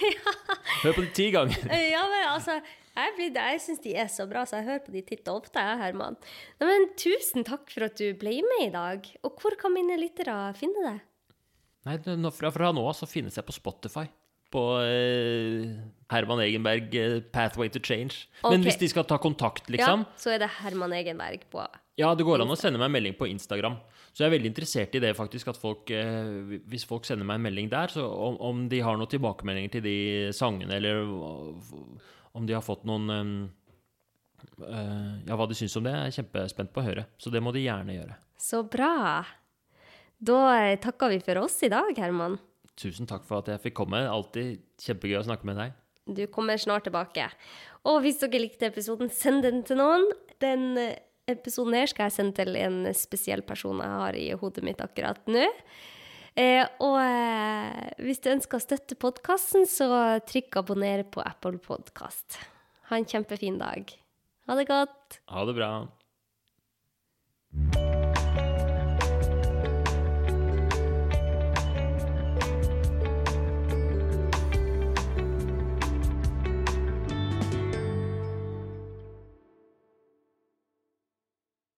Hør 0.83 0.93
på 0.95 1.03
de 1.03 1.09
ti 1.15 1.29
ganger. 1.33 1.57
Ja, 1.93 2.03
men 2.09 2.25
altså, 2.29 2.59
jeg, 2.93 3.13
blir, 3.17 3.33
jeg 3.33 3.61
syns 3.63 3.81
de 3.83 3.95
er 3.97 4.09
så 4.13 4.25
bra, 4.29 4.45
så 4.47 4.59
jeg 4.59 4.67
hører 4.69 4.83
på 4.85 4.93
de 4.93 5.01
titt 5.05 5.29
og 5.31 5.43
ofte, 5.43 5.61
jeg, 5.63 5.79
Herman. 5.81 6.17
Nei, 6.61 6.69
men 6.69 6.87
tusen 6.99 7.45
takk 7.47 7.69
for 7.73 7.87
at 7.89 7.97
du 7.99 8.13
ble 8.19 8.39
med 8.45 8.67
i 8.67 8.73
dag. 8.73 9.09
Og 9.25 9.41
hvor 9.41 9.57
kan 9.59 9.73
mine 9.73 9.97
lyttere 9.99 10.37
finne 10.59 10.85
deg? 10.85 11.01
Nei, 11.89 11.97
fra, 12.35 12.51
fra 12.53 12.71
nå 12.75 12.83
av 12.85 12.97
så 12.97 13.09
finnes 13.09 13.37
jeg 13.39 13.47
på 13.47 13.55
Spotify. 13.55 14.05
På 14.49 14.63
eh, 14.81 15.69
Herman 16.09 16.39
Egenberg, 16.41 16.95
eh, 16.95 17.19
'Pathway 17.21 17.69
to 17.69 17.79
Change'. 17.79 18.25
Men 18.49 18.63
hvis 18.65 18.79
de 18.79 18.87
skal 18.89 19.05
ta 19.05 19.17
kontakt, 19.21 19.69
liksom 19.69 20.05
Ja, 20.05 20.17
så 20.17 20.33
er 20.33 20.39
det 20.39 20.49
Herman 20.63 20.93
Egenberg 20.93 21.45
på 21.51 21.67
Ja, 21.99 22.15
det 22.15 22.25
går 22.25 22.41
an 22.41 22.49
å 22.49 22.57
sende 22.57 22.79
meg 22.79 22.89
en 22.89 22.95
melding 22.97 23.17
på 23.19 23.29
Instagram. 23.29 23.77
Så 24.13 24.23
jeg 24.23 24.31
er 24.31 24.37
veldig 24.39 24.49
interessert 24.49 24.95
i 24.95 24.99
det, 25.03 25.15
faktisk. 25.15 25.47
At 25.49 25.57
folk, 25.57 25.91
eh, 25.91 26.57
hvis 26.65 26.85
folk 26.87 27.05
sender 27.05 27.25
meg 27.25 27.35
en 27.35 27.45
melding 27.45 27.69
der, 27.69 27.87
så 27.93 28.07
om, 28.09 28.37
om 28.41 28.67
de 28.69 28.79
har 28.79 28.97
noen 28.97 29.11
tilbakemeldinger 29.11 29.71
til 29.71 29.81
de 29.85 29.97
sangene, 30.33 30.79
eller 30.79 31.03
om 32.33 32.45
de 32.47 32.53
har 32.53 32.65
fått 32.65 32.85
noen 32.85 33.51
Ja, 35.27 35.35
hva 35.35 35.45
de 35.47 35.55
syns 35.55 35.75
om 35.75 35.83
det, 35.83 35.91
er 35.93 36.09
jeg 36.09 36.23
kjempespent 36.23 36.71
på 36.73 36.81
å 36.81 36.87
høre. 36.87 37.05
Så 37.19 37.29
det 37.29 37.41
må 37.43 37.51
de 37.53 37.59
gjerne 37.65 37.91
gjøre. 37.91 38.15
Så 38.39 38.63
bra. 38.63 39.25
Da 40.19 40.75
takker 40.79 41.09
vi 41.11 41.19
for 41.23 41.43
oss 41.43 41.61
i 41.63 41.69
dag, 41.71 41.91
Herman. 41.95 42.39
Tusen 42.79 43.09
takk 43.09 43.25
for 43.27 43.41
at 43.41 43.51
jeg 43.51 43.63
fikk 43.67 43.77
komme. 43.81 43.99
Alltid 44.07 44.61
kjempegøy 44.79 45.19
å 45.19 45.27
snakke 45.27 45.47
med 45.49 45.59
deg. 45.59 45.75
Du 46.09 46.23
kommer 46.31 46.57
snart 46.57 46.87
tilbake. 46.87 47.27
Og 47.87 48.01
hvis 48.03 48.19
dere 48.21 48.41
likte 48.41 48.69
episoden, 48.69 49.11
send 49.13 49.43
den 49.45 49.61
til 49.67 49.79
noen. 49.81 50.07
Den 50.41 50.71
eh, 50.79 50.97
episoden 51.29 51.75
her 51.77 51.89
skal 51.91 52.07
jeg 52.07 52.17
sende 52.17 52.39
til 52.39 52.57
en 52.59 52.81
spesiell 52.97 53.43
person 53.45 53.83
jeg 53.83 54.01
har 54.01 54.17
i 54.17 54.27
hodet 54.39 54.65
mitt 54.65 54.81
akkurat 54.83 55.21
nå. 55.29 55.45
Eh, 56.39 56.63
og 56.85 56.97
eh, 57.03 57.91
hvis 58.05 58.23
du 58.23 58.31
ønsker 58.31 58.59
å 58.59 58.63
støtte 58.63 58.97
podkasten, 58.99 59.67
så 59.69 59.89
trykk 60.29 60.61
abonner 60.63 61.03
på 61.03 61.23
Apple 61.25 61.59
Podkast. 61.63 62.39
Ha 62.89 62.97
en 62.97 63.09
kjempefin 63.09 63.59
dag. 63.61 63.91
Ha 64.49 64.57
det 64.57 64.69
godt. 64.71 65.19
Ha 65.29 65.45
det 65.45 65.59
bra. 65.59 65.71